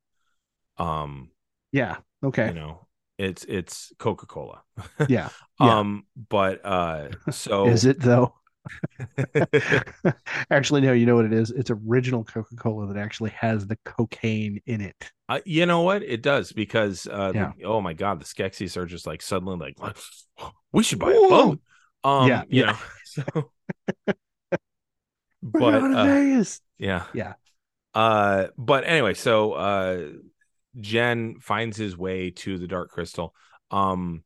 Um, 0.77 1.31
Yeah. 1.73 1.99
Okay. 2.23 2.49
you 2.49 2.55
know, 2.55 2.87
it's 3.19 3.45
it's 3.45 3.93
Coca 3.99 4.27
Cola. 4.27 4.63
Yeah. 5.09 5.29
Yeah. 5.61 5.81
Um, 5.81 6.07
but 6.29 6.65
uh, 6.65 7.09
so 7.33 7.67
Is 7.67 7.85
it 7.85 7.99
though? 8.01 8.35
actually, 10.51 10.81
no. 10.81 10.93
You 10.93 11.07
know 11.07 11.17
what 11.17 11.25
it 11.25 11.33
is? 11.33 11.51
It's 11.51 11.71
original 11.71 12.25
Coca 12.25 12.55
Cola 12.57 12.93
that 12.93 12.99
actually 13.01 13.31
has 13.31 13.67
the 13.67 13.77
cocaine 13.85 14.61
in 14.67 14.81
it. 14.81 15.11
Uh, 15.29 15.41
you 15.45 15.67
know 15.67 15.83
what? 15.83 16.03
It 16.03 16.23
does 16.23 16.53
because 16.53 17.07
uh 17.11 17.33
the- 17.33 17.39
Yeah. 17.39 17.53
oh 17.65 17.81
my 17.81 17.93
god, 17.93 18.21
the 18.21 18.25
Skeksis 18.25 18.77
are 18.77 18.87
just 18.87 19.07
like 19.07 19.23
suddenly 19.23 19.75
like 19.79 19.97
we 20.73 20.83
should 20.83 20.99
buy 20.99 21.13
a 21.13 21.15
Whoa. 21.15 21.29
boat. 21.29 21.61
Um 22.05 22.29
Yeah, 22.29 22.43
you 22.49 22.61
yeah. 22.65 22.73
know. 22.73 22.79
So 23.05 23.51
but 25.43 25.75
uh, 25.75 26.45
yeah. 26.79 27.05
Yeah. 27.15 27.35
Uh 27.95 28.49
but 28.57 28.85
anyway, 28.85 29.15
so 29.15 29.53
uh 29.53 30.09
Jen 30.81 31.41
finds 31.41 31.77
his 31.77 31.97
way 31.97 32.31
to 32.31 32.59
the 32.59 32.67
Dark 32.67 32.91
Crystal. 32.91 33.35
Um 33.71 34.25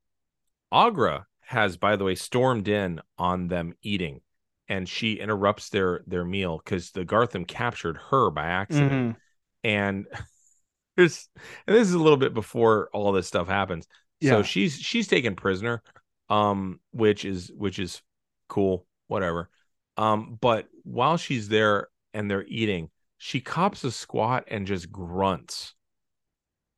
Aughra 0.72 1.24
has 1.42 1.76
by 1.76 1.96
the 1.96 2.04
way 2.04 2.14
stormed 2.14 2.68
in 2.68 3.00
on 3.18 3.48
them 3.48 3.74
eating 3.82 4.20
and 4.68 4.88
she 4.88 5.14
interrupts 5.14 5.68
their 5.70 6.02
their 6.06 6.24
meal 6.24 6.60
cuz 6.64 6.90
the 6.92 7.04
Garthim 7.04 7.46
captured 7.46 7.98
her 8.10 8.30
by 8.30 8.46
accident. 8.46 8.92
Mhm. 8.92 9.16
and 9.64 10.06
there's 10.96 11.28
and 11.66 11.76
this 11.76 11.88
is 11.88 11.94
a 11.94 11.98
little 11.98 12.16
bit 12.18 12.34
before 12.34 12.88
all 12.92 13.12
this 13.12 13.26
stuff 13.28 13.48
happens. 13.48 13.86
So 14.22 14.42
she's 14.42 14.76
she's 14.78 15.08
taken 15.08 15.34
prisoner 15.36 15.82
um 16.28 16.80
which 16.92 17.24
is 17.24 17.50
which 17.56 17.78
is 17.78 18.02
cool 18.48 18.86
whatever. 19.08 19.50
Um 19.96 20.38
but 20.40 20.68
while 20.84 21.16
she's 21.16 21.48
there 21.48 21.88
and 22.14 22.30
they're 22.30 22.44
eating 22.46 22.90
she 23.18 23.40
cops 23.40 23.84
a 23.84 23.90
squat 23.92 24.44
and 24.48 24.66
just 24.66 24.90
grunts. 24.90 25.74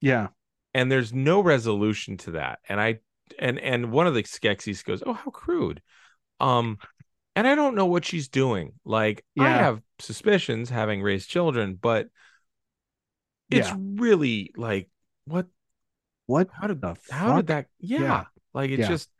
Yeah. 0.00 0.28
and 0.74 0.90
there's 0.92 1.12
no 1.12 1.40
resolution 1.40 2.16
to 2.18 2.32
that. 2.32 2.58
And 2.68 2.80
i 2.80 3.00
and 3.38 3.58
and 3.58 3.90
one 3.92 4.06
of 4.06 4.14
the 4.14 4.22
skeksis 4.22 4.84
goes 4.84 5.02
oh 5.06 5.12
how 5.14 5.30
crude. 5.30 5.80
Um 6.40 6.78
and 7.36 7.46
i 7.46 7.54
don't 7.54 7.74
know 7.74 7.86
what 7.86 8.04
she's 8.04 8.28
doing 8.28 8.72
like 8.84 9.24
i 9.38 9.48
have 9.48 9.80
suspicions 9.98 10.70
having 10.70 11.02
raised 11.02 11.28
children 11.28 11.78
but 11.80 12.08
it's 13.50 13.68
Yeah. 13.68 13.76
really 13.78 14.52
like 14.56 14.88
what 15.26 15.46
What 16.26 16.48
how 16.52 16.66
did 16.66 16.80
the 16.80 16.96
how 17.10 17.26
fuck? 17.28 17.36
did 17.36 17.46
that 17.48 17.66
yeah, 17.78 18.00
Yeah. 18.00 18.24
like 18.52 18.70
it's 18.70 18.80
Yeah. 18.80 18.88
just 18.88 19.10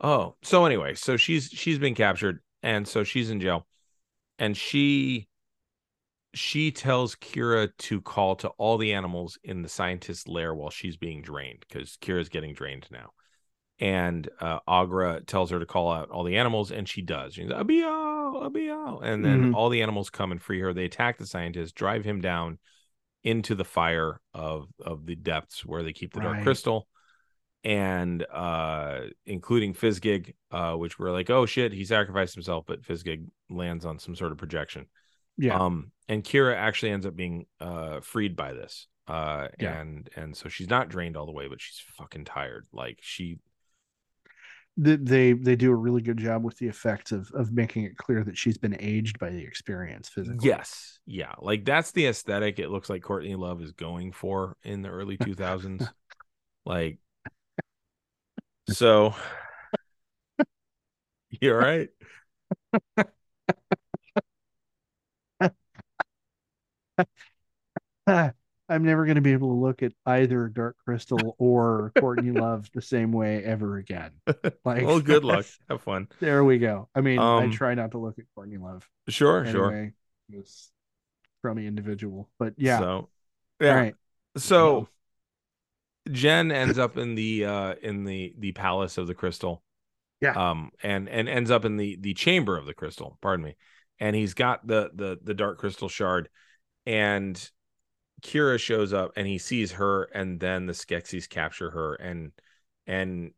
oh 0.00 0.36
so 0.42 0.64
anyway 0.64 0.94
so 0.94 1.16
she's 1.16 1.48
she's 1.52 1.78
been 1.78 1.94
captured 1.94 2.40
and 2.62 2.86
so 2.86 3.04
she's 3.04 3.30
in 3.30 3.40
jail 3.40 3.66
and 4.38 4.56
she 4.56 5.28
she 6.34 6.72
tells 6.72 7.14
Kira 7.14 7.68
to 7.78 8.00
call 8.00 8.34
to 8.36 8.48
all 8.58 8.76
the 8.76 8.92
animals 8.92 9.38
in 9.44 9.62
the 9.62 9.68
scientist's 9.68 10.26
lair 10.26 10.52
while 10.52 10.70
she's 10.70 10.96
being 10.96 11.22
drained 11.22 11.64
because 11.68 11.96
Kira's 12.00 12.28
getting 12.28 12.54
drained 12.54 12.88
now. 12.90 13.10
And 13.80 14.28
uh, 14.40 14.60
Aughra 14.68 15.26
tells 15.26 15.50
her 15.50 15.58
to 15.58 15.66
call 15.66 15.90
out 15.90 16.08
all 16.10 16.22
the 16.22 16.36
animals, 16.36 16.70
and 16.70 16.88
she 16.88 17.02
does. 17.02 17.34
She's 17.34 17.50
Abiyo, 17.50 18.48
Abiyo. 18.48 19.02
And 19.02 19.24
then 19.24 19.50
Mhm. 19.50 19.54
all 19.54 19.68
the 19.68 19.82
animals 19.82 20.10
come 20.10 20.30
and 20.30 20.40
free 20.40 20.60
her. 20.60 20.72
They 20.72 20.84
attack 20.84 21.18
the 21.18 21.26
scientist, 21.26 21.74
drive 21.74 22.04
him 22.04 22.20
down 22.20 22.58
into 23.24 23.54
the 23.54 23.64
fire 23.64 24.20
of 24.32 24.68
of 24.80 25.06
the 25.06 25.16
depths 25.16 25.64
where 25.64 25.82
they 25.82 25.92
keep 25.92 26.12
the 26.12 26.20
dark 26.20 26.42
crystal. 26.42 26.86
And 27.64 28.22
uh 28.30 29.06
including 29.24 29.72
Fizzgig, 29.74 30.34
uh, 30.50 30.74
which 30.74 30.98
we're 30.98 31.10
like, 31.12 31.30
oh 31.30 31.46
shit, 31.46 31.72
he 31.72 31.84
sacrificed 31.84 32.34
himself, 32.34 32.64
but 32.66 32.82
Fizzgig 32.82 33.26
lands 33.48 33.86
on 33.86 33.98
some 33.98 34.14
sort 34.14 34.32
of 34.32 34.38
projection. 34.38 34.86
Yeah. 35.38 35.58
Um, 35.58 35.90
and 36.06 36.22
Kira 36.22 36.54
actually 36.54 36.92
ends 36.92 37.06
up 37.06 37.16
being 37.16 37.46
uh 37.60 38.00
freed 38.00 38.36
by 38.36 38.52
this. 38.52 38.86
Uh 39.08 39.48
Yeah. 39.58 39.80
and 39.80 40.08
and 40.14 40.36
so 40.36 40.48
she's 40.48 40.68
not 40.68 40.90
drained 40.90 41.16
all 41.16 41.26
the 41.26 41.32
way, 41.32 41.48
but 41.48 41.60
she's 41.60 41.82
fucking 41.96 42.26
tired. 42.26 42.66
Like 42.72 42.98
she 43.00 43.38
they 44.76 45.32
they 45.32 45.54
do 45.54 45.70
a 45.70 45.76
really 45.76 46.02
good 46.02 46.16
job 46.16 46.42
with 46.42 46.58
the 46.58 46.66
effects 46.66 47.12
of 47.12 47.30
of 47.32 47.52
making 47.52 47.84
it 47.84 47.96
clear 47.96 48.24
that 48.24 48.36
she's 48.36 48.58
been 48.58 48.76
aged 48.80 49.18
by 49.18 49.30
the 49.30 49.42
experience 49.42 50.08
physically. 50.08 50.48
Yes. 50.48 50.98
Yeah. 51.06 51.32
Like 51.40 51.64
that's 51.64 51.92
the 51.92 52.06
aesthetic 52.06 52.58
it 52.58 52.70
looks 52.70 52.90
like 52.90 53.02
Courtney 53.02 53.36
Love 53.36 53.62
is 53.62 53.72
going 53.72 54.12
for 54.12 54.56
in 54.64 54.82
the 54.82 54.88
early 54.88 55.16
2000s. 55.16 55.86
like 56.66 56.98
so 58.68 59.14
you 61.30 61.52
all 61.52 61.58
right? 61.58 61.88
I'm 68.68 68.84
never 68.84 69.04
going 69.04 69.16
to 69.16 69.20
be 69.20 69.32
able 69.32 69.48
to 69.50 69.60
look 69.60 69.82
at 69.82 69.92
either 70.06 70.48
Dark 70.48 70.76
Crystal 70.84 71.36
or 71.38 71.92
Courtney 71.98 72.30
Love 72.30 72.70
the 72.72 72.82
same 72.82 73.12
way 73.12 73.42
ever 73.44 73.76
again. 73.76 74.12
Like, 74.64 74.82
well, 74.86 75.00
good 75.00 75.24
luck. 75.24 75.44
Have 75.68 75.82
fun. 75.82 76.08
There 76.20 76.42
we 76.42 76.58
go. 76.58 76.88
I 76.94 77.02
mean, 77.02 77.18
I 77.18 77.44
Um, 77.44 77.50
try 77.50 77.74
not 77.74 77.90
to 77.90 77.98
look 77.98 78.18
at 78.18 78.24
Courtney 78.34 78.56
Love. 78.56 78.88
Sure, 79.08 79.44
sure. 79.44 79.92
This 80.30 80.70
crummy 81.42 81.66
individual, 81.66 82.30
but 82.38 82.54
yeah. 82.56 82.78
So 82.78 83.08
yeah. 83.60 83.68
All 83.68 83.76
right. 83.76 83.94
So 84.38 84.88
Jen 86.10 86.50
ends 86.50 86.78
up 86.78 86.96
in 86.96 87.14
the 87.14 87.44
uh 87.44 87.74
in 87.82 88.04
the 88.04 88.34
the 88.38 88.52
palace 88.52 88.96
of 88.98 89.06
the 89.06 89.14
crystal. 89.14 89.62
Yeah. 90.20 90.32
Um 90.32 90.70
and 90.82 91.08
and 91.08 91.28
ends 91.28 91.50
up 91.50 91.64
in 91.64 91.76
the 91.76 91.96
the 92.00 92.14
chamber 92.14 92.56
of 92.56 92.66
the 92.66 92.74
crystal, 92.74 93.18
pardon 93.20 93.44
me. 93.44 93.56
And 93.98 94.16
he's 94.16 94.34
got 94.34 94.66
the 94.66 94.90
the 94.94 95.18
the 95.22 95.34
dark 95.34 95.58
crystal 95.58 95.88
shard 95.88 96.28
and 96.86 97.50
Kira 98.24 98.58
shows 98.58 98.92
up 98.92 99.12
and 99.16 99.26
he 99.26 99.38
sees 99.38 99.72
her 99.72 100.04
and 100.04 100.40
then 100.40 100.66
the 100.66 100.72
Skeksis 100.72 101.28
capture 101.28 101.70
her 101.70 101.94
and 101.94 102.32
and 102.86 103.32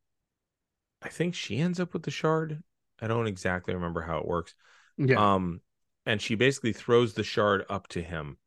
I 1.02 1.08
think 1.08 1.34
she 1.34 1.58
ends 1.58 1.78
up 1.78 1.92
with 1.92 2.04
the 2.04 2.10
shard. 2.10 2.62
I 3.00 3.06
don't 3.08 3.26
exactly 3.26 3.74
remember 3.74 4.00
how 4.00 4.18
it 4.18 4.26
works. 4.26 4.54
Yeah. 4.96 5.34
Um, 5.34 5.60
and 6.06 6.22
she 6.22 6.34
basically 6.34 6.72
throws 6.72 7.14
the 7.14 7.22
shard 7.22 7.64
up 7.68 7.88
to 7.88 8.02
him. 8.02 8.38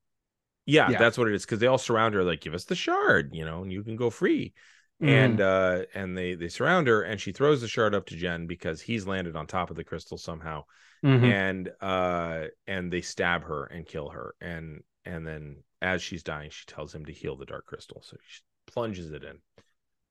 Yeah, 0.65 0.89
Yeah. 0.89 0.97
that's 0.97 1.17
what 1.17 1.27
it 1.27 1.35
is. 1.35 1.45
Because 1.45 1.59
they 1.59 1.67
all 1.67 1.77
surround 1.77 2.15
her, 2.15 2.23
like, 2.23 2.41
give 2.41 2.53
us 2.53 2.65
the 2.65 2.75
shard, 2.75 3.33
you 3.33 3.45
know, 3.45 3.61
and 3.63 3.71
you 3.71 3.83
can 3.83 3.95
go 3.95 4.09
free. 4.09 4.53
Mm. 5.01 5.07
And 5.09 5.41
uh, 5.41 5.83
and 5.93 6.17
they 6.17 6.35
they 6.35 6.49
surround 6.49 6.87
her, 6.87 7.03
and 7.03 7.21
she 7.21 7.31
throws 7.31 7.61
the 7.61 7.67
shard 7.69 7.95
up 7.95 8.07
to 8.07 8.17
Jen 8.17 8.47
because 8.47 8.81
he's 8.81 9.07
landed 9.07 9.35
on 9.35 9.47
top 9.47 9.69
of 9.69 9.77
the 9.77 9.83
crystal 9.83 10.17
somehow. 10.17 10.65
Mhm. 11.05 11.31
And 11.31 11.71
uh, 11.79 12.47
and 12.67 12.91
they 12.91 13.01
stab 13.01 13.43
her 13.43 13.65
and 13.65 13.85
kill 13.85 14.09
her. 14.09 14.35
And 14.41 14.81
and 15.05 15.25
then 15.25 15.57
as 15.81 16.01
she's 16.01 16.23
dying, 16.23 16.49
she 16.49 16.65
tells 16.65 16.93
him 16.93 17.05
to 17.05 17.13
heal 17.13 17.35
the 17.35 17.45
dark 17.45 17.65
crystal. 17.65 18.01
So 18.03 18.17
she 18.27 18.41
plunges 18.67 19.11
it 19.11 19.23
in. 19.23 19.39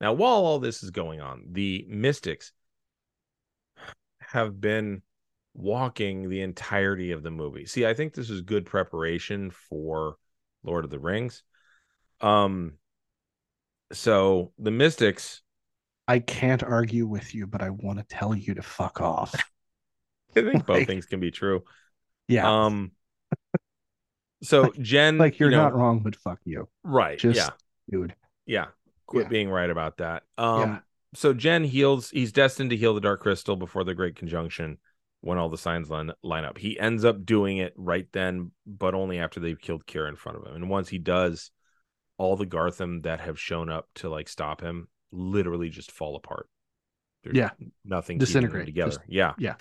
Now, 0.01 0.13
while 0.13 0.45
all 0.45 0.59
this 0.59 0.83
is 0.83 0.91
going 0.91 1.21
on, 1.21 1.47
the 1.51 1.85
mystics 1.89 2.53
have 4.21 4.61
been 4.61 5.03
walking 5.55 6.29
the 6.29 6.43
entirety 6.43 7.13
of 7.13 7.23
the 7.23 7.31
movie. 7.31 7.67
See, 7.67 7.85
I 7.87 7.95
think 7.95 8.15
this 8.15 8.31
is 8.31 8.43
good 8.43 8.65
preparation 8.65 9.51
for 9.51 10.17
Lord 10.63 10.85
of 10.85 10.91
the 10.91 10.99
Rings. 10.99 11.43
Um 12.21 12.75
so 13.93 14.53
the 14.59 14.71
mystics 14.71 15.43
I 16.07 16.21
can't 16.21 16.63
argue 16.63 17.07
with 17.07 17.35
you, 17.35 17.47
but 17.47 17.63
I 17.63 17.71
want 17.71 17.99
to 17.99 18.05
tell 18.05 18.35
you 18.35 18.55
to 18.55 18.63
fuck 18.63 19.01
off. 19.01 19.35
I 20.37 20.43
think 20.43 20.67
both 20.67 20.87
things 20.87 21.07
can 21.07 21.21
be 21.21 21.31
true. 21.31 21.65
Yeah. 22.29 22.65
Um 22.65 22.93
so 24.43 24.73
Jen 24.81 25.19
like 25.19 25.39
you're 25.39 25.51
you 25.51 25.57
know, 25.57 25.63
not 25.65 25.75
wrong, 25.75 26.01
but 26.01 26.15
fuck 26.17 26.39
you, 26.45 26.69
right. 26.85 27.19
just 27.19 27.37
yeah. 27.39 27.49
dude. 27.91 28.15
Yeah. 28.47 28.67
Quit 29.07 29.25
Yeah. 29.25 29.29
being 29.29 29.51
right 29.51 29.71
about 29.71 29.99
that. 29.99 30.23
Um 30.37 30.61
Yeah. 30.61 30.79
so 31.15 31.33
Jen 31.33 31.65
heals 31.65 32.11
he's 32.11 32.33
destined 32.33 32.71
to 32.71 32.77
heal 32.77 32.95
the 32.95 33.01
dark 33.01 33.21
crystal 33.21 33.57
before 33.57 33.85
the 33.85 33.95
great 33.95 34.17
conjunction 34.17 34.79
when 35.21 35.37
all 35.39 35.49
the 35.49 35.59
signs 35.59 35.91
line, 35.91 36.13
line 36.23 36.45
up. 36.45 36.59
He 36.59 36.79
ends 36.79 37.05
up 37.05 37.25
doing 37.27 37.59
it 37.59 37.73
right 37.77 38.07
then, 38.13 38.53
but 38.67 38.95
only 38.95 39.19
after 39.19 39.41
they've 39.41 39.61
killed 39.61 39.85
Kira 39.87 40.09
in 40.09 40.15
front 40.17 40.39
of 40.39 40.47
him. 40.47 40.55
And 40.55 40.71
once 40.71 40.89
he 40.89 40.99
does, 40.99 41.51
all 42.19 42.37
the 42.37 42.47
Garthim 42.47 43.03
that 43.03 43.19
have 43.21 43.39
shown 43.41 43.69
up 43.69 43.89
to 43.97 44.09
like 44.09 44.29
stop 44.29 44.61
him 44.61 44.87
literally 45.11 45.71
just 45.71 45.91
fall 45.91 46.15
apart. 46.15 46.49
There's 47.25 47.37
Yeah. 47.37 47.51
nothing 47.85 48.19
Disintegrate. 48.19 48.67
together. 48.67 48.91
Just- 48.93 49.01
yeah. 49.09 49.35
yeah. 49.39 49.55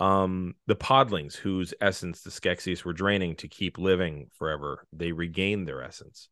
Um, 0.00 0.54
the 0.66 0.76
podlings, 0.76 1.34
whose 1.34 1.74
essence 1.80 2.22
the 2.22 2.30
Skeksis 2.30 2.84
were 2.84 2.92
draining 2.92 3.36
to 3.36 3.48
keep 3.48 3.78
living 3.78 4.28
forever, 4.34 4.86
they 4.92 5.12
regain 5.12 5.64
their 5.64 5.82
essence. 5.82 6.28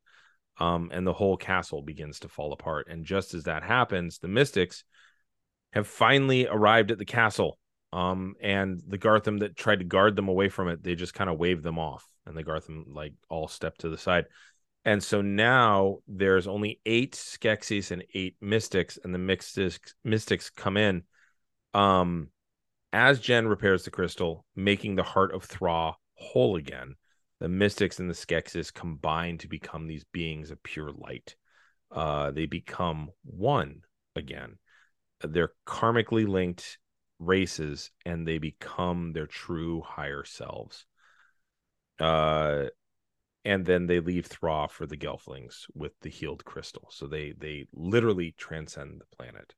Um, 0.59 0.91
and 0.93 1.07
the 1.07 1.13
whole 1.13 1.37
castle 1.37 1.83
begins 1.83 2.21
to 2.21 2.29
fall 2.29 2.53
apart. 2.53 2.87
And 2.89 3.05
just 3.05 3.35
as 3.35 3.45
that 3.45 3.63
happens, 3.63 4.19
the 4.19 4.29
mystics 4.29 4.85
have 5.73 5.87
finally 5.87 6.47
arrived 6.47 6.91
at 6.91 6.99
the 6.99 7.05
castle. 7.05 7.59
Um, 7.93 8.35
and 8.41 8.81
the 8.87 8.99
Garthim 8.99 9.41
that 9.41 9.57
tried 9.57 9.81
to 9.81 9.85
guard 9.85 10.17
them 10.17 10.29
away 10.29 10.49
from 10.49 10.69
it, 10.69 10.83
they 10.83 10.95
just 10.95 11.15
kind 11.15 11.31
of 11.31 11.39
waved 11.39 11.63
them 11.63 11.79
off, 11.79 12.05
and 12.27 12.37
the 12.37 12.45
Garthim 12.45 12.85
like 12.89 13.15
all 13.29 13.49
stepped 13.49 13.83
to 13.83 13.89
the 13.89 13.99
side. 13.99 14.27
And 14.85 15.03
so 15.03 15.23
now 15.23 15.99
there's 16.07 16.47
only 16.47 16.81
eight 16.87 17.15
Skeksis 17.15 17.91
and 17.91 18.05
eight 18.15 18.37
mystics, 18.41 18.99
and 19.03 19.15
the 19.15 19.19
mystics 19.19 19.95
mystics 20.05 20.51
come 20.51 20.77
in. 20.77 21.03
Um, 21.75 22.29
as 22.93 23.21
Jen 23.21 23.47
repairs 23.47 23.85
the 23.85 23.91
crystal, 23.91 24.45
making 24.55 24.97
the 24.97 25.03
heart 25.03 25.35
of 25.35 25.45
Thra 25.45 25.95
whole 26.15 26.57
again, 26.57 26.95
the 27.41 27.49
mystics 27.49 27.99
and 27.99 28.09
the 28.09 28.15
Skeksis 28.15 28.73
combine 28.73 29.39
to 29.39 29.49
become 29.49 29.87
these 29.87 30.05
beings 30.13 30.51
of 30.51 30.63
pure 30.63 30.91
light. 30.91 31.37
Uh, 31.91 32.31
they 32.31 32.47
become 32.47 33.11
one 33.25 33.83
again. 34.15 34.59
They're 35.23 35.53
karmically 35.67 36.27
linked 36.27 36.79
races, 37.19 37.91
and 38.05 38.27
they 38.27 38.39
become 38.39 39.13
their 39.13 39.27
true 39.27 39.83
higher 39.83 40.25
selves. 40.25 40.87
Uh, 41.99 42.67
and 43.45 43.65
then 43.65 43.87
they 43.87 44.01
leave 44.01 44.27
Thra 44.27 44.69
for 44.69 44.87
the 44.87 44.97
Gelflings 44.97 45.67
with 45.75 45.93
the 46.01 46.11
healed 46.11 46.45
crystal. 46.45 46.89
So 46.91 47.07
they 47.07 47.33
they 47.39 47.67
literally 47.73 48.35
transcend 48.37 49.01
the 49.01 49.17
planet. 49.17 49.55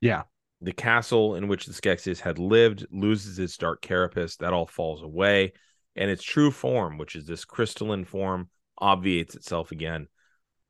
Yeah. 0.00 0.24
The 0.62 0.72
castle 0.72 1.34
in 1.34 1.48
which 1.48 1.66
the 1.66 1.72
Skeksis 1.72 2.20
had 2.20 2.38
lived 2.38 2.86
loses 2.92 3.38
its 3.38 3.56
dark 3.56 3.82
carapace. 3.82 4.36
That 4.36 4.52
all 4.52 4.66
falls 4.66 5.02
away, 5.02 5.52
and 5.96 6.08
its 6.08 6.22
true 6.22 6.52
form, 6.52 6.98
which 6.98 7.16
is 7.16 7.26
this 7.26 7.44
crystalline 7.44 8.04
form, 8.04 8.48
obviates 8.78 9.34
itself 9.34 9.72
again. 9.72 10.06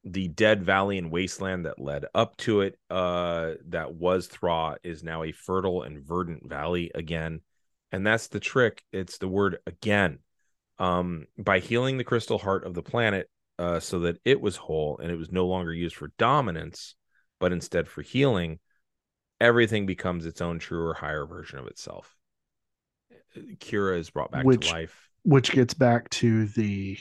The 0.04 0.28
dead 0.28 0.64
valley 0.64 0.98
and 0.98 1.12
wasteland 1.12 1.66
that 1.66 1.78
led 1.78 2.06
up 2.14 2.36
to 2.38 2.62
it, 2.62 2.78
uh, 2.90 3.52
that 3.68 3.94
was 3.94 4.26
Thra, 4.26 4.78
is 4.82 5.04
now 5.04 5.22
a 5.22 5.32
fertile 5.32 5.82
and 5.82 6.02
verdant 6.02 6.48
valley 6.48 6.90
again. 6.94 7.42
And 7.92 8.06
that's 8.06 8.28
the 8.28 8.40
trick. 8.40 8.82
It's 8.92 9.18
the 9.18 9.28
word 9.28 9.58
again 9.66 10.20
um, 10.78 11.26
by 11.38 11.58
healing 11.58 11.98
the 11.98 12.04
crystal 12.04 12.38
heart 12.38 12.64
of 12.64 12.74
the 12.74 12.82
planet 12.82 13.28
uh, 13.58 13.78
so 13.78 14.00
that 14.00 14.16
it 14.24 14.40
was 14.40 14.56
whole 14.56 14.98
and 14.98 15.12
it 15.12 15.16
was 15.16 15.30
no 15.30 15.46
longer 15.46 15.72
used 15.72 15.94
for 15.94 16.12
dominance, 16.18 16.94
but 17.38 17.52
instead 17.52 17.86
for 17.86 18.02
healing, 18.02 18.58
everything 19.42 19.84
becomes 19.86 20.24
its 20.24 20.40
own 20.40 20.58
truer, 20.58 20.94
higher 20.94 21.26
version 21.26 21.58
of 21.58 21.66
itself. 21.66 22.14
Kira 23.36 23.98
is 23.98 24.08
brought 24.10 24.30
back 24.30 24.44
Which- 24.44 24.68
to 24.68 24.72
life. 24.74 25.08
Which 25.24 25.52
gets 25.52 25.74
back 25.74 26.10
to 26.10 26.46
the 26.46 26.98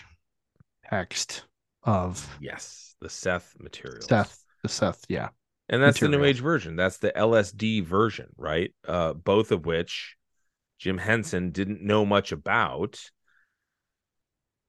text 0.90 1.46
of 1.84 2.38
Yes, 2.40 2.96
the 3.02 3.10
Seth 3.10 3.56
material. 3.60 4.02
Seth. 4.02 4.44
The 4.62 4.70
Seth, 4.70 5.04
yeah. 5.10 5.30
and 5.70 5.82
that's 5.82 6.00
the 6.00 6.08
New. 6.08 6.24
Age 6.24 6.40
version. 6.40 6.76
That's 6.76 7.00
the 7.00 7.12
LSD 7.16 7.84
version, 7.84 8.28
right? 8.38 8.72
Uh, 8.88 9.14
both 9.14 9.52
of 9.52 9.66
which 9.66 10.16
Jim 10.78 11.00
Henson 11.00 11.50
didn't 11.50 11.82
know 11.82 12.06
much 12.06 12.32
about. 12.32 13.00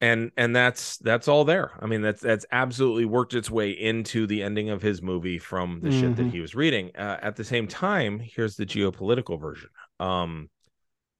And 0.02 0.32
and 0.36 0.54
that's 0.56 0.98
that's 0.98 1.28
all 1.28 1.44
there. 1.46 1.72
I 1.80 1.86
mean, 1.86 2.02
that's 2.02 2.20
that's 2.20 2.46
absolutely 2.52 3.06
worked 3.06 3.34
its 3.34 3.50
way 3.50 3.70
into 3.70 4.26
the 4.26 4.42
ending 4.42 4.70
of 4.70 4.82
his 4.82 5.02
movie 5.02 5.38
from 5.38 5.80
the 5.82 5.92
shit 5.92 6.16
that 6.16 6.26
Mhm. 6.26 6.32
he 6.32 6.40
was 6.40 6.56
reading. 6.56 6.90
Uh, 6.96 7.18
at 7.22 7.36
the 7.36 7.44
same 7.44 7.68
time, 7.68 8.20
here's 8.20 8.56
the 8.56 8.66
geopolitical 8.66 9.40
version, 9.40 9.70
um, 10.00 10.50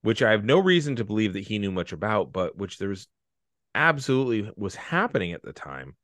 which 0.02 0.22
I 0.22 0.32
have 0.32 0.44
no 0.44 0.58
reason 0.58 0.96
to 0.96 1.04
believe 1.04 1.34
that 1.34 1.44
he 1.44 1.58
knew 1.58 1.72
much 1.72 1.92
about, 1.92 2.32
but 2.32 2.56
which 2.56 2.78
there's 2.78 3.08
absolutely 3.74 4.52
was 4.56 4.74
happening 4.76 5.32
at 5.32 5.42
the 5.42 5.52
time. 5.54 5.96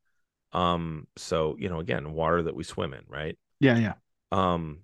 Um, 0.53 1.07
so 1.17 1.57
you 1.59 1.69
know, 1.69 1.79
again, 1.79 2.13
water 2.13 2.43
that 2.43 2.55
we 2.55 2.63
swim 2.63 2.93
in, 2.93 3.03
right? 3.07 3.37
Yeah, 3.59 3.77
yeah. 3.77 3.93
um, 4.31 4.79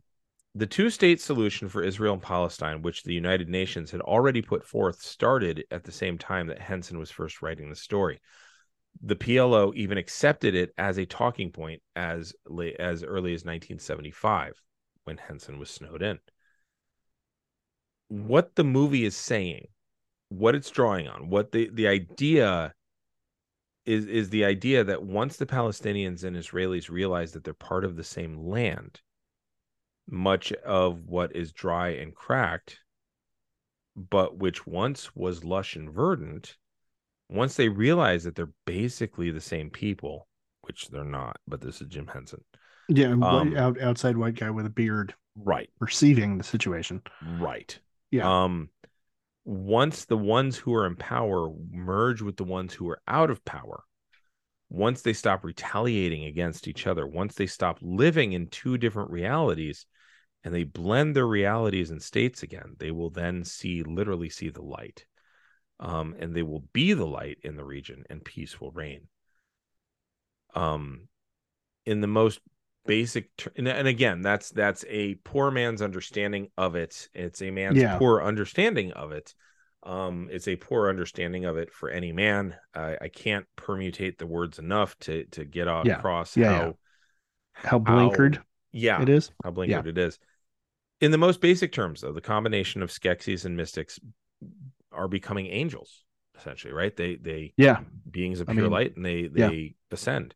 the 0.58 0.66
two 0.66 0.90
state 0.90 1.20
solution 1.20 1.68
for 1.68 1.84
Israel 1.84 2.14
and 2.14 2.22
Palestine, 2.22 2.82
which 2.82 3.04
the 3.04 3.14
United 3.14 3.50
Nations 3.50 3.92
had 3.92 4.00
already 4.00 4.42
put 4.42 4.66
forth, 4.66 5.02
started 5.02 5.66
at 5.70 5.84
the 5.84 5.92
same 5.92 6.18
time 6.18 6.48
that 6.48 6.62
Henson 6.62 6.98
was 6.98 7.12
first 7.12 7.42
writing 7.42 7.70
the 7.70 7.76
story. 7.76 8.22
The 9.04 9.18
PLO 9.18 9.76
even 9.76 9.98
accepted 9.98 10.56
it 10.56 10.74
as 10.78 10.98
a 10.98 11.06
talking 11.06 11.52
point 11.52 11.82
as 11.98 12.34
as 12.80 13.04
early 13.04 13.34
as 13.34 13.44
1975 13.44 14.54
when 15.04 15.18
Henson 15.18 15.60
was 15.60 15.70
snowed 15.70 16.02
in. 16.02 16.20
What 18.08 18.56
the 18.56 18.64
movie 18.64 19.04
is 19.04 19.18
saying, 19.18 19.68
what 20.30 20.56
it's 20.56 20.70
drawing 20.70 21.10
on, 21.10 21.30
what 21.30 21.52
the 21.52 21.70
the 21.74 21.90
idea 21.90 22.74
is 23.86 24.06
is 24.06 24.30
the 24.30 24.46
idea 24.46 24.86
that 24.86 25.04
once 25.04 25.36
the 25.36 25.46
Palestinians 25.46 26.24
and 26.24 26.38
Israelis 26.38 26.90
realize 26.90 27.34
that 27.34 27.44
they're 27.44 27.54
part 27.54 27.84
of 27.84 27.98
the 27.98 28.04
same 28.06 28.38
land, 28.38 29.02
much 30.10 30.52
of 30.54 31.06
what 31.06 31.36
is 31.36 31.52
dry 31.52 31.90
and 31.90 32.14
cracked, 32.14 32.80
but 33.96 34.38
which 34.38 34.68
once 34.68 35.16
was 35.16 35.44
lush 35.44 35.76
and 35.76 35.92
verdant, 35.92 36.58
once 37.30 37.56
they 37.56 37.70
realize 37.70 38.24
that 38.24 38.36
they're 38.36 38.52
basically 38.66 39.32
the 39.32 39.42
same 39.42 39.70
people, 39.70 40.28
which 40.62 40.90
they're 40.90 41.04
not, 41.04 41.38
but 41.48 41.62
this 41.62 41.82
is 41.82 41.88
Jim 41.88 42.08
Henson. 42.08 42.44
Yeah, 42.88 43.14
Um, 43.14 43.58
out, 43.58 43.82
outside 43.82 44.18
white 44.18 44.36
guy 44.36 44.52
with 44.52 44.66
a 44.66 44.70
beard 44.70 45.16
Right. 45.36 45.70
perceiving 45.80 46.38
the 46.38 46.44
situation. 46.44 47.02
Right. 47.40 47.78
Yeah. 48.12 48.44
Um 48.44 48.70
once 49.44 50.06
the 50.06 50.18
ones 50.18 50.58
who 50.58 50.74
are 50.74 50.88
in 50.88 50.96
power 50.96 51.52
merge 51.72 52.22
with 52.22 52.36
the 52.36 52.44
ones 52.44 52.74
who 52.74 52.90
are 52.90 53.02
out 53.08 53.30
of 53.30 53.46
power, 53.46 53.84
once 54.70 55.02
they 55.02 55.14
stop 55.14 55.44
retaliating 55.44 56.26
against 56.26 56.68
each 56.68 56.88
other, 56.88 57.06
once 57.06 57.36
they 57.36 57.46
stop 57.46 57.78
living 57.82 58.34
in 58.34 58.48
two 58.48 58.78
different 58.78 59.12
realities 59.12 59.86
and 60.46 60.56
they 60.56 60.64
blend 60.64 61.18
their 61.18 61.28
realities 61.28 61.92
and 61.92 62.02
states 62.02 62.44
again, 62.44 62.78
they 62.80 62.92
will 62.92 63.12
then 63.12 63.44
see 63.44 63.84
literally 63.84 64.30
see 64.30 64.50
the 64.50 64.64
light. 64.64 65.06
Um, 65.82 66.16
and 66.20 66.34
they 66.36 66.44
will 66.44 66.66
be 66.74 66.94
the 66.94 67.08
light 67.08 67.40
in 67.44 67.58
the 67.58 67.66
region 67.66 68.06
and 68.10 68.24
peace 68.26 68.62
will 68.62 68.72
reign. 68.72 69.10
Um 70.54 71.08
in 71.86 72.02
the 72.02 72.08
most 72.08 72.42
basic 72.86 73.36
ter- 73.38 73.52
and, 73.58 73.68
and 73.68 73.88
again 73.88 74.22
that's 74.22 74.50
that's 74.52 74.86
a 74.90 75.16
poor 75.24 75.52
man's 75.52 75.82
understanding 75.82 76.50
of 76.58 76.76
it 76.76 77.10
it's 77.14 77.42
a 77.42 77.52
man's 77.52 77.84
Yeah. 77.84 77.98
poor 77.98 78.22
understanding 78.24 78.92
of 78.94 79.12
it 79.12 79.34
um 79.84 80.30
it's 80.32 80.48
a 80.48 80.56
poor 80.58 80.90
understanding 80.90 81.46
of 81.46 81.58
it 81.58 81.74
for 81.74 81.90
any 81.90 82.12
man 82.12 82.56
i 82.76 82.98
i 83.02 83.10
can't 83.10 83.46
permutate 83.58 84.18
the 84.20 84.28
words 84.28 84.60
enough 84.60 84.98
to 85.00 85.26
to 85.26 85.46
get 85.46 85.68
Yeah. 85.84 85.94
across 85.94 86.36
Yeah, 86.36 86.52
how 86.52 86.52
yeah. 86.52 86.72
How 87.54 87.80
blinkered 87.80 88.42
yeah 88.72 89.02
it 89.02 89.10
is. 89.10 89.32
how 89.44 89.52
blinkered 89.52 89.88
it 89.88 89.98
is 89.98 90.20
in 91.06 91.12
the 91.12 91.18
most 91.18 91.40
basic 91.40 91.72
terms 91.72 92.02
though 92.02 92.12
the 92.12 92.22
combination 92.22 92.82
of 92.82 92.90
skeksis 92.90 93.46
and 93.46 93.56
mystics 93.56 94.00
are 94.92 95.08
becoming 95.08 95.46
angels 95.48 96.04
essentially 96.38 96.74
right 96.74 96.96
they 96.96 97.16
they 97.16 97.54
Yeah. 97.58 97.80
beings 98.10 98.40
of 98.40 98.50
I 98.50 98.54
pure 98.54 98.64
mean, 98.64 98.72
light 98.72 98.96
and 98.96 99.06
they 99.06 99.30
yeah. 99.34 99.50
they 99.50 99.76
ascend 99.92 100.34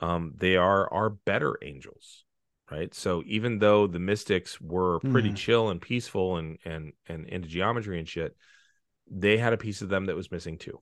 um 0.00 0.32
they 0.38 0.56
are 0.56 0.92
are 0.92 1.10
better 1.10 1.58
angels 1.62 2.24
right 2.70 2.94
so 2.94 3.22
even 3.26 3.58
though 3.58 3.86
the 3.86 3.98
mystics 3.98 4.60
were 4.60 5.00
pretty 5.00 5.30
Mhm. 5.30 5.36
chill 5.36 5.68
and 5.70 5.80
peaceful 5.82 6.36
and 6.36 6.58
and 6.64 6.92
and 7.06 7.26
into 7.28 7.48
geometry 7.48 7.98
and 7.98 8.08
shit 8.08 8.36
they 9.10 9.36
had 9.36 9.52
a 9.52 9.58
piece 9.58 9.82
of 9.82 9.88
them 9.88 10.06
that 10.06 10.16
was 10.16 10.30
missing 10.30 10.58
too 10.58 10.80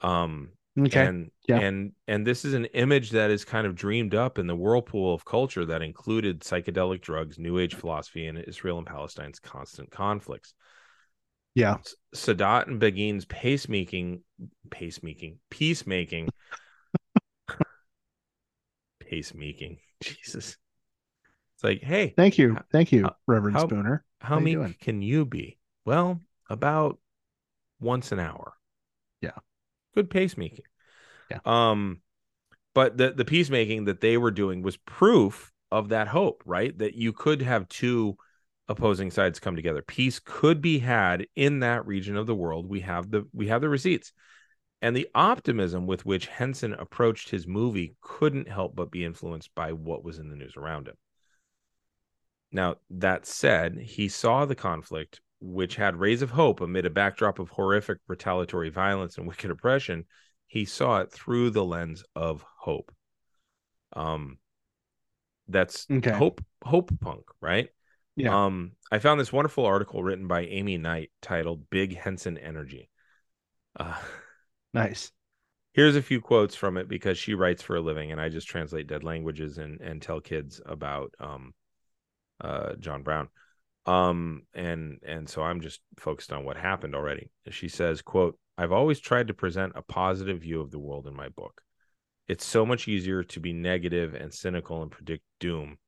um 0.00 0.50
Okay. 0.86 1.06
and 1.06 1.30
Yeah. 1.48 1.58
and 1.60 1.92
and 2.06 2.26
this 2.26 2.44
is 2.44 2.54
an 2.54 2.66
image 2.66 3.10
that 3.10 3.30
is 3.30 3.44
kind 3.44 3.66
of 3.66 3.74
dreamed 3.74 4.14
up 4.14 4.38
in 4.38 4.46
the 4.46 4.54
whirlpool 4.56 5.12
of 5.14 5.24
culture 5.24 5.64
that 5.66 5.82
included 5.82 6.40
psychedelic 6.40 7.00
drugs 7.00 7.38
new 7.38 7.58
age 7.58 7.74
philosophy 7.74 8.26
and 8.26 8.38
israel 8.38 8.78
and 8.78 8.86
palestine's 8.86 9.38
constant 9.40 9.90
conflicts 9.90 10.54
yeah. 11.54 11.78
Sadat 12.14 12.68
and 12.68 12.78
Begin's 12.78 13.24
pacemaking, 13.26 14.20
pacemaking, 14.70 15.38
peacemaking, 15.50 16.28
pacemaking. 19.02 19.78
Jesus, 20.00 20.56
it's 21.54 21.64
like, 21.64 21.82
hey, 21.82 22.14
Thank 22.16 22.38
you. 22.38 22.54
How- 22.54 22.64
Thank 22.70 22.92
you, 22.92 23.08
Reverend 23.26 23.56
how- 23.56 23.66
Spooner. 23.66 24.04
how 24.20 24.34
how 24.36 24.40
meek 24.40 24.78
can 24.80 25.02
you 25.02 25.24
be? 25.24 25.58
Well, 25.84 26.20
about 26.48 26.98
once 27.80 28.12
an 28.12 28.20
hour. 28.20 28.52
Yeah. 29.20 29.32
Good 29.98 30.10
pacemaking. 30.10 30.60
Yeah. 31.30 31.38
Um, 31.44 32.00
but 32.74 32.96
the 32.96 33.10
the 33.10 33.24
peacemaking 33.24 33.86
that 33.86 34.00
they 34.00 34.16
were 34.16 34.30
doing 34.30 34.62
was 34.62 34.76
proof 34.76 35.52
of 35.70 35.88
that 35.88 36.08
hope, 36.08 36.42
right? 36.46 36.76
That 36.78 36.94
you 36.94 37.12
could 37.12 37.42
have 37.42 37.68
two 37.68 38.16
opposing 38.68 39.10
sides 39.10 39.40
come 39.40 39.56
together. 39.56 39.82
Peace 39.82 40.20
could 40.24 40.60
be 40.60 40.78
had 40.78 41.26
in 41.34 41.60
that 41.60 41.86
region 41.86 42.16
of 42.16 42.26
the 42.26 42.34
world. 42.34 42.68
We 42.68 42.80
have 42.80 43.10
the 43.10 43.26
we 43.32 43.48
have 43.48 43.60
the 43.60 43.68
receipts. 43.68 44.12
And 44.80 44.94
the 44.94 45.08
optimism 45.12 45.88
with 45.88 46.06
which 46.06 46.28
Henson 46.28 46.72
approached 46.72 47.30
his 47.30 47.48
movie 47.48 47.96
couldn't 48.00 48.48
help 48.48 48.76
but 48.76 48.92
be 48.92 49.04
influenced 49.04 49.52
by 49.56 49.72
what 49.72 50.04
was 50.04 50.20
in 50.20 50.28
the 50.28 50.36
news 50.36 50.54
around 50.56 50.86
him. 50.86 50.94
Now, 52.52 52.76
that 52.90 53.26
said, 53.26 53.76
he 53.76 54.08
saw 54.08 54.44
the 54.44 54.54
conflict 54.54 55.20
which 55.40 55.76
had 55.76 55.96
rays 55.96 56.22
of 56.22 56.30
hope 56.30 56.60
amid 56.60 56.86
a 56.86 56.90
backdrop 56.90 57.38
of 57.38 57.50
horrific 57.50 57.98
retaliatory 58.08 58.70
violence 58.70 59.18
and 59.18 59.26
wicked 59.26 59.50
oppression, 59.50 60.04
he 60.46 60.64
saw 60.64 61.00
it 61.00 61.12
through 61.12 61.50
the 61.50 61.64
lens 61.64 62.04
of 62.14 62.44
hope. 62.58 62.92
Um, 63.94 64.38
that's 65.48 65.86
Okay. 65.90 66.10
hope, 66.12 66.44
hope 66.62 66.90
punk, 67.00 67.24
right? 67.40 67.68
Yeah. 68.16 68.46
Um, 68.46 68.72
I 68.90 68.98
found 68.98 69.20
this 69.20 69.32
wonderful 69.32 69.64
article 69.64 70.02
written 70.02 70.26
by 70.26 70.42
Amy 70.42 70.76
Knight 70.76 71.10
titled 71.22 71.70
"Big 71.70 71.96
Henson 71.96 72.36
Energy." 72.36 72.90
Uh, 73.78 73.98
Nice. 74.72 75.12
here's 75.72 75.96
a 75.96 76.02
few 76.02 76.20
quotes 76.20 76.54
from 76.54 76.76
it 76.76 76.88
because 76.88 77.18
she 77.18 77.34
writes 77.34 77.62
for 77.62 77.76
a 77.76 77.80
living, 77.80 78.12
and 78.12 78.20
I 78.20 78.28
just 78.28 78.48
translate 78.48 78.86
dead 78.86 79.04
languages 79.04 79.58
and 79.58 79.80
and 79.80 80.02
tell 80.02 80.20
kids 80.20 80.60
about 80.66 81.14
um, 81.20 81.54
uh, 82.40 82.74
John 82.76 83.02
Brown. 83.02 83.28
Um, 83.88 84.42
and 84.54 84.98
and 85.06 85.28
so 85.28 85.42
I'm 85.42 85.60
just 85.60 85.80
focused 85.98 86.32
on 86.32 86.44
what 86.44 86.56
happened 86.56 86.94
already. 86.94 87.30
She 87.50 87.68
says, 87.68 88.02
"quote 88.02 88.38
I've 88.56 88.72
always 88.72 89.00
tried 89.00 89.28
to 89.28 89.34
present 89.34 89.72
a 89.76 89.82
positive 89.82 90.40
view 90.40 90.60
of 90.60 90.70
the 90.70 90.78
world 90.78 91.06
in 91.06 91.14
my 91.14 91.28
book. 91.28 91.62
It's 92.28 92.44
so 92.44 92.66
much 92.66 92.88
easier 92.88 93.22
to 93.24 93.40
be 93.40 93.52
negative 93.52 94.14
and 94.14 94.32
cynical 94.32 94.82
and 94.82 94.90
predict 94.90 95.24
doom 95.40 95.78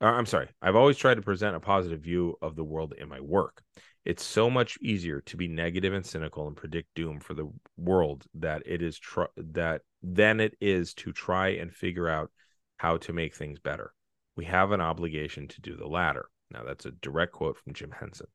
I'm 0.00 0.26
sorry. 0.26 0.48
I've 0.62 0.76
always 0.76 0.96
tried 0.96 1.16
to 1.16 1.22
present 1.22 1.56
a 1.56 1.60
positive 1.60 2.00
view 2.00 2.36
of 2.40 2.54
the 2.54 2.64
world 2.64 2.94
in 2.96 3.08
my 3.08 3.20
work. 3.20 3.62
It's 4.04 4.24
so 4.24 4.48
much 4.48 4.78
easier 4.80 5.20
to 5.22 5.36
be 5.36 5.48
negative 5.48 5.92
and 5.92 6.06
cynical 6.06 6.46
and 6.46 6.56
predict 6.56 6.94
doom 6.94 7.18
for 7.18 7.34
the 7.34 7.50
world 7.76 8.24
that 8.34 8.62
it 8.64 8.80
is 8.80 8.98
tr- 8.98 9.24
that 9.36 9.82
than 10.02 10.38
it 10.38 10.56
is 10.60 10.94
to 10.94 11.12
try 11.12 11.48
and 11.48 11.74
figure 11.74 12.08
out 12.08 12.30
how 12.76 12.98
to 12.98 13.12
make 13.12 13.34
things 13.34 13.58
better. 13.58 13.92
We 14.36 14.44
have 14.44 14.70
an 14.70 14.80
obligation 14.80 15.48
to 15.48 15.60
do 15.60 15.76
the 15.76 15.88
latter. 15.88 16.30
Now 16.50 16.64
that's 16.64 16.86
a 16.86 16.90
direct 16.90 17.32
quote 17.32 17.56
from 17.56 17.74
Jim 17.74 17.90
Henson. 17.90 18.26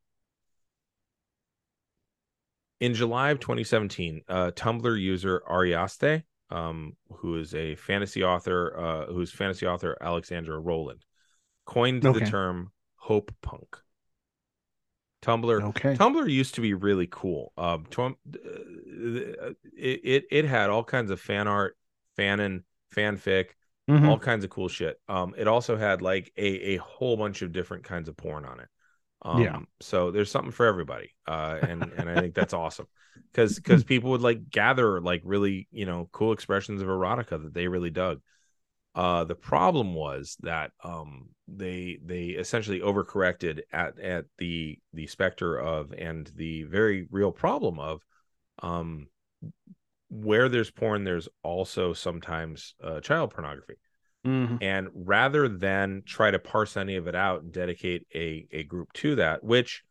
In 2.79 2.93
July 2.93 3.29
of 3.29 3.39
2017, 3.39 4.21
uh, 4.27 4.51
Tumblr 4.51 4.99
user 4.99 5.41
Ariaste, 5.49 6.23
um, 6.49 6.97
who 7.17 7.37
is 7.37 7.55
a 7.55 7.75
fantasy 7.75 8.23
author, 8.23 8.77
uh, 8.77 9.05
who's 9.11 9.31
fantasy 9.31 9.65
author 9.65 9.97
Alexandra 10.01 10.59
Rowland, 10.59 11.05
coined 11.65 12.05
Okay. 12.05 12.19
the 12.19 12.25
term 12.29 12.71
hope 12.95 13.33
punk. 13.41 13.77
Tumblr 15.21 15.63
Okay. 15.69 15.95
Tumblr 15.95 16.29
used 16.29 16.55
to 16.55 16.61
be 16.61 16.73
really 16.73 17.07
cool. 17.09 17.53
Um, 17.57 17.85
uh, 17.97 18.09
it, 18.35 20.01
it 20.03 20.25
it 20.29 20.45
had 20.45 20.69
all 20.69 20.83
kinds 20.83 21.09
of 21.11 21.21
fan 21.21 21.47
art, 21.47 21.77
fanon, 22.17 22.63
fanfic, 22.93 23.51
Mhm. 23.87 24.07
all 24.07 24.19
kinds 24.19 24.43
of 24.43 24.49
cool 24.49 24.67
shit. 24.67 24.99
Um, 25.07 25.33
it 25.37 25.47
also 25.47 25.77
had 25.77 26.01
like 26.01 26.31
a 26.37 26.75
a 26.75 26.77
whole 26.77 27.17
bunch 27.17 27.41
of 27.41 27.51
different 27.51 27.83
kinds 27.83 28.09
of 28.09 28.17
porn 28.17 28.45
on 28.45 28.59
it. 28.59 28.67
Um, 29.23 29.41
Yeah. 29.43 29.59
So 29.81 30.11
there's 30.11 30.31
something 30.31 30.51
for 30.51 30.65
everybody. 30.65 31.15
Uh, 31.27 31.59
and 31.63 31.91
and 31.93 32.09
I 32.09 32.19
think 32.19 32.35
that's 32.35 32.53
awesome 32.53 32.87
because 33.31 33.55
because 33.55 33.83
people 33.83 34.11
would 34.11 34.21
like 34.21 34.49
gather 34.49 35.01
like 35.01 35.21
really 35.25 35.67
you 35.71 35.85
know 35.85 36.09
cool 36.11 36.33
expressions 36.33 36.81
of 36.81 36.87
erotica 36.87 37.41
that 37.43 37.53
they 37.53 37.67
really 37.67 37.89
dug. 37.91 38.21
Uh, 38.95 39.23
the 39.23 39.35
problem 39.35 39.95
was 39.95 40.37
that 40.41 40.71
um, 40.83 41.29
they 41.47 41.99
they 42.05 42.27
essentially 42.27 42.79
overcorrected 42.79 43.61
at 43.71 43.99
at 43.99 44.25
the 44.37 44.77
the 44.93 45.07
specter 45.07 45.57
of 45.57 45.91
and 45.93 46.31
the 46.35 46.63
very 46.63 47.07
real 47.09 47.31
problem 47.31 47.79
of 47.79 48.01
um, 48.61 49.07
where 50.13 50.47
there's 50.47 50.69
porn, 50.69 51.03
there's 51.03 51.27
also 51.41 51.93
sometimes 51.93 52.75
uh, 52.83 52.99
child 52.99 53.31
pornography. 53.31 53.75
Mhm. 54.25 54.59
And 54.61 54.87
rather 54.93 55.49
than 55.49 56.03
try 56.05 56.31
to 56.31 56.39
parse 56.39 56.77
any 56.77 56.95
of 56.95 57.07
it 57.07 57.15
out 57.15 57.41
and 57.41 57.51
dedicate 57.51 58.07
a 58.13 58.47
a 58.51 58.63
group 58.63 58.93
to 58.93 59.15
that, 59.15 59.43
which 59.43 59.83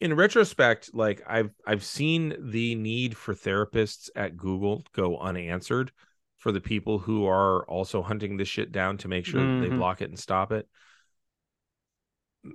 in 0.00 0.14
retrospect, 0.14 0.94
like 0.94 1.22
I've 1.26 1.50
I've 1.66 1.84
seen 1.84 2.36
the 2.38 2.74
need 2.74 3.16
for 3.16 3.34
therapists 3.34 4.10
at 4.14 4.36
Google 4.36 4.84
go 4.92 5.18
unanswered 5.18 5.92
for 6.38 6.52
the 6.52 6.60
people 6.60 6.98
who 6.98 7.26
are 7.26 7.66
also 7.66 8.02
hunting 8.02 8.36
this 8.36 8.48
shit 8.48 8.70
down 8.70 8.96
to 8.98 9.08
make 9.08 9.26
sure 9.26 9.40
that 9.40 9.60
they 9.60 9.74
block 9.76 10.00
it 10.00 10.08
and 10.08 10.18
stop 10.18 10.52
it. 10.52 10.66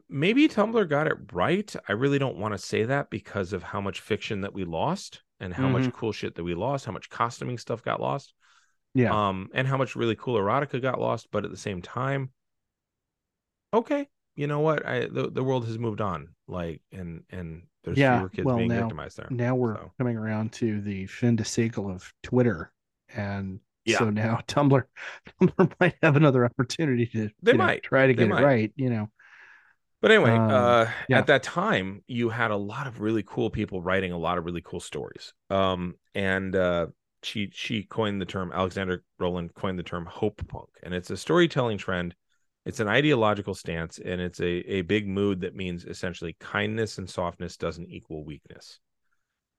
Maybe 0.10 0.48
Tumblr 0.48 0.90
got 0.90 1.06
it 1.06 1.18
right. 1.34 1.76
I 1.88 1.92
really 1.94 2.18
don't 2.18 2.38
want 2.38 2.56
to 2.56 2.58
say 2.58 2.84
that 2.86 3.12
because 3.12 3.54
of 3.54 3.62
how 3.62 3.82
much 3.82 4.00
fiction 4.00 4.42
that 4.42 4.54
we 4.54 4.64
lost 4.64 5.22
and 5.40 5.54
how 5.54 5.68
much 5.68 5.92
cool 5.94 6.12
shit 6.12 6.36
that 6.36 6.44
we 6.44 6.56
lost, 6.56 6.86
how 6.86 6.92
much 6.92 7.10
costuming 7.10 7.58
stuff 7.58 7.82
got 7.84 8.00
lost 8.02 8.34
Yeah. 8.94 9.12
um 9.28 9.50
and 9.54 9.68
how 9.68 9.78
much 9.78 9.96
really 9.96 10.16
cool 10.16 10.36
erotica 10.40 10.82
got 10.82 11.00
lost 11.00 11.28
but 11.32 11.44
at 11.46 11.52
the 11.52 11.58
same 11.58 11.82
time 11.82 12.32
okay 13.74 14.08
you 14.36 14.48
know 14.48 14.60
what 14.60 14.86
i 14.86 15.08
the, 15.08 15.30
the 15.32 15.44
world 15.44 15.66
has 15.66 15.78
moved 15.78 16.02
on 16.02 16.30
like 16.48 16.82
and 16.92 17.24
and 17.30 17.64
there's 17.84 17.98
Yeah, 17.98 18.18
fewer 18.20 18.30
kids 18.30 18.46
well, 18.46 18.58
being 18.58 18.70
now- 18.70 18.80
victimized 18.82 19.18
there 19.18 19.28
now 19.30 19.54
we're 19.56 19.76
so. 19.76 19.92
coming 19.98 20.18
around 20.18 20.52
to 20.54 20.82
the 20.82 21.06
fin 21.08 21.36
de 21.36 21.44
siècle 21.44 21.94
of 21.94 22.12
Twitter, 22.24 22.72
and 23.14 23.60
Yeah. 23.86 24.00
so 24.00 24.10
now 24.10 24.40
Tumblr, 24.48 24.84
Tumblr 25.40 25.72
might 25.80 25.96
have 26.02 26.16
another 26.16 26.46
opportunity 26.46 27.06
to 27.08 27.30
They 27.44 27.52
you 27.52 27.58
know, 27.60 27.66
might. 27.66 27.84
try 27.84 28.08
to 28.08 28.14
get 28.16 28.28
might. 28.30 28.42
it 28.42 28.46
right. 28.46 28.72
You 28.76 28.90
know, 28.90 29.10
but 30.02 30.12
anyway 30.12 30.42
Um, 30.42 30.48
uh 30.48 30.86
yeah. 31.08 31.20
at 31.20 31.28
that 31.28 31.44
time 31.44 32.04
you 32.08 32.30
had 32.30 32.52
a 32.52 32.56
lot 32.58 32.88
of 32.88 33.00
really 33.02 33.24
cool 33.26 33.50
people 33.50 33.82
writing 33.82 34.12
a 34.12 34.18
lot 34.18 34.38
of 34.38 34.46
really 34.46 34.62
cool 34.62 34.80
stories 34.80 35.34
um 35.50 35.96
and 36.14 36.56
uh 36.56 36.88
she 37.24 37.50
she 37.54 37.84
coined 37.84 38.22
the 38.22 38.26
term 38.26 38.52
alexander 38.54 39.04
Rowland 39.20 39.54
coined 39.56 39.80
the 39.80 39.84
term 39.84 40.06
hope 40.06 40.46
punk 40.48 40.70
and 40.84 40.94
it's 40.94 41.10
a 41.10 41.18
storytelling 41.18 41.78
trend 41.78 42.16
it's 42.66 42.80
an 42.80 42.88
ideological 42.88 43.54
stance 43.54 44.00
and 44.00 44.20
it's 44.20 44.40
a, 44.40 44.46
a 44.72 44.82
big 44.82 45.08
mood 45.08 45.42
that 45.42 45.56
means 45.56 45.86
essentially 45.86 46.36
kindness 46.40 46.98
and 46.98 47.10
softness 47.10 47.58
doesn't 47.58 47.90
equal 47.90 48.24
weakness 48.24 48.80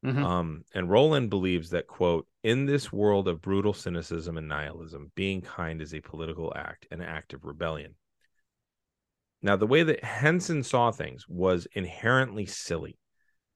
Mhm. 0.03 0.23
Um, 0.25 0.65
and 0.75 0.89
Rowland 0.91 1.31
believes 1.31 1.71
that, 1.71 1.87
quote, 1.87 2.27
in 2.43 2.65
this 2.67 2.93
world 2.93 3.29
of 3.29 3.41
brutal 3.43 3.73
cynicism 3.73 4.37
and 4.39 4.49
nihilism, 4.49 5.11
being 5.15 5.41
kind 5.43 5.83
is 5.83 5.95
a 5.95 6.01
political 6.01 6.53
act, 6.57 6.87
an 6.91 7.03
act 7.03 7.33
of 7.35 7.45
rebellion. 7.45 7.95
Now, 9.47 9.55
the 9.55 9.65
way 9.65 9.85
that 9.85 10.03
Henson 10.03 10.65
saw 10.65 10.91
things 10.91 11.29
was 11.29 11.69
inherently 11.73 12.47
silly. 12.47 12.99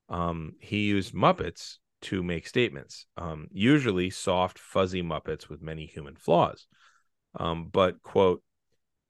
Um, 0.08 0.52
he 0.60 0.86
used 0.86 1.14
Muppets 1.14 1.78
to 2.02 2.22
make 2.22 2.46
statements, 2.46 3.06
um, 3.16 3.48
usually 3.50 4.08
soft, 4.08 4.56
fuzzy 4.56 5.02
Muppets 5.02 5.48
with 5.48 5.60
many 5.60 5.86
human 5.86 6.14
flaws. 6.14 6.68
Um, 7.34 7.70
but, 7.72 8.00
quote, 8.04 8.40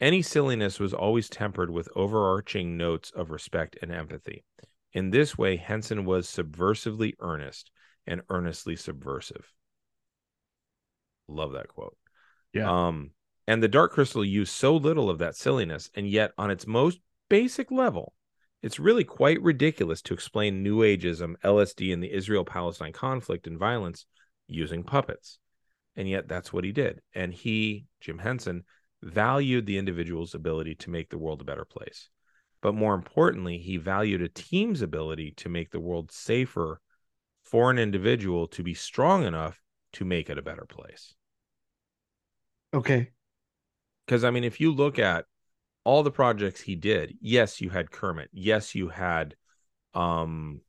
any 0.00 0.22
silliness 0.22 0.80
was 0.80 0.94
always 0.94 1.28
tempered 1.28 1.68
with 1.70 1.90
overarching 1.94 2.78
notes 2.78 3.10
of 3.14 3.30
respect 3.30 3.76
and 3.82 3.92
empathy. 3.92 4.46
In 4.94 5.10
this 5.10 5.36
way, 5.36 5.56
Henson 5.56 6.06
was 6.06 6.28
subversively 6.28 7.12
earnest 7.20 7.70
and 8.06 8.22
earnestly 8.30 8.74
subversive. 8.74 9.52
Love 11.28 11.52
that 11.52 11.68
quote. 11.68 11.98
Yeah. 12.54 12.86
Um, 12.88 13.10
and 13.50 13.60
the 13.60 13.66
Dark 13.66 13.90
Crystal 13.90 14.24
used 14.24 14.52
so 14.52 14.76
little 14.76 15.10
of 15.10 15.18
that 15.18 15.34
silliness, 15.34 15.90
and 15.96 16.08
yet 16.08 16.30
on 16.38 16.52
its 16.52 16.68
most 16.68 17.00
basic 17.28 17.72
level, 17.72 18.14
it's 18.62 18.78
really 18.78 19.02
quite 19.02 19.42
ridiculous 19.42 20.00
to 20.02 20.14
explain 20.14 20.62
New 20.62 20.82
Ageism, 20.82 21.34
LSD, 21.42 21.92
and 21.92 22.00
the 22.00 22.12
Israel 22.12 22.44
Palestine 22.44 22.92
conflict 22.92 23.48
and 23.48 23.58
violence 23.58 24.06
using 24.46 24.84
puppets. 24.84 25.40
And 25.96 26.08
yet 26.08 26.28
that's 26.28 26.52
what 26.52 26.62
he 26.62 26.70
did. 26.70 27.00
And 27.12 27.34
he, 27.34 27.86
Jim 28.00 28.18
Henson, 28.18 28.62
valued 29.02 29.66
the 29.66 29.78
individual's 29.78 30.36
ability 30.36 30.76
to 30.76 30.90
make 30.90 31.10
the 31.10 31.18
world 31.18 31.40
a 31.40 31.44
better 31.44 31.64
place. 31.64 32.08
But 32.62 32.76
more 32.76 32.94
importantly, 32.94 33.58
he 33.58 33.78
valued 33.78 34.22
a 34.22 34.28
team's 34.28 34.80
ability 34.80 35.32
to 35.38 35.48
make 35.48 35.72
the 35.72 35.80
world 35.80 36.12
safer 36.12 36.80
for 37.42 37.68
an 37.68 37.80
individual 37.80 38.46
to 38.46 38.62
be 38.62 38.74
strong 38.74 39.24
enough 39.24 39.60
to 39.94 40.04
make 40.04 40.30
it 40.30 40.38
a 40.38 40.42
better 40.42 40.66
place. 40.66 41.16
okay. 42.72 43.10
Because 44.10 44.24
I 44.24 44.30
mean, 44.32 44.42
if 44.42 44.60
you 44.60 44.72
look 44.72 44.98
at 44.98 45.26
all 45.84 46.02
the 46.02 46.10
projects 46.10 46.60
he 46.60 46.74
did, 46.74 47.16
yes, 47.20 47.60
you 47.60 47.70
had 47.70 47.92
Kermit. 47.92 48.28
Yes, 48.32 48.74
you 48.74 48.88
had 48.88 49.36
um 49.94 50.62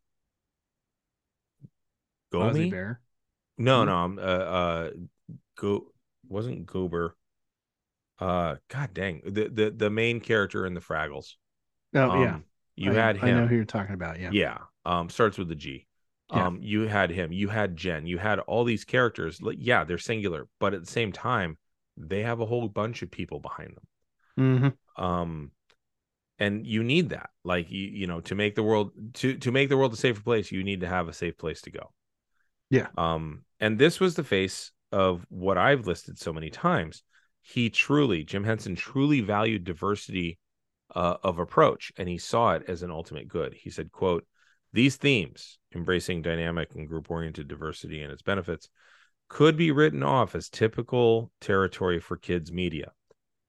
Gomi. 2.32 2.70
Bear. 2.70 3.02
No, 3.58 3.82
Hmm? 3.82 3.88
no, 3.88 3.96
um, 3.96 4.20
uh, 4.20 4.22
uh, 4.22 4.90
go 5.58 5.88
wasn't 6.30 6.68
Goober. 6.68 7.16
Uh, 8.20 8.58
god 8.68 8.94
dang, 8.94 9.24
the 9.26 9.50
the 9.50 9.72
the 9.72 9.90
main 9.90 10.20
character 10.20 10.68
in 10.68 10.76
the 10.76 10.80
Fraggles. 10.80 11.34
Oh 11.96 12.22
yeah. 12.22 12.36
Um, 12.36 12.44
you 12.76 12.92
I, 12.92 12.94
had 12.94 13.18
him. 13.18 13.38
I 13.38 13.42
know 13.42 13.48
who 13.48 13.56
you're 13.56 13.66
talking 13.66 13.96
about. 13.96 14.20
Yeah. 14.20 14.30
Yeah. 14.32 14.60
Um, 14.86 15.10
starts 15.10 15.40
with 15.40 15.48
the 15.48 15.56
G. 15.56 15.88
Yeah. 16.32 16.46
Um, 16.46 16.60
you 16.62 16.82
had 16.82 17.10
him, 17.10 17.32
you 17.32 17.50
had 17.50 17.76
Jen, 17.76 18.06
you 18.06 18.20
had 18.20 18.38
all 18.38 18.64
these 18.64 18.86
characters. 18.86 19.42
Yeah, 19.58 19.84
they're 19.84 19.98
singular, 19.98 20.48
but 20.60 20.76
at 20.76 20.82
the 20.86 20.92
same 20.92 21.12
time, 21.12 21.58
they 22.10 22.24
have 22.24 22.40
a 22.40 22.46
whole 22.46 22.68
bunch 22.68 23.02
of 23.02 23.12
people 23.12 23.40
behind 23.40 23.76
them. 23.76 24.76
hmm 24.98 25.04
Um, 25.04 25.52
and 26.40 26.66
you 26.66 26.84
need 26.84 27.10
that, 27.10 27.30
like 27.44 27.70
you, 27.70 27.88
you 27.88 28.08
know, 28.08 28.22
to 28.22 28.36
make 28.36 28.56
the 28.56 28.64
world 28.64 28.92
to 29.16 29.38
to 29.38 29.52
make 29.52 29.70
the 29.70 29.78
world 29.78 29.94
a 29.94 29.98
safer 29.98 30.22
place, 30.22 30.52
you 30.52 30.64
need 30.64 30.82
to 30.82 30.88
have 30.88 31.08
a 31.08 31.14
safe 31.14 31.38
place 31.38 31.62
to 31.62 31.72
go. 31.72 31.92
Yeah. 32.70 32.88
Um, 32.98 33.44
and 33.60 33.78
this 33.78 34.00
was 34.00 34.16
the 34.16 34.24
face 34.24 34.72
of 34.92 35.26
what 35.30 35.58
I've 35.58 35.88
listed 35.88 36.18
so 36.18 36.34
many 36.34 36.50
times. 36.50 37.04
He 37.42 37.70
truly, 37.70 38.24
Jim 38.24 38.44
Henson, 38.44 38.76
truly 38.76 39.22
valued 39.22 39.64
diversity 39.64 40.40
uh, 40.96 41.18
of 41.24 41.40
approach, 41.40 41.92
and 41.98 42.08
he 42.10 42.18
saw 42.18 42.54
it 42.54 42.64
as 42.68 42.84
an 42.84 42.92
ultimate 42.92 43.28
good. 43.28 43.54
He 43.54 43.70
said, 43.70 43.92
"quote 43.92 44.26
These 44.74 44.96
themes, 44.98 45.60
embracing 45.76 46.22
dynamic 46.22 46.76
and 46.76 46.88
group-oriented 46.88 47.48
diversity 47.48 48.02
and 48.02 48.12
its 48.12 48.22
benefits, 48.22 48.70
could 49.32 49.56
be 49.56 49.72
written 49.72 50.04
off 50.04 50.36
as 50.36 50.50
typical 50.50 51.32
territory 51.40 52.02
for 52.02 52.18
kids 52.18 52.52
media, 52.52 52.92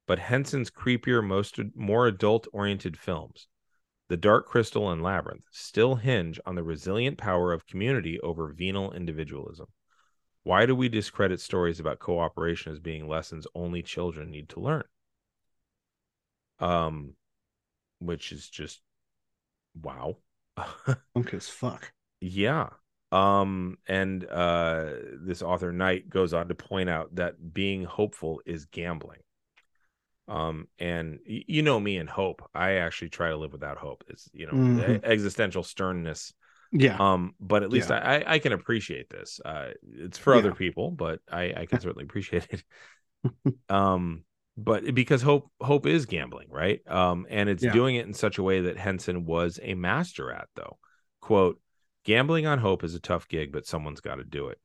but 0.07 0.21
Henson's 0.21 0.71
creepier, 0.71 1.27
most 1.27 1.59
more 1.75 2.07
adult-oriented 2.07 2.97
films." 2.97 3.49
The 4.07 4.17
Dark 4.17 4.47
Crystal 4.47 4.93
and 4.93 5.03
Labyrinth 5.03 5.47
still 5.51 5.97
hinge 5.97 6.39
on 6.47 6.55
the 6.55 6.63
resilient 6.63 7.19
power 7.19 7.53
of 7.53 7.67
community 7.67 8.21
over 8.21 8.53
venal 8.53 8.93
individualism. 8.93 9.67
Why 10.45 10.67
do 10.67 10.77
we 10.77 10.89
discredit 10.89 11.41
stories 11.41 11.81
about 11.81 11.99
cooperation 11.99 12.71
as 12.71 12.79
being 12.79 13.09
lessons 13.09 13.49
only 13.53 13.83
children 13.83 14.31
need 14.31 14.51
to 14.51 14.61
learn? 14.61 14.85
Um, 16.61 17.17
which 17.99 18.31
is 18.31 18.49
just 18.49 18.83
wow. 19.75 20.19
Punk 21.15 21.35
as 21.35 21.49
fuck. 21.49 21.93
yeah. 22.21 22.69
Um, 23.13 23.77
and 23.87 24.25
uh, 24.25 24.93
this 25.21 25.43
author 25.43 25.71
Knight 25.73 26.09
goes 26.09 26.33
on 26.35 26.49
to 26.49 26.55
point 26.55 26.89
out 26.89 27.15
that 27.17 27.53
being 27.53 27.85
hopeful 27.85 28.41
is 28.47 28.65
gambling. 28.67 29.21
Um, 30.29 30.69
and 30.79 31.19
y- 31.29 31.45
you 31.47 31.63
know 31.63 31.79
me 31.79 31.99
and 31.99 32.09
hope. 32.09 32.49
I 32.55 32.75
actually 32.75 33.11
try 33.11 33.31
to 33.31 33.37
live 33.37 33.53
without 33.53 33.77
hope. 33.77 34.05
It's 34.09 34.31
you 34.33 34.47
know 34.47 34.53
Mhm. 34.53 34.97
e- 34.97 35.01
existential 35.05 35.63
sternness 35.63 36.33
Yeah. 36.71 36.97
um 36.99 37.35
but 37.39 37.63
at 37.63 37.71
least 37.71 37.91
Yeah. 37.91 37.97
I, 37.99 38.17
I 38.17 38.33
i 38.35 38.39
can 38.39 38.53
appreciate 38.53 39.11
this 39.11 39.41
uh 39.45 39.73
it's 39.83 40.17
for 40.17 40.33
Yeah. 40.33 40.39
other 40.41 40.53
people 40.53 40.91
but 40.91 41.21
i 41.31 41.53
i 41.55 41.67
can 41.67 41.81
certainly 41.81 42.05
appreciate 42.05 42.47
it 42.51 42.65
um 43.69 44.25
but 44.57 44.95
because 44.95 45.23
hope 45.23 45.51
hope 45.61 45.87
is 45.87 46.07
gambling 46.07 46.49
right 46.51 46.81
um 46.89 47.27
and 47.31 47.49
it's 47.49 47.63
Yeah. 47.63 47.73
doing 47.73 47.97
it 47.97 48.07
in 48.07 48.15
such 48.15 48.39
a 48.39 48.43
way 48.43 48.63
that 48.63 48.77
henson 48.79 49.25
was 49.27 49.59
a 49.63 49.75
master 49.75 50.33
at 50.33 50.49
though 50.57 50.79
quote 51.21 51.61
gambling 52.05 52.47
on 52.47 52.59
hope 52.59 52.85
is 52.85 52.95
a 52.95 53.01
tough 53.01 53.29
gig 53.29 53.53
but 53.53 53.67
someone's 53.67 54.01
got 54.01 54.17
to 54.17 54.25
do 54.25 54.49
it 54.49 54.59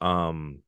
um 0.00 0.62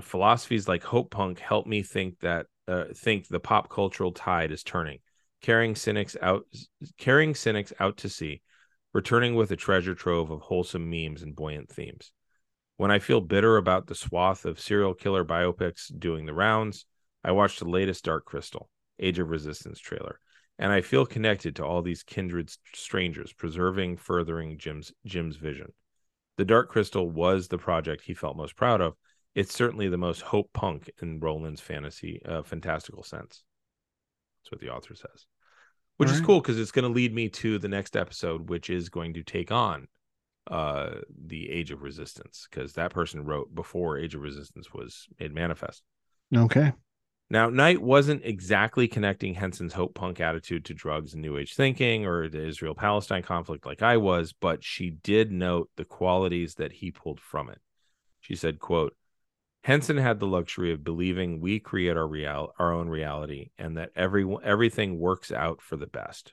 philosophies 0.00 0.68
like 0.68 0.84
hope 0.84 1.10
punk 1.10 1.38
help 1.38 1.66
me 1.66 1.82
think 1.82 2.18
that 2.20 2.46
uh, 2.68 2.84
think 2.94 3.26
the 3.26 3.40
pop 3.40 3.70
cultural 3.70 4.12
tide 4.12 4.52
is 4.52 4.62
turning 4.62 4.98
carrying 5.40 5.74
cynics 5.74 6.16
out 6.20 6.44
carrying 6.98 7.34
cynics 7.34 7.72
out 7.80 7.96
to 7.96 8.08
sea 8.08 8.42
returning 8.92 9.34
with 9.34 9.50
a 9.50 9.56
treasure 9.56 9.94
trove 9.94 10.30
of 10.30 10.40
wholesome 10.40 10.88
memes 10.88 11.22
and 11.22 11.36
buoyant 11.36 11.68
themes. 11.68 12.12
When 12.76 12.90
I 12.90 12.98
feel 12.98 13.20
bitter 13.20 13.56
about 13.56 13.86
the 13.86 13.94
swath 13.94 14.44
of 14.44 14.60
serial 14.60 14.94
killer 14.94 15.24
biopics 15.24 15.86
doing 15.96 16.26
the 16.26 16.34
rounds, 16.34 16.86
I 17.24 17.32
watch 17.32 17.58
the 17.58 17.68
latest 17.68 18.04
Dark 18.04 18.24
Crystal, 18.24 18.68
Age 18.98 19.18
of 19.18 19.28
Resistance 19.28 19.80
trailer, 19.80 20.20
and 20.58 20.72
I 20.72 20.80
feel 20.80 21.06
connected 21.06 21.56
to 21.56 21.64
all 21.64 21.82
these 21.82 22.02
kindred 22.02 22.50
strangers, 22.74 23.32
preserving, 23.32 23.98
furthering 23.98 24.58
Jim's 24.58 24.92
Jim's 25.04 25.36
vision. 25.36 25.72
The 26.36 26.44
Dark 26.44 26.68
Crystal 26.68 27.08
was 27.08 27.48
the 27.48 27.58
project 27.58 28.04
he 28.04 28.14
felt 28.14 28.36
most 28.36 28.56
proud 28.56 28.80
of. 28.80 28.94
It's 29.34 29.54
certainly 29.54 29.88
the 29.88 29.98
most 29.98 30.22
hope 30.22 30.50
punk 30.52 30.90
in 31.02 31.20
Rowland's 31.20 31.60
fantasy, 31.60 32.20
uh, 32.24 32.42
fantastical 32.42 33.02
sense. 33.02 33.42
That's 34.40 34.52
what 34.52 34.60
the 34.60 34.70
author 34.70 34.94
says 34.94 35.26
which 35.98 36.10
is 36.10 36.20
cool 36.20 36.40
because 36.40 36.58
it's 36.58 36.70
going 36.70 36.84
to 36.84 36.94
lead 36.94 37.12
me 37.12 37.28
to 37.28 37.58
the 37.58 37.68
next 37.68 37.96
episode, 37.96 38.48
which 38.48 38.70
is 38.70 38.88
going 38.88 39.14
to 39.14 39.22
take 39.22 39.52
on 39.52 39.86
uh 40.50 41.00
the 41.26 41.50
Age 41.50 41.70
of 41.72 41.82
Resistance 41.82 42.46
because 42.48 42.72
that 42.72 42.90
person 42.90 43.24
wrote 43.24 43.54
before 43.54 43.98
Age 43.98 44.14
of 44.14 44.22
Resistance 44.22 44.72
was 44.72 45.06
made 45.20 45.34
manifest. 45.34 45.82
Okay. 46.34 46.72
Now, 47.30 47.50
Knight 47.50 47.82
wasn't 47.82 48.24
exactly 48.24 48.88
connecting 48.88 49.34
Henson's 49.34 49.74
hope 49.74 49.94
punk 49.94 50.18
attitude 50.18 50.64
to 50.66 50.74
drugs 50.74 51.12
and 51.12 51.20
New 51.20 51.36
Age 51.36 51.54
thinking 51.54 52.06
or 52.06 52.28
the 52.28 52.46
Israel 52.46 52.74
Palestine 52.74 53.22
conflict 53.22 53.66
like 53.66 53.82
I 53.82 53.98
was, 53.98 54.32
but 54.32 54.64
she 54.64 54.90
did 54.90 55.30
note 55.30 55.68
the 55.76 55.84
qualities 55.84 56.54
that 56.54 56.72
he 56.72 56.90
pulled 56.90 57.20
from 57.20 57.50
it. 57.50 57.58
She 58.20 58.34
said, 58.34 58.58
quote, 58.58 58.96
Henson 59.62 59.98
had 59.98 60.20
the 60.20 60.26
luxury 60.26 60.72
of 60.72 60.84
believing 60.84 61.40
we 61.40 61.60
create 61.60 61.96
our 61.96 62.06
real 62.06 62.54
our 62.58 62.72
own 62.72 62.88
reality 62.88 63.50
and 63.58 63.76
that 63.76 63.90
every 63.94 64.26
everything 64.42 64.98
works 64.98 65.30
out 65.30 65.60
for 65.60 65.76
the 65.76 65.86
best 65.86 66.32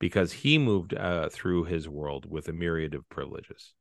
because 0.00 0.32
he 0.32 0.58
moved 0.58 0.94
uh, 0.94 1.28
through 1.28 1.64
his 1.64 1.88
world 1.88 2.28
with 2.28 2.48
a 2.48 2.52
myriad 2.52 2.94
of 2.94 3.08
privileges. 3.08 3.74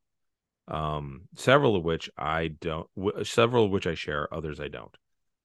Um, 0.67 1.21
several 1.35 1.75
of 1.75 1.83
which 1.83 2.11
I 2.15 2.49
don't 2.49 2.87
w- 2.95 3.23
several 3.23 3.65
of 3.65 3.71
which 3.71 3.87
I 3.87 3.95
share, 3.95 4.31
others 4.31 4.59
I 4.59 4.67
don't. 4.67 4.95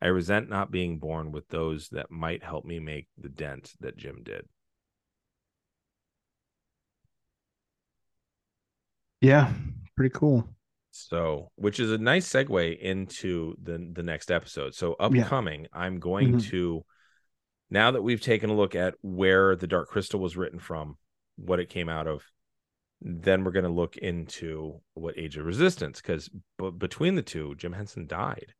I 0.06 0.10
resent 0.10 0.48
not 0.48 0.70
being 0.70 1.00
born 1.00 1.32
with 1.32 1.48
those 1.48 1.88
that 1.88 2.12
might 2.12 2.44
help 2.44 2.64
me 2.64 2.78
make 2.78 3.08
the 3.18 3.28
dent 3.28 3.72
that 3.80 3.96
Jim 3.96 4.22
did. 4.22 4.46
Yeah. 9.20 9.52
Pretty 9.96 10.12
cool. 10.14 10.48
So, 10.92 11.50
which 11.56 11.80
is 11.80 11.90
a 11.90 11.98
nice 11.98 12.28
segue 12.30 12.78
into 12.78 13.56
the 13.60 13.90
the 13.92 14.04
next 14.04 14.30
episode. 14.30 14.74
So, 14.76 14.94
upcoming, 14.94 15.66
I'm 15.72 15.98
going 15.98 16.34
Mhm. 16.34 16.48
to 16.50 16.84
now 17.68 17.90
that 17.90 18.02
we've 18.02 18.20
taken 18.20 18.48
a 18.48 18.54
look 18.54 18.76
at 18.76 18.94
where 19.02 19.56
the 19.56 19.66
Dark 19.66 19.88
Crystal 19.88 20.20
was 20.20 20.36
written 20.36 20.60
from, 20.60 20.98
what 21.34 21.58
it 21.58 21.68
came 21.68 21.88
out 21.88 22.06
of, 22.06 22.22
then 23.00 23.42
we're 23.42 23.50
going 23.50 23.64
to 23.64 23.72
look 23.72 23.96
into 23.96 24.80
what 24.94 25.18
Age 25.18 25.36
of 25.36 25.46
Resistance 25.46 26.00
because 26.00 26.28
b- 26.58 26.70
between 26.70 27.16
the 27.16 27.22
two, 27.22 27.56
Jim 27.56 27.72
Henson 27.72 28.06
died. 28.06 28.54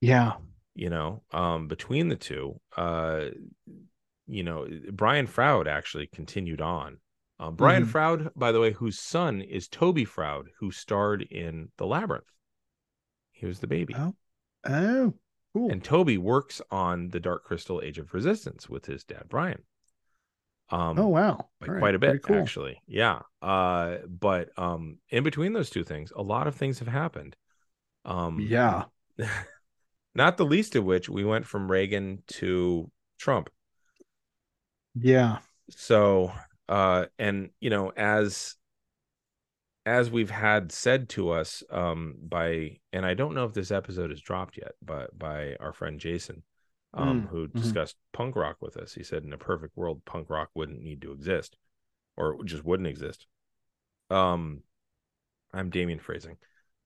Yeah. 0.00 0.34
You 0.74 0.90
know, 0.90 1.22
um, 1.32 1.68
between 1.68 2.08
the 2.08 2.16
two, 2.16 2.60
uh, 2.76 3.26
you 4.26 4.42
know, 4.42 4.66
Brian 4.92 5.26
Froud 5.26 5.66
actually 5.68 6.06
continued 6.06 6.60
on. 6.60 6.98
Um, 7.38 7.56
Brian 7.56 7.84
Mhm. 7.84 7.88
Froud, 7.88 8.30
by 8.36 8.52
the 8.52 8.60
way, 8.60 8.72
whose 8.72 8.98
son 8.98 9.40
is 9.40 9.66
Toby 9.68 10.04
Froud, 10.04 10.48
who 10.58 10.70
starred 10.70 11.22
in 11.22 11.70
The 11.78 11.86
Labyrinth. 11.86 12.30
He 13.32 13.46
was 13.46 13.60
the 13.60 13.66
baby. 13.66 13.94
Oh. 13.96 14.14
Oh. 14.64 15.14
Cool. 15.52 15.72
And 15.72 15.82
Toby 15.82 16.16
works 16.16 16.62
on 16.70 17.08
the 17.08 17.18
Dark 17.18 17.44
Crystal 17.44 17.80
Age 17.82 17.98
of 17.98 18.14
Resistance 18.14 18.68
with 18.68 18.86
his 18.86 19.02
dad, 19.02 19.24
Brian. 19.28 19.64
Um, 20.68 20.96
oh 21.00 21.08
wow. 21.08 21.32
All 21.32 21.48
right, 21.66 21.80
quite 21.80 21.94
a 21.96 21.98
bit, 21.98 22.22
cool. 22.22 22.36
actually. 22.36 22.80
Yeah. 22.86 23.22
Uh, 23.42 23.96
but 24.06 24.56
um, 24.56 24.98
in 25.08 25.24
between 25.24 25.52
those 25.52 25.68
two 25.70 25.82
things, 25.82 26.12
a 26.14 26.22
lot 26.22 26.46
of 26.46 26.54
things 26.54 26.78
have 26.78 26.86
happened. 26.88 27.34
Um, 28.04 28.38
Yeah. 28.40 28.84
not 30.20 30.36
the 30.36 30.44
least 30.46 30.76
of 30.76 30.84
which 30.84 31.08
we 31.08 31.24
went 31.24 31.46
from 31.46 31.70
Reagan 31.70 32.22
to 32.28 32.90
Trump. 33.18 33.50
Yeah. 34.94 35.40
so 35.70 36.32
uh 36.68 37.06
and 37.18 37.50
you 37.60 37.70
know 37.70 37.90
as 37.96 38.56
as 39.86 40.10
we've 40.10 40.30
had 40.30 40.72
said 40.72 41.08
to 41.08 41.30
us 41.30 41.62
um 41.70 42.14
by 42.22 42.78
and 42.92 43.06
i 43.06 43.14
don't 43.14 43.34
know 43.34 43.44
if 43.44 43.54
this 43.54 43.70
episode 43.70 44.12
is 44.12 44.20
dropped 44.20 44.56
yet 44.56 44.72
but 44.84 45.16
by 45.18 45.56
our 45.60 45.72
friend 45.72 46.00
jason 46.00 46.42
um 46.94 47.22
Mm, 47.22 47.28
who 47.30 47.46
mhm. 47.46 47.54
discussed 47.62 47.96
punk 48.12 48.36
rock 48.36 48.56
with 48.60 48.76
us 48.76 48.92
he 48.94 49.02
said 49.02 49.24
in 49.24 49.32
a 49.32 49.38
perfect 49.38 49.76
world 49.76 50.04
punk 50.04 50.28
rock 50.28 50.50
wouldn't 50.54 50.82
need 50.82 51.00
to 51.02 51.12
exist 51.12 51.56
or 52.16 52.42
just 52.44 52.64
wouldn't 52.64 52.88
exist 52.88 53.26
um 54.10 54.62
i'm 55.52 55.70
damien 55.70 55.98
phrasing 56.00 56.36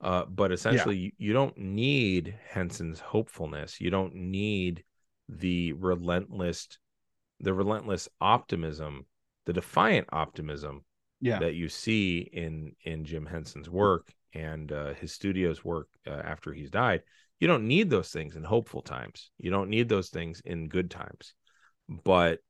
uh 0.00 0.24
but 0.26 0.50
essentially 0.52 0.96
you, 0.96 1.10
you 1.18 1.32
don't 1.32 1.56
need 1.56 2.36
henson's 2.48 3.00
hopefulness 3.00 3.80
you 3.80 3.90
don't 3.90 4.14
need 4.14 4.84
the 5.28 5.72
relentless 5.74 6.68
the 7.40 7.54
relentless 7.54 8.08
optimism 8.20 9.06
the 9.46 9.52
defiant 9.52 10.06
optimism 10.12 10.84
Yeah. 11.20 11.38
that 11.40 11.54
you 11.54 11.68
see 11.68 12.18
in 12.32 12.74
in 12.84 13.04
Jim 13.04 13.26
Henson's 13.26 13.68
work 13.70 14.12
and 14.32 14.70
uh, 14.72 14.94
his 14.94 15.12
studio's 15.12 15.64
work 15.64 15.88
uh, 16.06 16.10
after 16.10 16.52
he's 16.52 16.70
died. 16.70 17.02
You 17.40 17.46
don't 17.48 17.66
need 17.68 17.88
those 17.88 18.10
things 18.10 18.36
in 18.36 18.42
hopeful 18.44 18.82
times. 18.82 19.30
You 19.38 19.50
don't 19.50 19.70
need 19.70 19.88
those 19.88 20.08
things 20.10 20.42
in 20.44 20.68
good 20.68 20.90
times. 20.90 21.34
But 21.88 22.40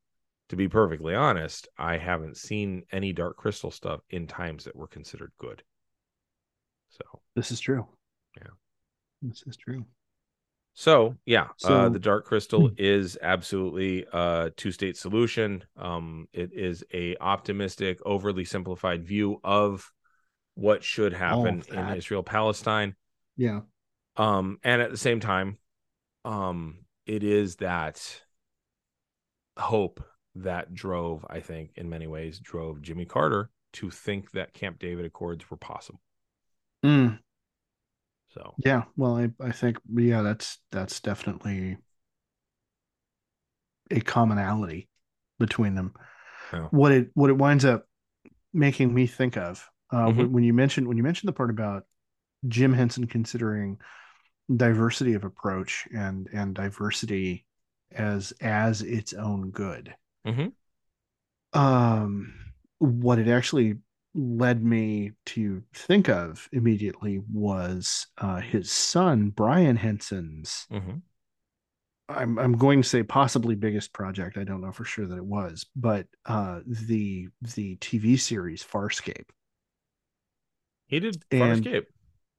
to 0.49 0.55
be 0.55 0.67
perfectly 0.67 1.13
honest, 1.15 1.67
I 1.77 1.97
haven't 1.97 2.37
seen 2.37 2.83
any 2.91 3.13
Dark 3.13 3.37
Crystal 3.37 3.71
stuff 3.71 4.01
in 4.09 4.25
times 4.27 4.63
that 4.63 4.75
were 4.75 4.87
considered 4.87 5.31
good. 5.37 5.63
So 7.35 7.41
This 7.41 7.51
is 7.51 7.59
true. 7.59 7.85
Yeah. 8.37 8.47
This 9.21 9.43
is 9.45 9.57
true. 9.57 9.85
So 10.73 11.15
yeah, 11.25 11.47
uh, 11.63 11.89
the 11.89 11.99
Dark 11.99 12.25
Crystal 12.25 12.67
Hmm. 12.67 12.73
is 12.77 13.17
absolutely 13.21 14.05
a 14.11 14.51
two-state 14.55 14.97
solution. 14.97 15.63
Um, 15.77 16.27
it 16.33 16.51
is 16.53 16.83
a 16.93 17.15
optimistic, 17.17 17.99
overly 18.05 18.43
simplified 18.43 19.05
view 19.05 19.39
of 19.43 19.89
what 20.55 20.83
should 20.83 21.13
happen 21.13 21.63
in. 21.71 21.89
Israel 21.95 22.23
Palestine. 22.23 22.95
Yeah. 23.37 23.61
Um, 24.17 24.59
and 24.63 24.81
at 24.81 24.91
the 24.91 24.97
same 24.97 25.19
time, 25.19 25.57
um, 26.23 26.85
it 27.05 27.23
is 27.23 27.57
that 27.57 28.21
hope 29.57 30.03
that 30.35 30.73
drove, 30.73 31.25
I 31.29 31.39
think, 31.39 31.71
in 31.75 31.89
many 31.89 32.07
ways, 32.07 32.39
drove 32.39 32.81
Jimmy 32.81 33.05
Carter 33.05 33.49
to 33.73 33.89
think 33.89 34.31
that 34.31 34.53
Camp 34.53 34.79
David 34.79 35.05
Accords 35.05 35.49
were 35.49 35.57
possible. 35.57 36.01
Mm, 36.85 37.19
So 38.35 38.53
yeah. 38.63 38.83
Well, 38.95 39.17
I, 39.17 39.29
I 39.43 39.51
think 39.51 39.77
yeah, 39.93 40.21
that's 40.21 40.59
that's 40.71 40.99
definitely 40.99 41.77
a 43.91 43.99
commonality 44.01 44.89
between 45.39 45.75
them. 45.75 45.93
Yeah. 46.53 46.67
What 46.71 46.91
it 46.91 47.09
what 47.13 47.29
it 47.29 47.37
winds 47.37 47.65
up 47.65 47.87
making 48.53 48.93
me 48.93 49.07
think 49.07 49.37
of 49.37 49.69
uh, 49.91 50.07
Mhm. 50.07 50.17
when, 50.17 50.31
when 50.33 50.43
you 50.43 50.53
mentioned 50.53 50.87
when 50.87 50.97
you 50.97 51.03
mentioned 51.03 51.27
the 51.27 51.33
part 51.33 51.49
about 51.49 51.85
Jim 52.47 52.73
Henson 52.73 53.07
considering 53.07 53.79
diversity 54.55 55.13
of 55.13 55.23
approach 55.23 55.87
and 55.95 56.27
and 56.33 56.53
diversity 56.53 57.45
as 57.91 58.33
as 58.41 58.81
its 58.81 59.13
own 59.13 59.51
good. 59.51 59.95
Mhm. 60.25 60.53
Um, 61.53 62.33
what 62.79 63.19
it 63.19 63.27
actually 63.27 63.77
led 64.15 64.63
me 64.63 65.11
to 65.25 65.61
think 65.73 66.07
of 66.09 66.47
immediately 66.53 67.19
was 67.31 68.07
uh, 68.17 68.39
his 68.39 68.71
son 68.71 69.29
Brian 69.29 69.75
Henson's. 69.75 70.65
Mhm. 70.71 71.01
I'm 72.07 72.37
I'm 72.39 72.53
going 72.53 72.81
to 72.81 72.87
say 72.87 73.03
possibly 73.03 73.55
biggest 73.55 73.91
project. 73.91 74.37
I 74.37 74.43
don't 74.43 74.61
know 74.61 74.71
for 74.71 74.85
sure 74.85 75.05
that 75.07 75.17
it 75.17 75.25
was, 75.25 75.65
but 75.75 76.07
uh, 76.25 76.61
the 76.65 77.27
the 77.55 77.75
TV 77.77 78.19
series 78.19 78.63
Farscape. 78.63 79.29
He 80.87 80.99
did 80.99 81.23
And- 81.31 81.63
Farscape. 81.65 81.85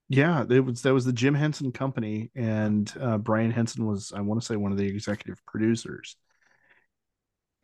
Yeah, 0.09 0.45
it 0.49 0.61
was 0.61 0.83
that 0.83 0.95
was 0.95 1.05
the 1.05 1.13
Jim 1.13 1.35
Henson 1.35 1.73
company, 1.73 2.31
and 2.37 2.93
uh, 3.01 3.19
Brian 3.19 3.51
Henson 3.51 3.85
was 3.87 4.13
I 4.15 4.21
want 4.21 4.41
to 4.41 4.47
say 4.47 4.55
one 4.55 4.71
of 4.71 4.79
the 4.79 4.87
executive 4.87 5.45
producers, 5.47 6.15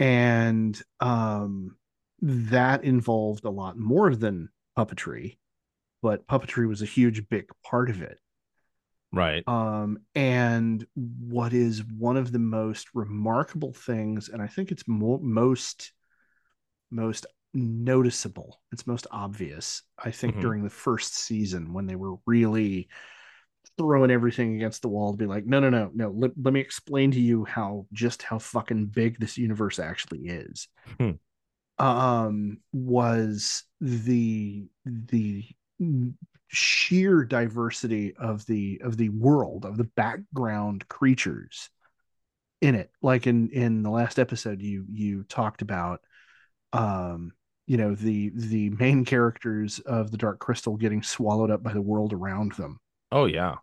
and 0.00 0.80
um, 0.98 1.76
that 2.22 2.84
involved 2.84 3.44
a 3.44 3.50
lot 3.50 3.76
more 3.76 4.14
than 4.14 4.48
puppetry, 4.78 5.38
but 6.00 6.26
puppetry 6.26 6.68
was 6.68 6.80
a 6.80 6.86
huge 6.86 7.28
big 7.28 7.50
part 7.64 7.90
of 7.90 8.00
it. 8.00 8.18
Right. 9.12 9.46
Um, 9.46 9.98
and 10.14 10.86
what 10.94 11.52
is 11.52 11.84
one 11.84 12.16
of 12.16 12.32
the 12.32 12.38
most 12.38 12.88
remarkable 12.94 13.72
things, 13.72 14.28
and 14.28 14.40
I 14.40 14.46
think 14.46 14.70
it's 14.70 14.88
mo- 14.88 15.20
most 15.22 15.92
most 16.90 17.26
noticeable, 17.54 18.60
it's 18.70 18.86
most 18.86 19.06
obvious, 19.10 19.82
I 19.98 20.10
think, 20.10 20.36
Mhm. 20.36 20.40
during 20.40 20.62
the 20.62 20.70
first 20.70 21.14
season 21.14 21.72
when 21.72 21.86
they 21.86 21.96
were 21.96 22.16
really 22.26 22.88
throwing 23.78 24.10
everything 24.10 24.56
against 24.56 24.82
the 24.82 24.88
wall 24.88 25.12
to 25.12 25.18
be 25.18 25.26
like, 25.26 25.46
no, 25.46 25.58
no, 25.60 25.70
no, 25.70 25.90
no, 25.94 26.10
let, 26.10 26.32
let 26.40 26.52
me 26.52 26.60
explain 26.60 27.10
to 27.12 27.20
you 27.20 27.44
how 27.44 27.86
just 27.92 28.22
how 28.22 28.38
fucking 28.38 28.86
big 28.86 29.18
this 29.18 29.38
universe 29.38 29.78
actually 29.78 30.26
is. 30.26 30.68
Um, 31.82 32.58
was 32.72 33.64
the 33.80 34.68
the 34.86 35.44
sheer 36.46 37.24
diversity 37.24 38.14
of 38.16 38.46
the 38.46 38.80
of 38.84 38.96
the 38.96 39.08
world 39.08 39.64
of 39.64 39.76
the 39.76 39.84
background 39.96 40.86
creatures 40.86 41.70
in 42.60 42.74
it 42.74 42.90
like 43.00 43.26
in 43.26 43.48
in 43.48 43.82
the 43.82 43.90
last 43.90 44.18
episode 44.18 44.60
you 44.60 44.84
you 44.92 45.24
talked 45.24 45.62
about 45.62 46.00
um 46.74 47.32
you 47.66 47.78
know 47.78 47.94
the 47.94 48.30
the 48.34 48.68
main 48.70 49.04
characters 49.04 49.78
of 49.80 50.10
the 50.10 50.18
dark 50.18 50.38
crystal 50.38 50.76
getting 50.76 51.02
swallowed 51.02 51.50
up 51.50 51.62
by 51.62 51.72
the 51.72 51.80
world 51.82 52.12
around 52.12 52.52
them 52.52 52.78
Oh 53.10 53.24
yeah. 53.24 53.56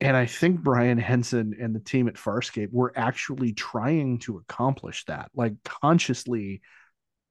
and 0.00 0.16
i 0.16 0.26
think 0.26 0.60
brian 0.60 0.98
henson 0.98 1.54
and 1.60 1.74
the 1.74 1.80
team 1.80 2.08
at 2.08 2.14
farscape 2.14 2.72
were 2.72 2.92
actually 2.96 3.52
trying 3.52 4.18
to 4.20 4.38
accomplish 4.38 5.04
that 5.04 5.30
like 5.34 5.54
consciously 5.64 6.60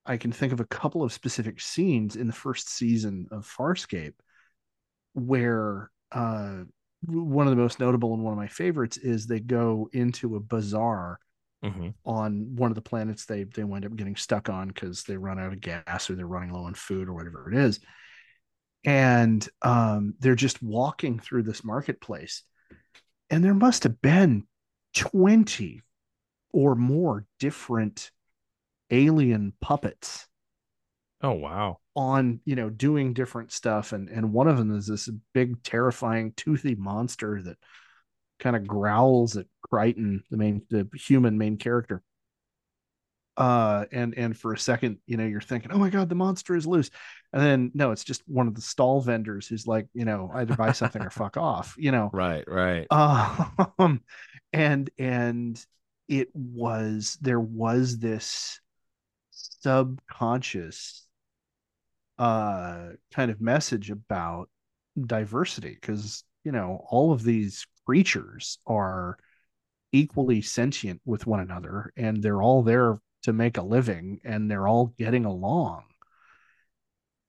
i 0.05 0.17
can 0.17 0.31
think 0.31 0.53
of 0.53 0.59
a 0.59 0.65
couple 0.65 1.03
of 1.03 1.13
specific 1.13 1.59
scenes 1.61 2.15
in 2.15 2.27
the 2.27 2.33
first 2.33 2.69
season 2.69 3.27
of 3.31 3.45
farscape 3.47 4.13
where 5.13 5.89
uh 6.11 6.59
one 7.05 7.47
of 7.47 7.51
the 7.51 7.61
most 7.61 7.79
notable 7.79 8.13
and 8.13 8.23
one 8.23 8.31
of 8.33 8.37
my 8.39 8.47
favorites 8.47 8.97
is 8.97 9.27
they 9.27 9.39
go 9.39 9.89
into 9.93 10.35
a 10.35 10.39
bazaar 10.39 11.19
hmm 11.61 11.89
on 12.05 12.55
one 12.55 12.69
of 12.69 12.75
the 12.75 12.81
planets 12.81 13.25
they 13.25 13.45
they 13.45 13.63
wind 13.63 13.85
up 13.85 13.95
getting 13.95 14.15
stuck 14.15 14.49
on 14.49 14.67
because 14.67 15.03
they 15.03 15.15
run 15.15 15.39
out 15.39 15.53
of 15.53 15.61
gas 15.61 16.09
or 16.09 16.15
they're 16.15 16.27
running 16.27 16.51
low 16.51 16.63
on 16.63 16.73
food 16.73 17.07
or 17.07 17.13
whatever 17.13 17.49
it 17.51 17.57
is. 17.57 17.79
And 18.85 19.47
um 19.61 20.15
they're 20.19 20.35
just 20.35 20.61
walking 20.61 21.19
through 21.19 21.43
this 21.43 21.63
marketplace 21.63 22.43
and 23.29 23.43
there 23.43 23.53
must 23.53 23.83
have 23.83 24.01
been 24.01 24.45
20 24.95 25.81
or 26.51 26.75
more 26.75 27.25
different 27.39 28.11
alien 28.91 29.53
puppets 29.61 30.27
Oh 31.21 31.31
wow. 31.33 31.79
on 31.95 32.39
you 32.45 32.55
know 32.55 32.69
doing 32.69 33.13
different 33.13 33.51
stuff 33.51 33.93
and 33.93 34.09
and 34.09 34.33
one 34.33 34.47
of 34.47 34.57
them 34.57 34.75
is 34.75 34.87
this 34.87 35.09
big 35.33 35.61
terrifying 35.63 36.33
toothy 36.35 36.73
monster 36.75 37.41
that 37.41 37.57
kind 38.39 38.55
of 38.55 38.67
growls 38.67 39.37
at 39.37 39.45
Crichton 39.61 40.23
the 40.31 40.37
main 40.37 40.63
the 40.69 40.89
human 40.95 41.37
main 41.37 41.57
character 41.57 42.03
uh 43.35 43.85
and 43.91 44.13
and 44.15 44.37
for 44.37 44.53
a 44.53 44.57
second 44.57 44.99
you 45.07 45.17
know 45.17 45.25
you're 45.25 45.41
thinking 45.41 45.71
oh 45.71 45.77
my 45.79 45.89
god 45.89 46.07
the 46.07 46.13
monster 46.13 46.55
is 46.55 46.67
loose 46.67 46.91
and 47.31 47.41
then 47.41 47.71
no 47.73 47.89
it's 47.91 48.03
just 48.03 48.21
one 48.27 48.47
of 48.47 48.53
the 48.53 48.61
stall 48.61 49.01
vendors 49.01 49.47
who's 49.47 49.65
like 49.65 49.87
you 49.95 50.05
know 50.05 50.29
either 50.35 50.55
buy 50.55 50.71
something 50.71 51.01
or 51.01 51.09
fuck 51.11 51.35
off 51.35 51.73
you 51.77 51.91
know 51.91 52.13
Right. 52.13 52.47
Right. 52.47 52.87
um 52.91 54.01
and 54.53 54.89
and 54.99 55.65
it 56.07 56.29
was 56.35 57.17
there 57.21 57.39
was 57.39 57.97
this 57.97 58.59
subconscious 59.63 61.07
uh 62.19 62.89
kind 63.11 63.31
of 63.31 63.41
message 63.41 63.89
about 63.89 64.49
diversity 65.07 65.75
because 65.79 66.23
you 66.43 66.51
know 66.51 66.85
all 66.89 67.11
of 67.11 67.23
these 67.23 67.65
creatures 67.85 68.59
are 68.67 69.17
equally 69.91 70.41
sentient 70.41 71.01
with 71.05 71.25
one 71.25 71.39
another 71.39 71.91
and 71.97 72.21
they're 72.21 72.41
all 72.41 72.61
there 72.61 72.99
to 73.23 73.33
make 73.33 73.57
a 73.57 73.61
living 73.61 74.19
and 74.23 74.49
they're 74.49 74.67
all 74.67 74.87
getting 74.97 75.25
along 75.25 75.83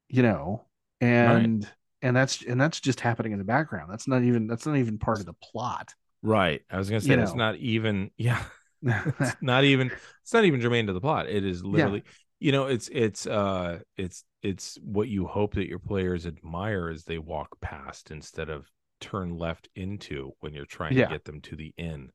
you 0.08 0.22
know 0.22 0.64
and 1.00 1.68
and 2.02 2.16
that's 2.16 2.42
and 2.42 2.60
that's 2.60 2.80
just 2.80 3.00
happening 3.00 3.32
in 3.32 3.38
the 3.38 3.44
background 3.44 3.90
that's 3.90 4.06
not 4.08 4.22
even 4.22 4.46
that's 4.46 4.66
not 4.66 4.76
even 4.76 4.98
part 4.98 5.20
of 5.20 5.26
the 5.26 5.34
plot 5.34 5.94
Right. 6.22 6.62
I 6.70 6.78
was 6.78 6.88
gonna 6.88 7.02
say 7.02 7.12
You 7.14 7.20
it's 7.20 7.32
know. 7.32 7.36
not 7.38 7.56
even. 7.56 8.10
Yeah. 8.16 8.42
It's 8.82 9.36
not 9.42 9.64
even. 9.64 9.90
It's 10.22 10.32
not 10.32 10.44
even 10.44 10.60
germane 10.60 10.86
to 10.86 10.92
the 10.92 11.00
plot. 11.00 11.28
It 11.28 11.44
is 11.44 11.62
literally. 11.62 12.02
You 12.40 12.52
know, 12.52 12.66
it's 12.66 12.88
it's 12.92 13.26
uh 13.26 13.80
it's 13.96 14.24
it's 14.42 14.78
what 14.82 15.08
you 15.08 15.26
hope 15.26 15.54
that 15.54 15.68
your 15.68 15.78
players 15.78 16.26
admire 16.26 16.88
as 16.90 17.04
they 17.04 17.18
walk 17.18 17.58
past 17.60 18.10
instead 18.10 18.50
of 18.50 18.70
turn 19.00 19.36
left 19.36 19.68
into 19.74 20.32
when 20.40 20.52
you're 20.52 20.66
trying 20.66 20.94
Yeah. 20.94 21.06
to 21.06 21.12
get 21.12 21.24
them 21.24 21.40
to 21.42 21.56
the 21.56 21.72
inn. 21.76 22.10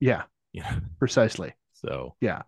yeah 0.00 0.24
yeah 0.52 0.80
precisely 0.98 1.52
So 1.74 2.14
yeah 2.20 2.42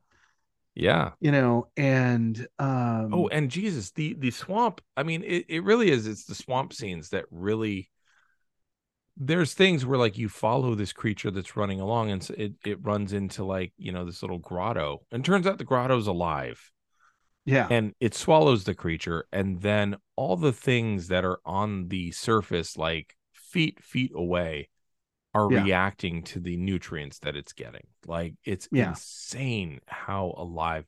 yeah. 0.75 1.13
you 1.21 1.31
know 1.31 1.69
and 1.77 2.37
um 2.59 3.15
Oh, 3.15 3.29
and 3.29 3.51
Jesus, 3.51 3.93
the 3.93 4.15
the 4.19 4.31
swamp. 4.33 4.81
I 4.97 5.05
mean, 5.05 5.23
it, 5.25 5.47
it 5.49 5.63
really 5.63 5.91
is. 5.91 6.07
It's 6.09 6.25
the 6.25 6.35
swamp 6.35 6.73
scenes 6.73 7.11
that 7.11 7.27
really. 7.31 7.91
There's 9.17 9.55
things 9.55 9.87
where 9.87 9.99
like 9.99 10.19
you 10.19 10.29
follow 10.29 10.75
this 10.75 10.93
creature 10.93 11.31
that's 11.31 11.57
running 11.57 11.81
along, 11.81 12.11
and 12.11 12.29
it 12.37 12.55
it 12.67 12.85
runs 12.85 13.13
into 13.13 13.45
like 13.45 13.73
you 13.77 13.93
know 13.93 14.05
this 14.05 14.23
little 14.23 14.41
grotto, 14.41 15.07
and 15.13 15.25
turns 15.25 15.47
out 15.47 15.59
the 15.59 15.65
grotto's 15.65 16.09
alive, 16.09 16.73
yeah 17.45 17.71
and 17.71 17.95
it 18.01 18.15
swallows 18.15 18.65
the 18.65 18.75
creature, 18.75 19.27
and 19.33 19.61
then 19.63 19.97
all 20.17 20.37
the 20.37 20.53
things 20.53 21.09
that 21.09 21.25
are 21.25 21.41
on 21.45 21.89
the 21.89 22.11
surface, 22.13 22.77
like 22.77 23.17
feet 23.33 23.83
feet 23.83 24.13
away, 24.15 24.69
are 25.35 25.49
Yeah. 25.49 25.65
reacting 25.65 26.23
to 26.25 26.41
the 26.41 26.57
nutrients 26.57 27.19
that 27.21 27.37
it's 27.37 27.53
getting. 27.55 27.87
Like 28.07 28.35
it's 28.45 28.69
Yeah. 28.71 28.97
insane 28.97 29.81
how 29.87 30.35
alive 30.37 30.87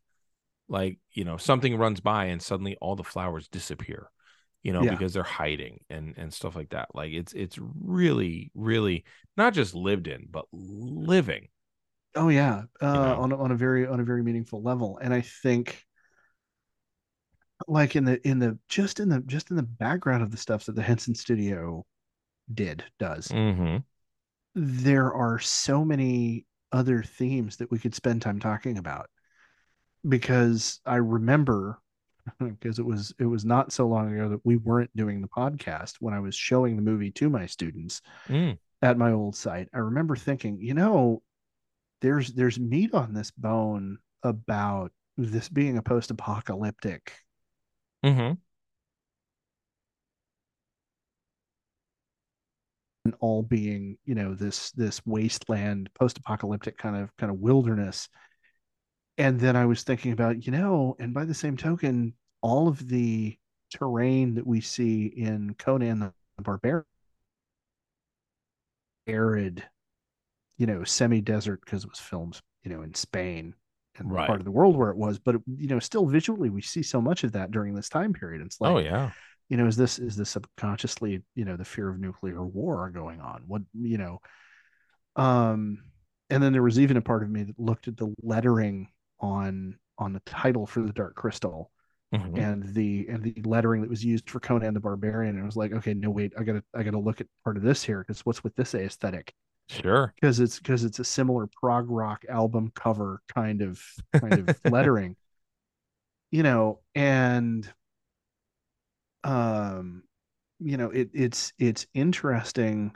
like 0.68 0.98
you 1.12 1.24
know 1.24 1.36
something 1.36 1.76
runs 1.76 2.00
by 2.00 2.26
and 2.26 2.42
suddenly 2.42 2.76
all 2.80 2.96
the 2.96 3.04
flowers 3.04 3.48
disappear 3.48 4.10
you 4.62 4.72
know 4.72 4.84
Yeah. 4.84 4.86
because 4.86 5.12
they're 5.14 5.22
hiding 5.22 5.80
and 5.90 6.14
and 6.16 6.32
stuff 6.34 6.56
like 6.56 6.70
that 6.70 6.88
like 6.94 7.12
it's 7.12 7.32
it's 7.34 7.58
really 7.60 8.50
really 8.54 9.04
not 9.36 9.52
just 9.54 9.74
lived 9.74 10.08
in 10.08 10.26
but 10.30 10.46
living 10.52 11.48
Oh 12.14 12.28
yeah, 12.30 12.62
uh, 12.80 12.86
know? 12.92 13.16
on 13.16 13.32
a, 13.32 13.36
on 13.36 13.50
a 13.50 13.56
very 13.56 13.86
on 13.86 14.00
a 14.00 14.04
very 14.04 14.22
meaningful 14.22 14.62
level, 14.62 14.98
and 15.02 15.12
I 15.12 15.20
think, 15.20 15.84
like 17.68 17.96
in 17.96 18.04
the 18.04 18.26
in 18.26 18.38
the 18.38 18.58
just 18.68 19.00
in 19.00 19.08
the 19.08 19.20
just 19.20 19.50
in 19.50 19.56
the 19.56 19.62
background 19.62 20.22
of 20.22 20.30
the 20.30 20.36
stuff 20.36 20.66
that 20.66 20.74
the 20.74 20.82
Henson 20.82 21.14
Studio 21.14 21.84
did 22.52 22.84
does, 22.98 23.28
mm-hmm. 23.28 23.78
there 24.54 25.12
are 25.12 25.38
so 25.38 25.84
many 25.84 26.46
other 26.72 27.02
themes 27.02 27.56
that 27.56 27.70
we 27.70 27.78
could 27.78 27.94
spend 27.94 28.22
time 28.22 28.38
talking 28.38 28.78
about, 28.78 29.08
because 30.08 30.80
I 30.84 30.96
remember, 30.96 31.80
because 32.38 32.78
it 32.78 32.86
was 32.86 33.14
it 33.18 33.26
was 33.26 33.44
not 33.44 33.72
so 33.72 33.86
long 33.86 34.14
ago 34.14 34.28
that 34.28 34.44
we 34.44 34.56
weren't 34.56 34.94
doing 34.96 35.20
the 35.20 35.28
podcast 35.28 35.94
when 36.00 36.14
I 36.14 36.20
was 36.20 36.34
showing 36.34 36.76
the 36.76 36.82
movie 36.82 37.10
to 37.12 37.30
my 37.30 37.46
students 37.46 38.02
mm, 38.28 38.58
at 38.82 38.98
my 38.98 39.12
old 39.12 39.36
site, 39.36 39.68
I 39.74 39.78
remember 39.78 40.16
thinking, 40.16 40.58
you 40.60 40.74
know, 40.74 41.22
there's 42.02 42.32
there's 42.32 42.58
meat 42.58 42.94
on 42.94 43.14
this 43.14 43.30
bone 43.30 43.98
about 44.22 44.92
this 45.16 45.48
being 45.48 45.78
a 45.78 45.82
post-apocalyptic 45.82 47.12
mm-hmm. 48.06 48.34
and 53.04 53.14
all 53.20 53.42
being, 53.42 53.96
you 54.04 54.14
know, 54.14 54.34
this 54.34 54.70
this 54.72 55.00
wasteland, 55.06 55.88
post-apocalyptic 55.94 56.76
kind 56.78 56.96
of 56.96 57.16
kind 57.16 57.30
of 57.32 57.38
wilderness. 57.38 58.08
and 59.18 59.40
then 59.40 59.56
I 59.56 59.66
was 59.66 59.82
thinking 59.82 60.12
about, 60.12 60.44
you 60.46 60.52
know, 60.52 60.96
and 60.98 61.14
by 61.14 61.24
the 61.24 61.34
same 61.34 61.56
token, 61.56 62.14
all 62.42 62.68
of 62.68 62.86
the 62.88 63.36
terrain 63.70 64.34
that 64.34 64.46
we 64.46 64.60
see 64.60 65.06
in 65.06 65.54
Conan 65.58 66.00
the 66.00 66.12
Barbarian, 66.42 66.84
arid, 69.06 69.64
you 70.58 70.66
know, 70.66 70.84
semi-desert 70.84 71.60
because 71.64 71.84
it 71.84 71.90
was 71.90 71.98
filmed, 72.00 72.40
you 72.64 72.70
know, 72.70 72.82
in 72.82 72.94
Spain 72.94 73.54
and 73.98 74.10
Right. 74.10 74.26
part 74.26 74.40
of 74.40 74.44
the 74.44 74.50
world 74.50 74.76
where 74.76 74.90
it 74.90 74.96
was, 74.96 75.18
but 75.18 75.36
it, 75.36 75.42
you 75.56 75.68
know, 75.68 75.78
still 75.78 76.06
visually 76.06 76.50
we 76.50 76.62
see 76.62 76.82
so 76.82 77.00
much 77.00 77.24
of 77.24 77.32
that 77.32 77.50
during 77.50 77.74
this 77.74 77.88
time 77.88 78.12
period. 78.12 78.42
It's 78.44 78.60
like, 78.60 78.72
oh 78.72 78.78
yeah. 78.78 79.10
you 79.48 79.56
know, 79.56 79.66
is 79.66 79.76
this 79.76 79.98
is 79.98 80.16
this 80.16 80.30
subconsciously, 80.30 81.22
you 81.34 81.44
know, 81.44 81.56
the 81.56 81.64
fear 81.64 81.88
of 81.88 81.98
nuclear 82.00 82.44
war 82.44 82.90
going 82.90 83.20
on? 83.20 83.44
What, 83.46 83.62
you 83.74 83.98
know, 83.98 84.20
um, 85.16 85.78
and 86.30 86.42
then 86.42 86.52
there 86.52 86.62
was 86.62 86.78
even 86.78 86.96
a 86.96 87.02
part 87.02 87.22
of 87.22 87.30
me 87.30 87.44
that 87.44 87.58
looked 87.58 87.88
at 87.88 87.96
the 87.96 88.14
lettering 88.22 88.88
on 89.20 89.78
on 89.98 90.12
the 90.12 90.20
title 90.26 90.66
for 90.66 90.80
the 90.82 90.92
Dark 90.92 91.14
Crystal 91.14 91.70
Mhm. 92.14 92.38
and 92.38 92.74
the 92.74 93.06
and 93.08 93.22
the 93.22 93.34
lettering 93.44 93.80
that 93.82 93.90
was 93.90 94.04
used 94.04 94.28
for 94.30 94.40
Conan 94.40 94.74
the 94.74 94.80
Barbarian. 94.80 95.34
And 95.36 95.42
I 95.42 95.46
was 95.46 95.56
like, 95.56 95.72
okay, 95.72 95.94
no, 95.94 96.10
wait, 96.10 96.32
I 96.38 96.44
gotta 96.44 96.62
I 96.74 96.82
gotta 96.82 96.98
look 96.98 97.20
at 97.20 97.26
part 97.44 97.56
of 97.56 97.62
this 97.62 97.82
here 97.82 98.00
because 98.00 98.24
what's 98.26 98.44
with 98.44 98.54
this 98.56 98.74
aesthetic? 98.74 99.34
Sure. 99.68 100.14
Because 100.14 100.40
it's 100.40 100.58
because 100.58 100.84
it's 100.84 100.98
a 100.98 101.04
similar 101.04 101.46
prog 101.46 101.90
rock 101.90 102.24
album 102.28 102.72
cover 102.74 103.20
kind 103.28 103.60
of 103.62 103.80
kind 104.20 104.38
of 104.38 104.58
lettering, 104.64 105.16
you 106.30 106.42
know, 106.42 106.80
and 106.94 107.72
um, 109.24 110.02
you 110.60 110.76
know, 110.76 110.90
it 110.90 111.10
it's 111.12 111.52
it's 111.58 111.86
interesting. 111.94 112.94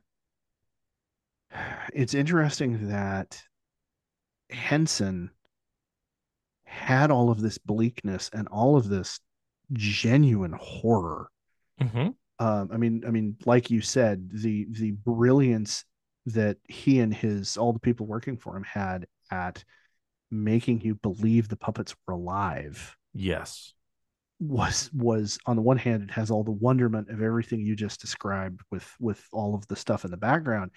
It's 1.93 2.15
interesting 2.15 2.89
that 2.89 3.43
Henson 4.51 5.31
had 6.65 7.11
all 7.11 7.29
of 7.31 7.43
this 7.43 7.59
bleakness 7.59 8.31
and 8.33 8.49
all 8.49 8.75
of 8.77 8.89
this 8.89 9.21
genuine 9.75 10.55
horror. 10.59 11.31
hmm 11.81 12.15
Um, 12.39 12.71
I 12.73 12.79
mean, 12.79 13.05
I 13.07 13.11
mean, 13.11 13.37
like 13.45 13.71
you 13.71 13.81
said, 13.83 14.31
the 14.33 14.67
the 14.71 14.93
brilliance 14.93 15.85
that 16.27 16.59
he 16.69 17.01
and 17.01 17.15
his 17.15 17.57
all 17.57 17.73
the 17.73 17.79
people 17.79 18.07
working 18.07 18.37
for 18.37 18.57
him 18.57 18.65
had 18.65 19.07
at 19.31 19.65
making 20.31 20.81
you 20.83 20.95
believe 20.95 21.49
the 21.49 21.57
puppets 21.57 21.95
were 22.07 22.15
alive 22.15 22.97
Yes. 23.13 23.75
was 24.39 24.91
was 24.95 25.39
on 25.45 25.57
the 25.57 25.63
one 25.63 25.77
hand 25.77 26.03
it 26.03 26.11
has 26.11 26.31
all 26.31 26.45
the 26.45 26.51
wonderment 26.51 27.11
of 27.11 27.21
everything 27.23 27.61
you 27.61 27.77
just 27.77 28.01
described 28.01 28.61
with 28.71 28.89
with 28.99 29.23
all 29.33 29.55
of 29.55 29.67
the 29.67 29.77
stuff 29.77 30.05
in 30.05 30.11
the 30.11 30.17
background. 30.17 30.71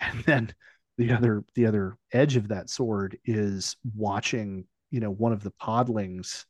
And 0.00 0.24
then 0.24 0.54
the 0.98 1.12
other 1.12 1.44
the 1.54 1.66
other 1.66 1.96
edge 2.12 2.36
of 2.36 2.48
that 2.48 2.70
sword 2.70 3.18
is 3.24 3.76
watching 3.94 4.66
you 4.90 5.00
know 5.00 5.10
one 5.10 5.32
of 5.32 5.42
the 5.42 5.52
podlings 5.52 6.44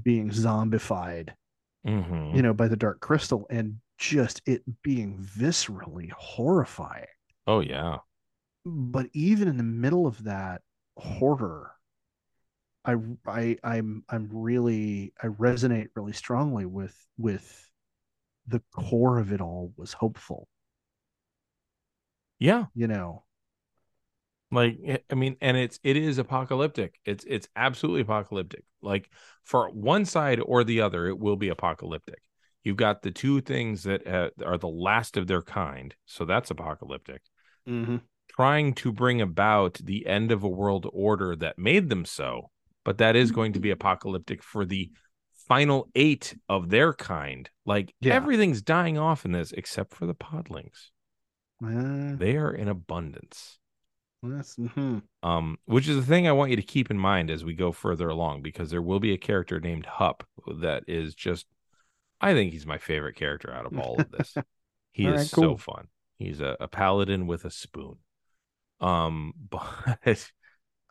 being 0.00 0.30
zombified 0.30 1.30
hmm 1.84 2.34
you 2.34 2.42
know 2.42 2.54
by 2.54 2.68
the 2.68 2.76
dark 2.76 3.00
crystal 3.00 3.46
and 3.50 3.76
just 3.98 4.40
it 4.46 4.62
being 4.82 5.18
viscerally 5.18 6.10
horrifying 6.12 7.06
Oh 7.46 7.60
yeah. 7.60 7.98
but 8.64 9.06
even 9.12 9.46
in 9.48 9.56
the 9.56 9.62
middle 9.62 10.06
of 10.06 10.24
that 10.24 10.62
horror 10.96 11.72
i 12.84 12.94
i 13.26 13.56
i'm 13.64 14.04
i'm 14.08 14.28
really 14.32 15.12
i 15.22 15.26
resonate 15.26 15.88
really 15.94 16.12
strongly 16.12 16.66
with 16.66 16.96
with 17.18 17.70
the 18.48 18.62
core 18.74 19.18
of 19.18 19.32
it 19.32 19.40
all 19.40 19.72
was 19.76 19.92
hopeful 19.92 20.48
Yeah. 22.38 22.66
you 22.74 22.86
know 22.86 23.24
Like 24.50 24.78
I- 24.86 25.02
I 25.10 25.14
mean, 25.14 25.36
and 25.40 25.56
it's 25.56 25.80
it 25.82 25.96
is 25.96 26.18
apocalyptic. 26.18 27.00
It's 27.04 27.24
it's 27.26 27.48
absolutely 27.56 28.02
apocalyptic. 28.02 28.64
Like 28.82 29.10
for 29.44 29.70
one 29.70 30.04
side 30.04 30.40
or 30.40 30.64
the 30.64 30.80
other, 30.82 31.06
it 31.08 31.18
will 31.18 31.36
be 31.36 31.48
apocalyptic. 31.48 32.20
You've 32.62 32.76
got 32.76 33.02
the 33.02 33.10
two 33.10 33.40
things 33.40 33.82
that 33.84 34.06
uh, 34.06 34.30
are 34.44 34.58
the 34.58 34.68
last 34.68 35.16
of 35.16 35.26
their 35.26 35.42
kind, 35.42 35.94
so 36.06 36.24
that's 36.24 36.50
apocalyptic. 36.50 37.22
Mm-hmm. 37.68 37.96
Trying 38.28 38.74
to 38.74 38.92
bring 38.92 39.20
about 39.20 39.74
the 39.74 40.06
end 40.06 40.32
of 40.32 40.42
a 40.42 40.48
world 40.48 40.88
order 40.92 41.36
that 41.36 41.58
made 41.58 41.90
them 41.90 42.04
so, 42.06 42.50
but 42.84 42.98
that 42.98 43.14
is 43.14 43.30
going 43.30 43.52
to 43.52 43.60
be 43.60 43.70
apocalyptic 43.70 44.42
for 44.42 44.64
the 44.64 44.90
final 45.48 45.88
eight 45.94 46.34
of 46.48 46.70
their 46.70 46.94
kind. 46.94 47.50
Like 47.66 47.94
Yeah. 48.00 48.14
everything's 48.14 48.62
dying 48.62 48.96
off 48.96 49.24
in 49.26 49.32
this 49.32 49.52
except 49.52 49.92
for 49.94 50.06
the 50.06 50.14
podlings. 50.14 50.90
Uh, 51.62 52.16
They 52.16 52.36
are 52.36 52.52
in 52.52 52.68
abundance. 52.68 53.58
that's, 54.22 54.56
mhm. 54.56 55.02
um, 55.22 55.58
which 55.66 55.88
is 55.88 55.96
the 55.96 56.02
thing 56.06 56.26
I 56.26 56.32
want 56.32 56.50
you 56.50 56.56
to 56.56 56.62
keep 56.62 56.90
in 56.90 56.98
mind 56.98 57.30
as 57.30 57.44
we 57.44 57.54
go 57.54 57.72
further 57.72 58.08
along, 58.08 58.42
because 58.42 58.70
there 58.70 58.80
will 58.82 59.00
be 59.00 59.12
a 59.12 59.18
character 59.18 59.60
named 59.60 59.84
Hup 59.84 60.26
that 60.60 60.84
is 60.86 61.14
just, 61.14 61.46
I 62.20 62.32
think 62.32 62.52
he's 62.52 62.66
my 62.66 62.78
favorite 62.78 63.16
character 63.16 63.52
out 63.52 63.66
of 63.66 63.76
all 63.78 64.00
of 64.00 64.10
this. 64.10 64.34
He 64.94 65.06
All 65.06 65.14
is 65.14 65.20
right, 65.20 65.26
so 65.26 65.56
fun. 65.56 65.88
He's 66.22 66.40
a, 66.40 66.56
a 66.60 66.68
paladin 66.68 67.26
with 67.26 67.44
a 67.44 67.50
spoon. 67.50 67.96
Um, 68.80 69.34
but 69.50 70.30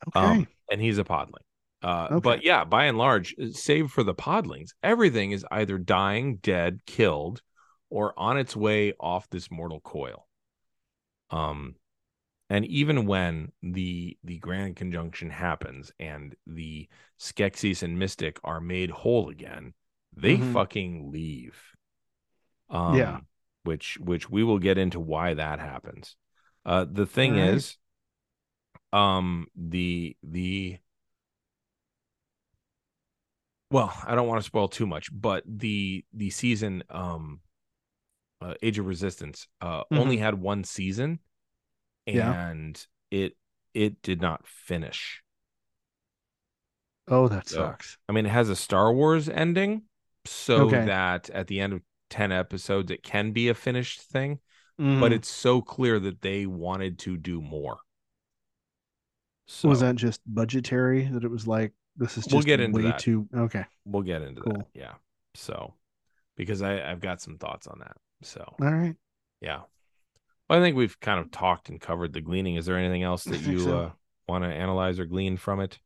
okay 0.07 0.15
um, 0.15 0.47
and 0.71 0.81
he's 0.81 0.97
a 0.97 1.03
podling. 1.03 1.43
Uh, 1.81 2.09
Okay. 2.09 2.19
but 2.19 2.43
yeah, 2.43 2.63
by 2.63 2.85
and 2.85 2.97
large, 2.97 3.35
save 3.53 3.91
for 3.91 4.03
the 4.03 4.13
podlings, 4.15 4.69
everything 4.83 5.31
is 5.31 5.45
either 5.51 5.77
dying, 5.77 6.37
dead, 6.37 6.81
killed, 6.85 7.41
or 7.89 8.13
on 8.17 8.37
its 8.37 8.55
way 8.55 8.93
off 8.99 9.29
this 9.29 9.49
mortal 9.51 9.79
coil. 9.81 10.27
Um, 11.29 11.75
and 12.49 12.65
even 12.65 13.05
when 13.07 13.51
the 13.63 14.17
the 14.23 14.39
grand 14.39 14.75
conjunction 14.77 15.29
happens 15.31 15.91
and 15.99 16.35
the 16.47 16.89
Skeksis 17.19 17.83
and 17.83 17.99
Mystic 17.99 18.39
are 18.43 18.61
made 18.61 18.91
whole 18.91 19.29
again, 19.29 19.73
they 20.13 20.39
Mhm. 20.39 20.41
fucking 20.41 21.11
leave. 21.11 21.57
Um, 22.69 22.91
Yeah. 22.95 23.21
Which 23.63 23.97
which 23.99 24.29
we 24.29 24.43
will 24.43 24.59
get 24.59 24.77
into 24.77 24.99
why 24.99 25.33
that 25.33 25.59
happens. 25.59 26.15
Uh, 26.65 26.85
the 26.89 27.05
thing 27.05 27.35
Alright. 27.35 27.37
is, 27.37 27.77
um, 28.93 29.47
the 29.55 30.15
the 30.23 30.77
well, 33.69 33.93
I 34.05 34.15
don't 34.15 34.27
want 34.27 34.41
to 34.41 34.45
spoil 34.45 34.67
too 34.67 34.85
much, 34.85 35.09
but 35.13 35.43
the 35.47 36.03
the 36.13 36.29
season, 36.29 36.83
um, 36.89 37.39
uh, 38.41 38.55
Age 38.61 38.79
of 38.79 38.85
Resistance, 38.87 39.47
uh, 39.61 39.83
only 39.93 40.17
had 40.17 40.35
one 40.35 40.63
season, 40.63 41.19
Yeah. 42.11 42.37
and 42.37 42.85
it 43.11 43.37
it 43.73 44.01
did 44.01 44.21
not 44.21 44.47
finish. 44.47 45.23
oh 47.07 47.27
that 47.27 47.47
So, 47.47 47.75
sucks 47.75 47.97
I 48.09 48.13
mean, 48.13 48.25
it 48.25 48.29
has 48.29 48.49
a 48.49 48.55
Star 48.55 48.91
Wars 48.93 49.29
ending, 49.29 49.83
so 50.25 50.71
Okay. 50.71 50.79
that 50.79 51.29
at 51.29 51.47
the 51.47 51.59
end 51.59 51.73
of 51.73 51.81
ten 52.11 52.31
episodes, 52.31 52.91
it 52.91 53.01
can 53.01 53.31
be 53.31 53.49
a 53.49 53.55
finished 53.55 54.01
thing. 54.01 54.39
But 54.77 54.83
Mhm. 54.83 55.11
it's 55.11 55.29
so 55.29 55.61
clear 55.61 55.99
that 55.99 56.21
they 56.21 56.45
wanted 56.47 56.99
to 56.99 57.17
do 57.17 57.41
more. 57.41 57.77
So 59.47 59.69
was 59.69 59.81
that 59.81 59.95
just 59.95 60.21
budgetary 60.25 61.03
that 61.05 61.23
it 61.23 61.29
was 61.29 61.45
like 61.47 61.73
this 61.97 62.17
is 62.17 62.23
just 62.23 62.33
We'll 62.33 62.43
get 62.43 62.59
into 62.59 62.77
way 62.77 62.83
that. 62.83 62.99
too 62.99 63.27
okay 63.35 63.65
we'll 63.85 64.01
get 64.03 64.21
into 64.21 64.41
that. 64.41 64.67
Yeah. 64.73 64.93
So 65.35 65.73
because 66.37 66.61
I 66.61 66.89
I've 66.89 67.01
got 67.01 67.21
some 67.21 67.37
thoughts 67.37 67.67
on 67.67 67.79
that. 67.79 67.97
So 68.21 68.41
all 68.61 68.73
right 68.73 68.95
yeah. 69.41 69.61
Well, 70.49 70.59
I 70.59 70.61
think 70.61 70.75
we've 70.77 70.99
kind 70.99 71.19
of 71.19 71.31
talked 71.31 71.69
and 71.69 71.79
covered 71.79 72.13
the 72.13 72.21
gleaning. 72.21 72.55
Is 72.55 72.65
there 72.65 72.77
anything 72.77 73.03
else 73.03 73.23
that 73.25 73.41
you 73.41 73.59
so. 73.59 73.77
uh, 73.77 73.91
want 74.27 74.43
to 74.43 74.49
analyze 74.49 74.99
or 74.99 75.05
glean 75.05 75.37
from 75.37 75.59
it? 75.59 75.79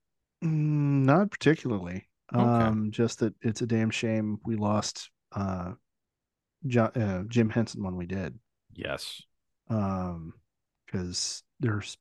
Mm, 0.44 1.06
not 1.06 1.32
particularly. 1.32 2.08
Okay. 2.34 2.42
Um, 2.42 2.92
just 2.92 3.20
that 3.20 3.34
it's 3.42 3.62
a 3.62 3.68
damn 3.68 3.90
shame 3.90 4.40
we 4.46 4.56
lost 4.56 5.10
uh, 5.34 5.74
jo- 6.68 6.92
uh 6.96 7.24
Jim 7.28 7.50
Henson 7.50 7.84
one 7.84 7.96
we 7.96 8.06
did. 8.06 8.38
Yes. 8.74 9.22
Um, 9.70 10.34
because 10.86 11.44
there's 11.60 11.98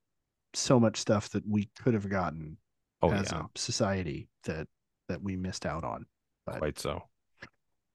so 0.53 0.79
much 0.79 0.99
stuff 0.99 1.31
that 1.31 1.47
we 1.49 1.71
could 1.83 1.95
have 1.95 2.09
gotten 2.09 2.57
Oh 3.03 3.11
as 3.11 3.33
yeah. 3.33 3.41
a 3.55 3.59
society 3.59 4.29
that 4.45 4.69
that 5.09 5.23
we 5.23 5.37
missed 5.37 5.67
out 5.67 5.85
on. 5.85 6.07
but- 6.47 6.59
Quite 6.59 6.79
so. 6.79 7.03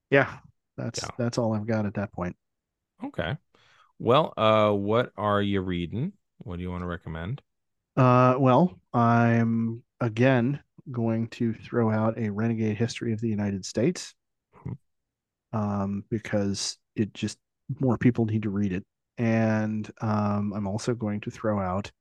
Yeah, 0.09 0.37
that's 0.77 1.01
Yeah. 1.03 1.09
that's 1.17 1.37
all 1.37 1.53
I've 1.53 1.67
got 1.67 1.85
at 1.85 1.93
that 1.95 2.11
point. 2.11 2.35
Okay. 3.03 3.37
Well, 3.99 4.33
uh, 4.37 4.71
what 4.71 5.11
are 5.17 5.41
you 5.41 5.61
reading? 5.61 6.13
What 6.39 6.55
do 6.57 6.61
you 6.63 6.71
want 6.71 6.81
to 6.83 6.87
recommend? 6.87 7.41
Uh, 7.97 8.35
well, 8.39 8.79
I'm 8.93 9.83
again 9.99 10.61
going 10.91 11.27
to 11.27 11.53
throw 11.53 11.91
out 11.91 12.17
a 12.17 12.29
renegade 12.29 12.77
history 12.77 13.13
of 13.13 13.21
the 13.21 13.27
United 13.29 13.65
States. 13.65 14.15
Um, 15.51 16.03
because 16.09 16.77
it 16.95 17.13
just 17.13 17.37
more 17.79 17.97
people 17.97 18.25
need 18.25 18.43
to 18.43 18.49
read 18.49 18.73
it. 18.73 18.83
And 19.17 19.89
um, 20.01 20.53
I'm 20.55 20.67
also 20.67 20.93
going 20.93 21.21
to 21.21 21.31
throw 21.31 21.59
out 21.59 21.91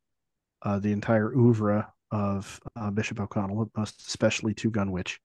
uh, 0.63 0.79
the 0.79 0.93
entire 0.93 1.35
oeuvre 1.35 1.93
of 2.11 2.61
uh, 2.77 2.91
Bishop 2.91 3.21
O'Connell, 3.21 3.71
most 3.77 4.07
especially 4.07 4.55
Two 4.55 4.71
Gun 4.71 4.91
Witch, 4.91 5.21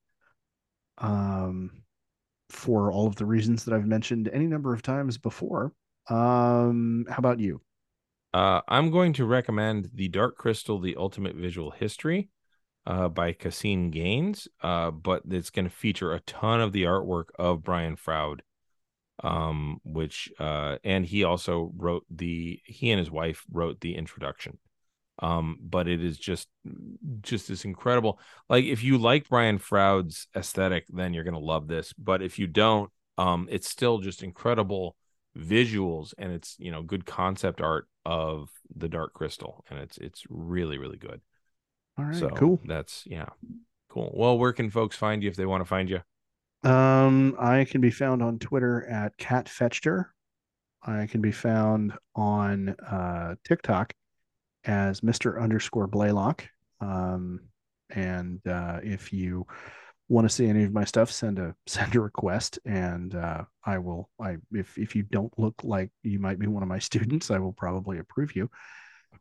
um, 0.97 1.83
for 2.49 2.91
all 2.91 3.07
of 3.07 3.15
the 3.15 3.25
reasons 3.25 3.65
that 3.65 3.73
I've 3.73 3.85
mentioned 3.85 4.29
any 4.31 4.47
number 4.47 4.73
of 4.73 4.81
times 4.81 5.17
before. 5.17 5.71
Um, 6.09 7.05
how 7.09 7.17
about 7.17 7.39
you? 7.39 7.61
Uh, 8.33 8.61
I'm 8.67 8.89
going 8.89 9.13
to 9.13 9.25
recommend 9.25 9.91
The 9.93 10.07
Dark 10.07 10.37
Crystal, 10.37 10.79
The 10.79 10.95
Ultimate 10.95 11.35
Visual 11.35 11.71
History. 11.71 12.29
Uh, 12.85 13.07
by 13.07 13.31
Caseen 13.31 13.91
Gaines, 13.91 14.49
uh, 14.61 14.91
but 14.91 15.21
it's 15.29 15.49
going 15.49 15.63
to 15.63 15.71
feature 15.71 16.11
a 16.11 16.19
ton 16.19 16.59
of 16.59 16.73
the 16.73 16.83
artwork 16.83 17.27
of 17.39 17.63
Brian 17.63 17.95
Froud, 17.95 18.41
um, 19.23 19.79
which 19.85 20.29
uh, 20.37 20.77
and 20.83 21.05
he 21.05 21.23
also 21.23 21.71
wrote 21.77 22.05
the 22.09 22.59
he 22.65 22.91
and 22.91 22.99
his 22.99 23.09
wife 23.09 23.45
wrote 23.49 23.79
the 23.79 23.95
introduction. 23.95 24.57
Um, 25.19 25.57
but 25.61 25.87
it 25.87 26.03
is 26.03 26.17
just 26.17 26.49
just 27.21 27.47
this 27.47 27.63
incredible. 27.63 28.19
Like 28.49 28.65
if 28.65 28.83
you 28.83 28.97
like 28.97 29.29
Brian 29.29 29.59
Froud's 29.59 30.27
aesthetic, 30.35 30.85
then 30.89 31.13
you're 31.13 31.23
going 31.23 31.35
to 31.35 31.39
love 31.39 31.67
this. 31.67 31.93
But 31.93 32.21
if 32.21 32.37
you 32.37 32.47
don't, 32.47 32.91
um, 33.17 33.47
it's 33.49 33.69
still 33.69 33.99
just 33.99 34.23
incredible 34.23 34.97
visuals 35.37 36.13
and 36.17 36.31
it's 36.31 36.55
you 36.59 36.71
know 36.71 36.83
good 36.83 37.05
concept 37.05 37.61
art 37.61 37.87
of 38.05 38.49
the 38.75 38.89
Dark 38.89 39.13
Crystal, 39.13 39.63
and 39.69 39.79
it's 39.79 39.97
it's 39.97 40.23
really 40.29 40.77
really 40.77 40.97
good. 40.97 41.21
All 41.97 42.05
right, 42.05 42.15
so 42.15 42.29
cool. 42.29 42.59
That's 42.65 43.03
yeah, 43.05 43.29
cool. 43.89 44.11
Well, 44.15 44.37
where 44.37 44.53
can 44.53 44.69
folks 44.69 44.95
find 44.95 45.23
you 45.23 45.29
if 45.29 45.35
they 45.35 45.45
want 45.45 45.61
to 45.61 45.65
find 45.65 45.89
you? 45.89 46.01
Um, 46.69 47.35
I 47.39 47.65
can 47.65 47.81
be 47.81 47.91
found 47.91 48.23
on 48.23 48.39
Twitter 48.39 48.87
at 48.87 49.17
catfetchter. 49.17 50.05
I 50.81 51.07
can 51.07 51.21
be 51.21 51.31
found 51.31 51.93
on 52.15 52.69
uh, 52.69 53.35
TikTok 53.45 53.93
as 54.65 55.01
Mr. 55.01 55.41
underscore 55.41 55.87
Blaylock. 55.87 56.47
Um, 56.81 57.41
and 57.89 58.45
uh, 58.47 58.79
if 58.83 59.13
you 59.13 59.45
want 60.09 60.27
to 60.27 60.33
see 60.33 60.47
any 60.47 60.63
of 60.63 60.73
my 60.73 60.83
stuff, 60.83 61.11
send 61.11 61.39
a 61.39 61.55
send 61.67 61.95
a 61.95 62.01
request, 62.01 62.59
and 62.65 63.15
uh, 63.15 63.43
I 63.65 63.77
will. 63.77 64.09
I 64.19 64.37
if 64.51 64.77
if 64.77 64.95
you 64.95 65.03
don't 65.03 65.37
look 65.37 65.55
like 65.63 65.91
you 66.03 66.19
might 66.19 66.39
be 66.39 66.47
one 66.47 66.63
of 66.63 66.69
my 66.69 66.79
students, 66.89 67.31
I 67.31 67.39
will 67.39 67.53
probably 67.53 67.99
approve 67.99 68.35
you. 68.35 68.49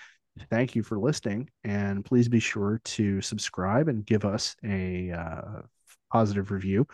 Thank 0.49 0.75
you 0.75 0.83
for 0.83 0.99
listening, 0.99 1.49
and 1.63 2.05
please 2.05 2.29
be 2.29 2.39
sure 2.39 2.79
to 2.83 3.21
subscribe 3.21 3.87
and 3.87 4.05
give 4.05 4.25
us 4.25 4.55
a 4.63 5.11
uh, 5.11 5.61
positive 6.11 6.51
review. 6.51 6.87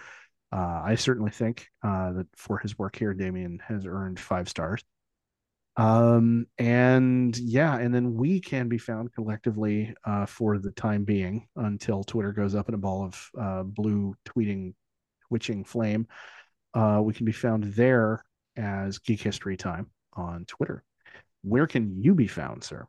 Uh, 0.51 0.81
I 0.85 0.95
certainly 0.95 1.31
think 1.31 1.67
uh, 1.83 2.13
that 2.13 2.27
for 2.35 2.59
his 2.59 2.77
work 2.77 2.95
here, 2.95 3.13
Damien 3.13 3.59
has 3.67 3.85
earned 3.85 4.19
five 4.19 4.47
stars. 4.47 4.83
Um, 5.75 6.45
and 6.59 7.35
yeah, 7.37 7.77
and 7.77 7.93
then 7.93 8.13
we 8.13 8.39
can 8.39 8.69
be 8.69 8.77
found 8.77 9.13
collectively 9.13 9.93
uh, 10.05 10.25
for 10.25 10.59
the 10.59 10.71
time 10.71 11.03
being 11.03 11.47
until 11.55 12.03
Twitter 12.03 12.31
goes 12.31 12.53
up 12.53 12.69
in 12.69 12.75
a 12.75 12.77
ball 12.79 13.05
of 13.05 13.29
uh, 13.39 13.63
blue 13.63 14.15
tweeting, 14.25 14.73
twitching 15.27 15.63
flame. 15.63 16.07
Uh, 16.73 17.01
we 17.03 17.13
can 17.13 17.25
be 17.25 17.31
found 17.31 17.63
there 17.73 18.23
as 18.55 18.99
Geek 18.99 19.21
History 19.21 19.57
Time 19.57 19.87
on 20.13 20.45
Twitter. 20.45 20.83
Where 21.43 21.67
can 21.67 22.01
you 22.01 22.13
be 22.13 22.27
found, 22.27 22.63
sir? 22.63 22.87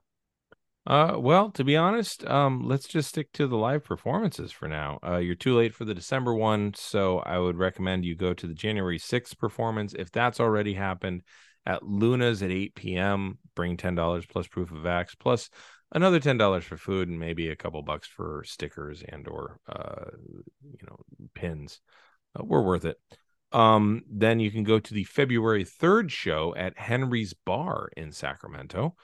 Uh, 0.87 1.17
well, 1.17 1.51
to 1.51 1.65
be 1.65 1.77
honest, 1.79 2.27
um, 2.27 2.69
let's 2.69 2.87
just 2.87 3.09
stick 3.09 3.33
to 3.33 3.47
the 3.47 3.57
live 3.57 3.83
performances 3.83 4.53
for 4.53 4.69
now. 4.69 4.99
Uh, 5.03 5.17
you're 5.17 5.35
too 5.35 5.57
late 5.57 5.75
for 5.75 5.87
the 5.87 5.95
December 5.95 6.35
one, 6.35 6.75
so 6.75 7.21
I 7.21 7.39
would 7.39 7.57
recommend 7.57 8.05
you 8.05 8.15
go 8.15 8.35
to 8.35 8.47
the 8.47 8.55
January 8.55 8.99
6th 8.99 9.39
performance. 9.39 9.95
If 9.99 10.11
that's 10.13 10.41
already 10.41 10.75
happened, 10.75 11.23
at 11.67 11.83
Luna's 11.83 12.43
at 12.43 12.51
8 12.51 12.75
p.m. 12.75 13.39
Bring 13.55 13.77
$10 13.77 14.29
plus 14.29 14.47
proof 14.49 14.71
of 14.71 14.79
vax 14.79 15.15
plus 15.19 15.51
another 15.93 16.21
$10 16.21 16.63
for 16.63 16.77
food 16.77 17.09
and 17.09 17.19
maybe 17.19 17.49
a 17.49 17.57
couple 17.57 17.81
bucks 17.83 18.09
for 18.09 18.43
stickers 18.45 19.03
and 19.09 19.27
or 19.29 19.61
uh, 19.69 20.11
you 20.63 20.87
know 20.87 20.99
pins. 21.35 21.81
Uh, 22.39 22.45
we're 22.45 22.63
worth 22.63 22.85
it. 22.85 22.99
Um, 23.53 24.03
then 24.11 24.41
you 24.41 24.51
can 24.51 24.65
go 24.65 24.81
to 24.81 24.95
the 24.95 25.05
February 25.05 25.65
3rd 25.65 26.11
show 26.11 26.55
at 26.57 26.77
Henry's 26.77 27.35
Bar 27.35 27.91
in 27.97 28.11
Sacramento. 28.11 28.97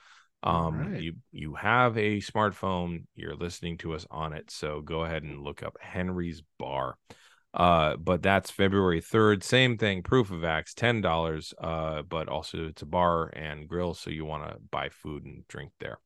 Um, 0.42 0.92
right. 0.92 1.00
you 1.00 1.14
you 1.32 1.54
have 1.54 1.96
a 1.98 2.18
smartphone, 2.18 3.04
you're 3.14 3.36
listening 3.36 3.76
to 3.78 3.92
us 3.92 4.06
on 4.10 4.32
it, 4.32 4.50
so 4.50 4.80
go 4.80 5.04
ahead 5.04 5.22
and 5.22 5.42
look 5.42 5.62
up 5.62 5.76
Henry's 5.80 6.42
Bar. 6.58 6.96
Uh, 7.52 7.96
but 7.96 8.22
that's 8.22 8.50
February 8.50 9.00
3rd. 9.00 9.42
Same 9.42 9.76
thing, 9.76 10.02
proof 10.02 10.30
of 10.30 10.44
acts, 10.44 10.72
$10. 10.74 11.52
Uh, 11.60 12.02
but 12.02 12.28
also 12.28 12.66
it's 12.66 12.82
a 12.82 12.86
bar 12.86 13.26
and 13.34 13.68
grill, 13.68 13.94
so 13.94 14.10
you 14.10 14.24
want 14.24 14.48
to 14.48 14.56
buy 14.70 14.88
food 14.88 15.24
and 15.24 15.46
drink 15.48 15.72
there. 15.80 15.98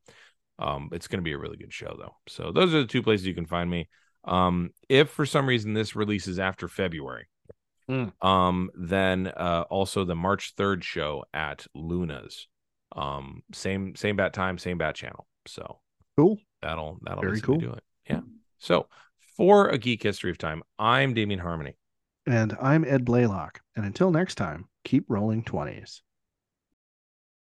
Um, 0.57 0.89
it's 0.91 1.07
going 1.07 1.19
to 1.19 1.23
be 1.23 1.33
a 1.33 1.37
really 1.37 1.57
good 1.57 1.73
show 1.73 1.95
though. 1.99 2.15
So 2.27 2.51
those 2.51 2.73
are 2.73 2.79
the 2.81 2.87
two 2.87 3.03
places 3.03 3.27
you 3.27 3.35
can 3.35 3.45
find 3.45 3.69
me. 3.69 3.89
Um, 4.23 4.71
if 4.89 5.09
for 5.09 5.25
some 5.25 5.45
reason 5.47 5.73
this 5.73 5.95
releases 5.95 6.39
after 6.39 6.67
February, 6.67 7.27
Mm. 7.87 8.13
um, 8.25 8.71
then 8.73 9.27
uh 9.27 9.65
also 9.69 10.05
the 10.05 10.15
March 10.15 10.55
3rd 10.55 10.83
show 10.83 11.23
at 11.35 11.67
Luna's. 11.75 12.47
Um, 12.95 13.43
same 13.53 13.95
same 13.95 14.15
bat 14.15 14.33
time, 14.33 14.57
same 14.57 14.79
bat 14.79 14.95
channel. 14.95 15.27
So 15.45 15.81
Cool. 16.17 16.39
that'll 16.63 16.97
that'll 17.03 17.21
Very 17.21 17.41
cool. 17.41 17.59
do 17.59 17.73
it. 17.73 17.83
Yeah. 18.09 18.21
So 18.57 18.87
for 19.35 19.67
a 19.67 19.77
geek 19.77 20.03
history 20.03 20.31
of 20.31 20.37
time, 20.37 20.63
I'm 20.79 21.13
Damien 21.13 21.41
Harmony. 21.41 21.75
And 22.25 22.55
I'm 22.61 22.85
Ed 22.85 23.03
Blaylock. 23.03 23.59
And 23.75 23.85
until 23.85 24.09
next 24.09 24.35
time, 24.35 24.69
keep 24.83 25.05
rolling 25.09 25.43
20s. 25.43 26.01